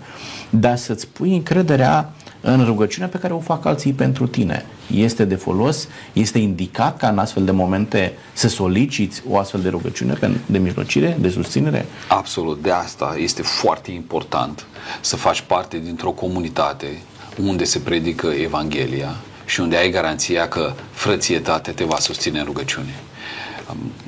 dar 0.51 0.77
să-ți 0.77 1.09
pui 1.09 1.35
încrederea 1.35 2.13
în 2.41 2.65
rugăciunea 2.65 3.09
pe 3.09 3.19
care 3.19 3.33
o 3.33 3.39
fac 3.39 3.65
alții 3.65 3.93
pentru 3.93 4.27
tine. 4.27 4.67
Este 4.95 5.25
de 5.25 5.35
folos, 5.35 5.89
este 6.13 6.39
indicat 6.39 6.97
ca 6.97 7.09
în 7.09 7.19
astfel 7.19 7.45
de 7.45 7.51
momente 7.51 8.13
să 8.33 8.49
soliciți 8.49 9.23
o 9.29 9.39
astfel 9.39 9.61
de 9.61 9.69
rugăciune 9.69 10.19
de 10.47 10.59
mijlocire, 10.59 11.17
de 11.21 11.29
susținere? 11.29 11.87
Absolut, 12.09 12.63
de 12.63 12.71
asta 12.71 13.15
este 13.19 13.43
foarte 13.43 13.91
important 13.91 14.67
să 15.01 15.17
faci 15.17 15.41
parte 15.41 15.79
dintr-o 15.79 16.11
comunitate 16.11 16.99
unde 17.43 17.65
se 17.65 17.79
predică 17.79 18.27
Evanghelia 18.27 19.15
și 19.45 19.61
unde 19.61 19.77
ai 19.77 19.91
garanția 19.91 20.49
că 20.49 20.73
frățietate 20.91 21.71
te 21.71 21.85
va 21.85 21.99
susține 21.99 22.39
în 22.39 22.45
rugăciune. 22.45 22.95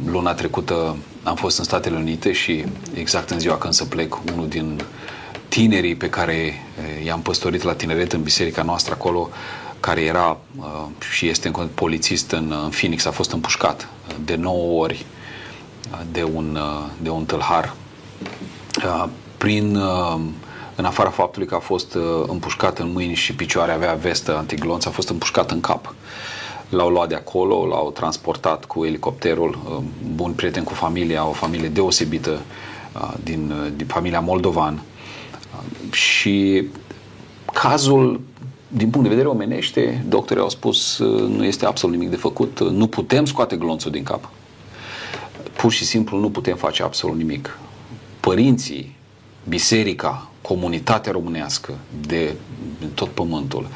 Luna 0.05 0.35
trecută 0.35 0.97
am 1.23 1.35
fost 1.35 1.59
în 1.59 1.65
Statele 1.65 1.97
Unite 1.97 2.33
și 2.33 2.65
exact 2.95 3.31
în 3.31 3.39
ziua 3.39 3.57
când 3.57 3.73
să 3.73 3.85
plec, 3.85 4.19
unul 4.33 4.49
din 4.49 4.83
tinerii 5.51 5.95
pe 5.95 6.09
care 6.09 6.35
eh, 6.35 7.05
i-am 7.05 7.23
păstorit 7.23 7.63
la 7.63 7.75
tineret 7.75 8.13
în 8.13 8.23
biserica 8.23 8.63
noastră 8.63 8.95
acolo, 8.95 9.29
care 9.81 10.01
era 10.01 10.39
uh, 10.59 10.65
și 11.13 11.29
este 11.29 11.51
în 11.55 11.69
polițist 11.75 12.31
în, 12.31 12.55
în 12.65 12.71
Phoenix, 12.71 13.05
a 13.05 13.11
fost 13.11 13.33
împușcat 13.33 13.89
de 14.25 14.35
9 14.35 14.81
ori 14.81 15.07
uh, 15.93 15.99
de 16.13 16.23
un, 16.23 16.59
uh, 16.61 16.87
de 17.03 17.11
un 17.11 17.25
tâlhar. 17.25 17.75
Prin, 19.39 19.79
în 20.75 20.85
afara 20.85 21.11
faptului 21.11 21.49
că 21.49 21.55
a 21.55 21.59
fost 21.59 21.97
împușcat 22.27 22.79
în 22.79 22.93
mâini 22.93 23.15
și 23.15 23.35
picioare, 23.35 23.73
avea 23.73 23.95
vestă 23.95 24.37
antiglonț, 24.37 24.85
a 24.85 24.91
fost 24.91 25.09
împușcat 25.09 25.51
în 25.51 25.61
cap. 25.61 25.95
L-au 26.69 26.89
luat 26.89 27.09
de 27.09 27.15
acolo, 27.15 27.67
l-au 27.67 27.91
transportat 27.91 28.65
cu 28.65 28.85
elicopterul, 28.85 29.83
bun 30.15 30.33
prieten 30.33 30.65
cu 30.65 30.75
familia, 30.75 31.27
o 31.27 31.33
familie 31.33 31.69
deosebită 31.69 32.41
din, 33.23 33.73
din 33.77 33.87
familia 33.87 34.21
Moldovan 34.21 34.83
și 35.93 36.65
cazul, 37.53 38.21
din 38.69 38.91
punct 38.91 39.09
de 39.09 39.15
vedere 39.15 39.29
omenește, 39.29 40.05
doctorii 40.09 40.43
au 40.43 40.49
spus 40.49 40.99
nu 41.29 41.45
este 41.45 41.67
absolut 41.67 41.97
nimic 41.97 42.11
de 42.11 42.17
făcut, 42.21 42.61
nu 42.71 42.87
putem 42.87 43.25
scoate 43.25 43.57
glonțul 43.57 43.91
din 43.91 44.03
cap. 44.03 44.31
Pur 45.57 45.73
și 45.73 45.85
simplu 45.85 46.19
nu 46.19 46.31
putem 46.31 46.57
face 46.57 46.83
absolut 46.83 47.17
nimic. 47.17 47.59
Părinții, 48.21 48.97
biserica, 49.49 50.31
comunitatea 50.43 51.13
românească 51.13 51.73
de, 52.07 52.35
de 52.81 52.87
tot 52.95 53.09
pământul 53.09 53.69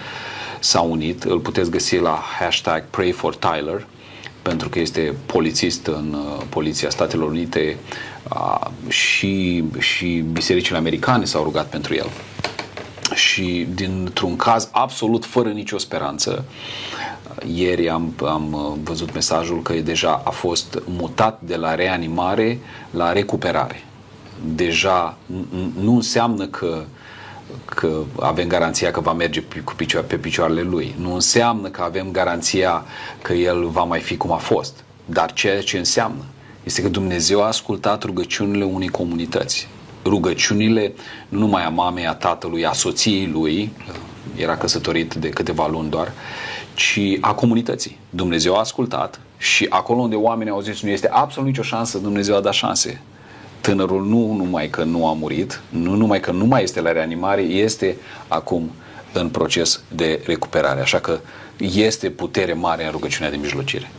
s-au 0.60 0.90
unit, 0.90 1.22
îl 1.22 1.38
puteți 1.38 1.70
găsi 1.70 1.96
la 1.96 2.22
hashtag 2.38 2.84
Pray 2.90 3.10
for 3.10 3.36
Tyler, 3.36 3.86
pentru 4.42 4.68
că 4.68 4.78
este 4.78 5.14
polițist 5.26 5.86
în 5.86 6.16
uh, 6.16 6.44
Poliția 6.48 6.90
Statelor 6.90 7.30
Unite 7.30 7.76
uh, 7.78 8.13
și, 8.88 9.64
și 9.78 10.24
bisericile 10.32 10.76
americane 10.76 11.24
s-au 11.24 11.42
rugat 11.42 11.66
pentru 11.66 11.94
el. 11.94 12.10
și 13.14 13.66
dintr-un 13.74 14.36
caz 14.36 14.68
absolut 14.72 15.24
fără 15.24 15.48
nicio 15.48 15.78
speranță, 15.78 16.44
ieri 17.54 17.88
am, 17.88 18.14
am 18.26 18.52
uh, 18.52 18.78
văzut 18.82 19.14
mesajul 19.14 19.62
că 19.62 19.72
deja 19.72 20.22
a 20.24 20.30
fost 20.30 20.82
mutat 20.84 21.40
de 21.40 21.56
la 21.56 21.74
reanimare 21.74 22.58
la 22.90 23.12
recuperare. 23.12 23.84
Deja 24.54 25.16
nu 25.80 25.94
înseamnă 25.94 26.46
că 26.46 26.84
că 27.64 28.02
avem 28.20 28.48
garanția 28.48 28.90
că 28.90 29.00
va 29.00 29.12
merge 29.12 29.42
cu 29.64 29.74
picioare, 29.74 30.06
pe 30.06 30.16
picioarele 30.16 30.62
lui. 30.62 30.94
Nu 30.98 31.14
înseamnă 31.14 31.68
că 31.68 31.82
avem 31.82 32.10
garanția 32.10 32.84
că 33.22 33.32
el 33.32 33.68
va 33.68 33.82
mai 33.82 34.00
fi 34.00 34.16
cum 34.16 34.32
a 34.32 34.36
fost. 34.36 34.84
Dar 35.04 35.32
ceea 35.32 35.62
ce 35.62 35.78
înseamnă 35.78 36.24
este 36.64 36.82
că 36.82 36.88
Dumnezeu 36.88 37.42
a 37.42 37.46
ascultat 37.46 38.02
rugăciunile 38.02 38.64
unei 38.64 38.88
comunități. 38.88 39.68
Rugăciunile 40.04 40.92
nu 41.28 41.38
numai 41.38 41.64
a 41.64 41.68
mamei, 41.68 42.06
a 42.06 42.14
tatălui, 42.14 42.66
a 42.66 42.72
soției 42.72 43.26
lui, 43.26 43.72
era 44.36 44.56
căsătorit 44.56 45.14
de 45.14 45.28
câteva 45.28 45.68
luni 45.68 45.90
doar, 45.90 46.12
ci 46.74 47.00
a 47.20 47.34
comunității. 47.34 47.98
Dumnezeu 48.10 48.54
a 48.56 48.58
ascultat 48.58 49.20
și 49.38 49.66
acolo 49.70 50.00
unde 50.00 50.14
oamenii 50.14 50.52
au 50.52 50.60
zis 50.60 50.82
nu 50.82 50.88
este 50.88 51.08
absolut 51.08 51.48
nicio 51.48 51.62
șansă, 51.62 51.98
Dumnezeu 51.98 52.36
a 52.36 52.40
dat 52.40 52.52
șanse. 52.52 53.00
Tânărul 53.60 54.06
nu 54.06 54.32
numai 54.32 54.68
că 54.68 54.84
nu 54.84 55.08
a 55.08 55.12
murit, 55.12 55.60
nu 55.68 55.94
numai 55.94 56.20
că 56.20 56.30
nu 56.30 56.44
mai 56.44 56.62
este 56.62 56.80
la 56.80 56.92
reanimare, 56.92 57.42
este 57.42 57.96
acum 58.28 58.70
în 59.12 59.28
proces 59.28 59.80
de 59.94 60.20
recuperare. 60.26 60.80
Așa 60.80 60.98
că 60.98 61.20
este 61.58 62.10
putere 62.10 62.52
mare 62.52 62.84
în 62.84 62.90
rugăciunea 62.90 63.30
de 63.30 63.36
mijlocire. 63.36 63.90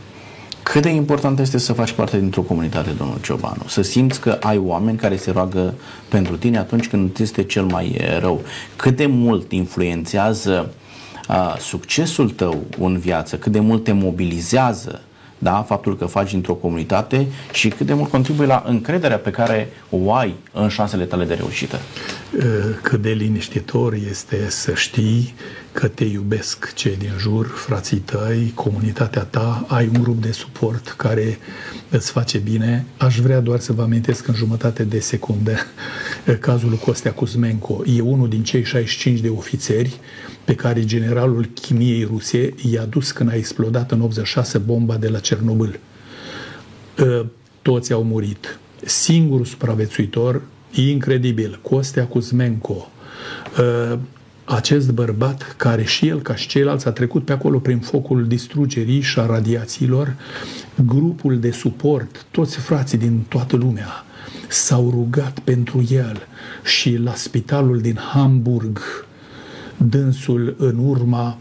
Cât 0.72 0.82
de 0.82 0.88
important 0.88 1.38
este 1.38 1.58
să 1.58 1.72
faci 1.72 1.92
parte 1.92 2.18
dintr-o 2.18 2.42
comunitate, 2.42 2.90
domnul 2.90 3.20
Ciobanu? 3.22 3.62
Să 3.66 3.82
simți 3.82 4.20
că 4.20 4.38
ai 4.40 4.58
oameni 4.58 4.98
care 4.98 5.16
se 5.16 5.30
roagă 5.30 5.74
pentru 6.08 6.36
tine 6.36 6.58
atunci 6.58 6.88
când 6.88 7.18
este 7.18 7.42
cel 7.42 7.64
mai 7.64 8.00
rău. 8.20 8.40
Cât 8.76 8.96
de 8.96 9.06
mult 9.06 9.52
influențează 9.52 10.72
uh, 11.28 11.56
succesul 11.58 12.30
tău 12.30 12.64
în 12.78 12.98
viață, 12.98 13.36
cât 13.36 13.52
de 13.52 13.60
mult 13.60 13.84
te 13.84 13.92
mobilizează 13.92 15.00
da? 15.50 15.62
faptul 15.62 15.96
că 15.96 16.06
faci 16.06 16.32
într-o 16.32 16.54
comunitate 16.54 17.26
și 17.52 17.68
cât 17.68 17.86
de 17.86 17.94
mult 17.94 18.10
contribuie 18.10 18.46
la 18.46 18.64
încrederea 18.66 19.18
pe 19.18 19.30
care 19.30 19.68
o 19.90 20.12
ai 20.12 20.34
în 20.52 20.68
șansele 20.68 21.04
tale 21.04 21.24
de 21.24 21.34
reușită. 21.34 21.78
Cât 22.82 23.02
de 23.02 23.10
liniștitor 23.10 23.94
este 24.10 24.46
să 24.48 24.74
știi 24.74 25.34
că 25.72 25.88
te 25.88 26.04
iubesc 26.04 26.74
cei 26.74 26.96
din 26.96 27.12
jur, 27.18 27.46
frații 27.46 27.96
tăi, 27.96 28.52
comunitatea 28.54 29.22
ta, 29.22 29.64
ai 29.68 29.90
un 29.94 30.02
grup 30.02 30.22
de 30.22 30.32
suport 30.32 30.94
care 30.96 31.38
îți 31.88 32.10
face 32.10 32.38
bine. 32.38 32.84
Aș 32.96 33.18
vrea 33.18 33.40
doar 33.40 33.60
să 33.60 33.72
vă 33.72 33.82
amintesc 33.82 34.26
în 34.28 34.34
jumătate 34.34 34.82
de 34.82 35.00
secundă 35.00 35.56
cazul 36.40 36.68
lui 36.68 36.78
Costea 36.78 37.12
Cuzmenco. 37.12 37.82
E 37.96 38.00
unul 38.00 38.28
din 38.28 38.42
cei 38.42 38.64
65 38.64 39.20
de 39.20 39.28
ofițeri 39.28 40.00
pe 40.46 40.54
care 40.54 40.84
generalul 40.84 41.48
chimiei 41.54 42.04
ruse 42.04 42.54
i-a 42.70 42.84
dus 42.84 43.10
când 43.10 43.30
a 43.30 43.34
explodat 43.34 43.92
în 43.92 44.00
86 44.00 44.58
bomba 44.58 44.96
de 44.96 45.08
la 45.08 45.18
Cernobâl. 45.18 45.78
Ă, 46.98 47.26
toți 47.62 47.92
au 47.92 48.02
murit. 48.02 48.58
Singurul 48.84 49.44
supraviețuitor, 49.44 50.42
incredibil, 50.74 51.58
Costea 51.62 52.06
Cuzmenco, 52.06 52.90
ă, 53.58 53.98
acest 54.44 54.90
bărbat 54.90 55.54
care 55.56 55.84
și 55.84 56.08
el, 56.08 56.20
ca 56.20 56.34
și 56.34 56.48
ceilalți, 56.48 56.86
a 56.86 56.90
trecut 56.90 57.24
pe 57.24 57.32
acolo 57.32 57.58
prin 57.58 57.78
focul 57.78 58.26
distrugerii 58.26 59.00
și 59.00 59.18
a 59.18 59.26
radiațiilor, 59.26 60.14
grupul 60.86 61.38
de 61.38 61.50
suport, 61.50 62.26
toți 62.30 62.56
frații 62.56 62.98
din 62.98 63.24
toată 63.28 63.56
lumea 63.56 64.04
s-au 64.48 64.90
rugat 64.90 65.38
pentru 65.38 65.86
el 65.90 66.26
și 66.64 66.96
la 66.96 67.14
spitalul 67.14 67.80
din 67.80 67.96
Hamburg, 67.96 69.05
dânsul 69.76 70.54
în 70.58 70.78
urma 70.78 71.38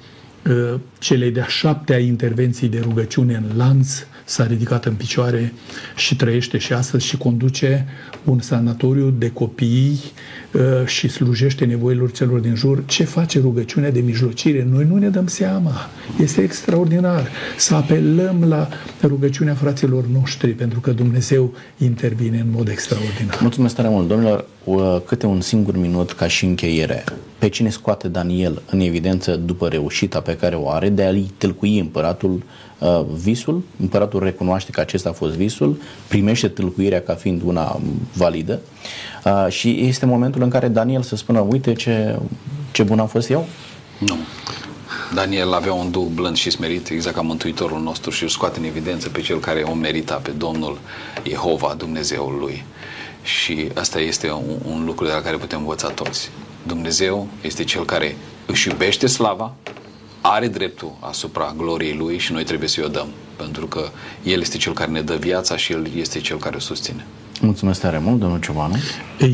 uh, 0.49 0.79
celei 0.99 1.31
de-a 1.31 1.47
șaptea 1.47 1.97
intervenții 1.97 2.67
de 2.67 2.79
rugăciune 2.83 3.35
în 3.35 3.57
lanț, 3.57 4.05
s-a 4.25 4.45
ridicat 4.45 4.85
în 4.85 4.93
picioare 4.93 5.53
și 5.95 6.15
trăiește 6.15 6.57
și 6.57 6.73
astăzi 6.73 7.05
și 7.05 7.17
conduce 7.17 7.85
un 8.23 8.39
sanatoriu 8.39 9.13
de 9.17 9.31
copii 9.31 9.99
uh, 10.51 10.61
și 10.85 11.07
slujește 11.07 11.65
nevoilor 11.65 12.11
celor 12.11 12.39
din 12.39 12.55
jur. 12.55 12.83
Ce 12.85 13.03
face 13.03 13.39
rugăciunea 13.39 13.91
de 13.91 13.99
mijlocire? 13.99 14.67
Noi 14.71 14.85
nu 14.89 14.97
ne 14.97 15.09
dăm 15.09 15.27
seama. 15.27 15.89
Este 16.19 16.41
extraordinar 16.41 17.29
să 17.57 17.75
apelăm 17.75 18.43
la 18.47 18.69
rugăciunea 19.01 19.53
fraților 19.53 20.05
noștri 20.05 20.51
pentru 20.51 20.79
că 20.79 20.91
Dumnezeu 20.91 21.53
intervine 21.77 22.39
în 22.39 22.47
mod 22.51 22.67
extraordinar. 22.67 23.37
Mulțumesc 23.41 23.75
tare 23.75 23.89
mult, 23.89 24.07
domnilor. 24.07 24.45
Câte 25.05 25.25
un 25.25 25.41
singur 25.41 25.77
minut 25.77 26.11
ca 26.11 26.27
și 26.27 26.45
încheiere. 26.45 27.03
Pe 27.37 27.49
cine 27.49 27.69
scoate 27.69 28.07
Daniel 28.07 28.61
în 28.69 28.79
evidență 28.79 29.35
după 29.35 29.67
reușita 29.67 30.19
pe 30.19 30.35
care 30.35 30.55
o 30.55 30.69
are 30.69 30.89
de 30.89 31.03
a-i 31.03 31.31
tâlcui 31.37 31.79
împăratul 31.79 32.43
uh, 32.79 33.01
visul, 33.21 33.63
împăratul 33.79 34.23
recunoaște 34.23 34.71
că 34.71 34.79
acesta 34.79 35.09
a 35.09 35.11
fost 35.11 35.35
visul, 35.35 35.81
primește 36.07 36.47
tâlcuirea 36.47 37.01
ca 37.01 37.13
fiind 37.13 37.41
una 37.45 37.79
validă 38.13 38.59
uh, 39.25 39.45
și 39.49 39.85
este 39.87 40.05
momentul 40.05 40.41
în 40.41 40.49
care 40.49 40.67
Daniel 40.67 41.01
să 41.01 41.15
spună, 41.15 41.39
uite 41.39 41.73
ce, 41.73 42.19
ce 42.71 42.83
bun 42.83 42.99
am 42.99 43.07
fost 43.07 43.29
eu? 43.29 43.45
Nu. 43.99 44.15
Daniel 45.13 45.53
avea 45.53 45.73
un 45.73 45.91
duh 45.91 46.05
blând 46.13 46.35
și 46.35 46.49
smerit, 46.49 46.89
exact 46.89 47.15
ca 47.15 47.21
Mântuitorul 47.21 47.81
nostru 47.81 48.09
și 48.09 48.23
îl 48.23 48.29
scoate 48.29 48.59
în 48.59 48.65
evidență 48.65 49.09
pe 49.09 49.21
cel 49.21 49.39
care 49.39 49.61
o 49.61 49.73
merita, 49.73 50.15
pe 50.15 50.31
Domnul 50.31 50.77
Jehova, 51.27 51.75
Dumnezeul 51.77 52.37
lui. 52.39 52.63
Și 53.25 53.69
asta 53.73 53.99
este 53.99 54.31
un, 54.31 54.57
un 54.65 54.85
lucru 54.85 55.05
de 55.05 55.11
la 55.11 55.21
care 55.21 55.37
putem 55.37 55.59
învăța 55.59 55.89
toți. 55.89 56.29
Dumnezeu 56.63 57.27
este 57.41 57.63
cel 57.63 57.85
care 57.85 58.15
își 58.45 58.67
iubește 58.67 59.07
slava, 59.07 59.53
are 60.21 60.47
dreptul 60.47 60.97
asupra 60.99 61.53
gloriei 61.57 61.95
lui 61.95 62.17
și 62.17 62.31
noi 62.31 62.43
trebuie 62.43 62.69
să-i 62.69 62.83
o 62.83 62.87
dăm, 62.87 63.07
pentru 63.35 63.67
că 63.67 63.89
el 64.23 64.41
este 64.41 64.57
cel 64.57 64.73
care 64.73 64.91
ne 64.91 65.01
dă 65.01 65.15
viața 65.15 65.57
și 65.57 65.71
el 65.71 65.95
este 65.95 66.19
cel 66.19 66.37
care 66.37 66.55
o 66.55 66.59
susține. 66.59 67.05
Mulțumesc 67.41 67.79
tare 67.79 67.97
mult, 67.97 68.19
domnul 68.19 68.39
Ciobanu. 68.39 68.75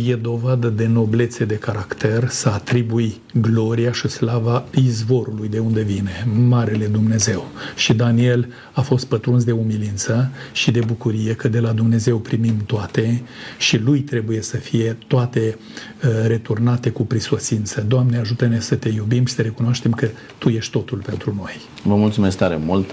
E 0.08 0.16
dovadă 0.16 0.68
de 0.68 0.88
noblețe 0.88 1.46
de 1.46 1.56
caracter 1.56 2.28
să 2.30 2.50
atribui 2.50 3.22
gloria 3.34 3.92
și 3.92 4.08
slava 4.08 4.64
izvorului 4.76 5.48
de 5.48 5.60
unde 5.60 5.82
vine, 5.82 6.28
Marele 6.48 6.86
Dumnezeu. 6.86 7.46
Și 7.76 7.94
Daniel 7.94 8.48
a 8.72 8.82
fost 8.82 9.06
pătruns 9.06 9.44
de 9.44 9.52
umilință 9.52 10.32
și 10.52 10.72
de 10.72 10.80
bucurie 10.80 11.34
că 11.34 11.48
de 11.48 11.60
la 11.60 11.72
Dumnezeu 11.72 12.18
primim 12.18 12.58
toate 12.66 13.22
și 13.58 13.78
lui 13.78 14.00
trebuie 14.00 14.42
să 14.42 14.58
fie 14.58 14.98
toate 15.08 15.58
uh, 16.04 16.10
returnate 16.28 16.90
cu 16.90 17.04
prisosință. 17.04 17.82
Doamne, 17.88 18.18
ajută-ne 18.18 18.60
să 18.60 18.76
te 18.76 18.90
iubim 18.90 19.26
și 19.26 19.34
să 19.34 19.42
recunoaștem 19.42 19.92
că 19.92 20.08
Tu 20.38 20.50
ești 20.50 20.72
totul 20.72 21.02
pentru 21.06 21.34
noi. 21.38 21.54
Vă 21.84 21.96
mulțumesc 21.96 22.38
tare 22.38 22.60
mult. 22.66 22.90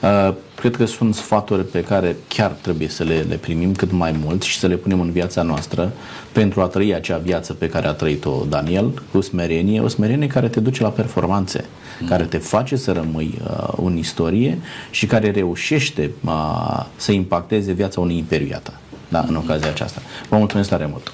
Uh, 0.00 0.34
cred 0.54 0.76
că 0.76 0.84
sunt 0.84 1.14
sfaturi 1.14 1.64
pe 1.64 1.84
care 1.84 2.16
chiar 2.28 2.50
trebuie 2.50 2.88
să 2.88 3.04
le, 3.04 3.26
le 3.28 3.34
primim 3.34 3.74
cât 3.74 3.92
mai 3.92 4.16
mult 4.24 4.42
și 4.42 4.58
să 4.58 4.66
le 4.66 4.74
punem 4.74 5.00
în 5.00 5.10
viața 5.10 5.42
noastră 5.42 5.92
pentru 6.32 6.60
a 6.60 6.66
trăi 6.66 6.94
acea 6.94 7.16
viață 7.16 7.52
pe 7.52 7.68
care 7.68 7.86
a 7.86 7.92
trăit-o 7.92 8.44
Daniel 8.48 9.02
cu 9.12 9.20
smerenie, 9.20 9.80
o 9.80 9.88
smerenie 9.88 10.26
care 10.26 10.48
te 10.48 10.60
duce 10.60 10.82
la 10.82 10.88
performanțe, 10.88 11.64
mm. 12.00 12.08
care 12.08 12.24
te 12.24 12.38
face 12.38 12.76
să 12.76 12.92
rămâi 12.92 13.38
uh, 13.44 13.68
în 13.84 13.96
istorie 13.96 14.58
și 14.90 15.06
care 15.06 15.30
reușește 15.30 16.10
uh, 16.24 16.84
să 16.96 17.12
impacteze 17.12 17.72
viața 17.72 18.00
unui 18.00 18.16
imperiu, 18.16 18.60
da, 19.08 19.24
în 19.28 19.36
ocazia 19.36 19.68
aceasta. 19.68 20.00
Vă 20.28 20.36
mulțumesc 20.36 20.68
tare 20.68 20.88
mult! 20.90 21.12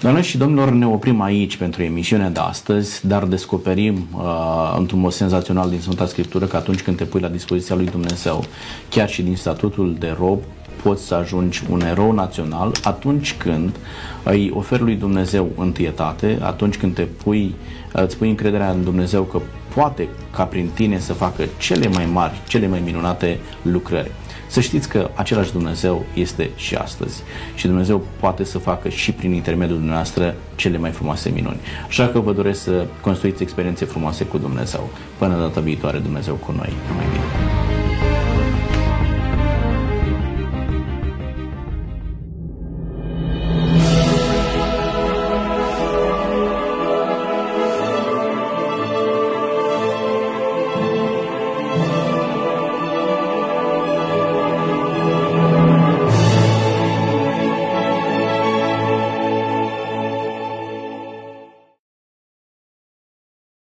Doamne 0.00 0.20
și 0.20 0.38
domnilor, 0.38 0.70
ne 0.70 0.86
oprim 0.86 1.20
aici 1.20 1.56
pentru 1.56 1.82
emisiunea 1.82 2.30
de 2.30 2.40
astăzi, 2.40 3.06
dar 3.06 3.24
descoperim 3.24 4.06
uh, 4.14 4.74
într-un 4.78 5.00
mod 5.00 5.12
senzațional 5.12 5.68
din 5.68 5.80
Sfânta 5.80 6.06
Scriptură 6.06 6.46
că 6.46 6.56
atunci 6.56 6.82
când 6.82 6.96
te 6.96 7.04
pui 7.04 7.20
la 7.20 7.28
dispoziția 7.28 7.74
lui 7.74 7.86
Dumnezeu, 7.86 8.44
chiar 8.88 9.08
și 9.08 9.22
din 9.22 9.36
statutul 9.36 9.96
de 9.98 10.16
rob, 10.18 10.38
poți 10.82 11.06
să 11.06 11.14
ajungi 11.14 11.62
un 11.70 11.80
erou 11.80 12.12
național 12.12 12.72
atunci 12.82 13.34
când 13.34 13.76
îi 14.22 14.50
oferi 14.54 14.82
lui 14.82 14.94
Dumnezeu 14.94 15.50
întâietate, 15.56 16.38
atunci 16.42 16.76
când 16.76 16.94
te 16.94 17.02
pui, 17.02 17.54
îți 17.92 18.16
pui 18.16 18.28
încrederea 18.28 18.70
în 18.70 18.84
Dumnezeu 18.84 19.22
că 19.22 19.40
poate 19.74 20.08
ca 20.30 20.44
prin 20.44 20.68
tine 20.74 20.98
să 20.98 21.12
facă 21.12 21.44
cele 21.58 21.88
mai 21.88 22.08
mari, 22.12 22.40
cele 22.48 22.68
mai 22.68 22.82
minunate 22.84 23.38
lucrări. 23.62 24.10
Să 24.56 24.62
știți 24.62 24.88
că 24.88 25.10
același 25.14 25.52
Dumnezeu 25.52 26.04
este 26.14 26.50
și 26.56 26.74
astăzi 26.74 27.22
și 27.54 27.66
Dumnezeu 27.66 28.06
poate 28.20 28.44
să 28.44 28.58
facă 28.58 28.88
și 28.88 29.12
prin 29.12 29.32
intermediul 29.32 29.76
dumneavoastră 29.76 30.34
cele 30.54 30.78
mai 30.78 30.90
frumoase 30.90 31.30
minuni. 31.30 31.60
Așa 31.88 32.08
că 32.08 32.20
vă 32.20 32.32
doresc 32.32 32.62
să 32.62 32.86
construiți 33.00 33.42
experiențe 33.42 33.84
frumoase 33.84 34.24
cu 34.24 34.38
Dumnezeu. 34.38 34.88
Până 35.18 35.38
data 35.38 35.60
viitoare, 35.60 35.98
Dumnezeu 35.98 36.34
cu 36.34 36.52
noi. 36.52 36.72
Numai 36.88 37.04
bine! 37.12 37.75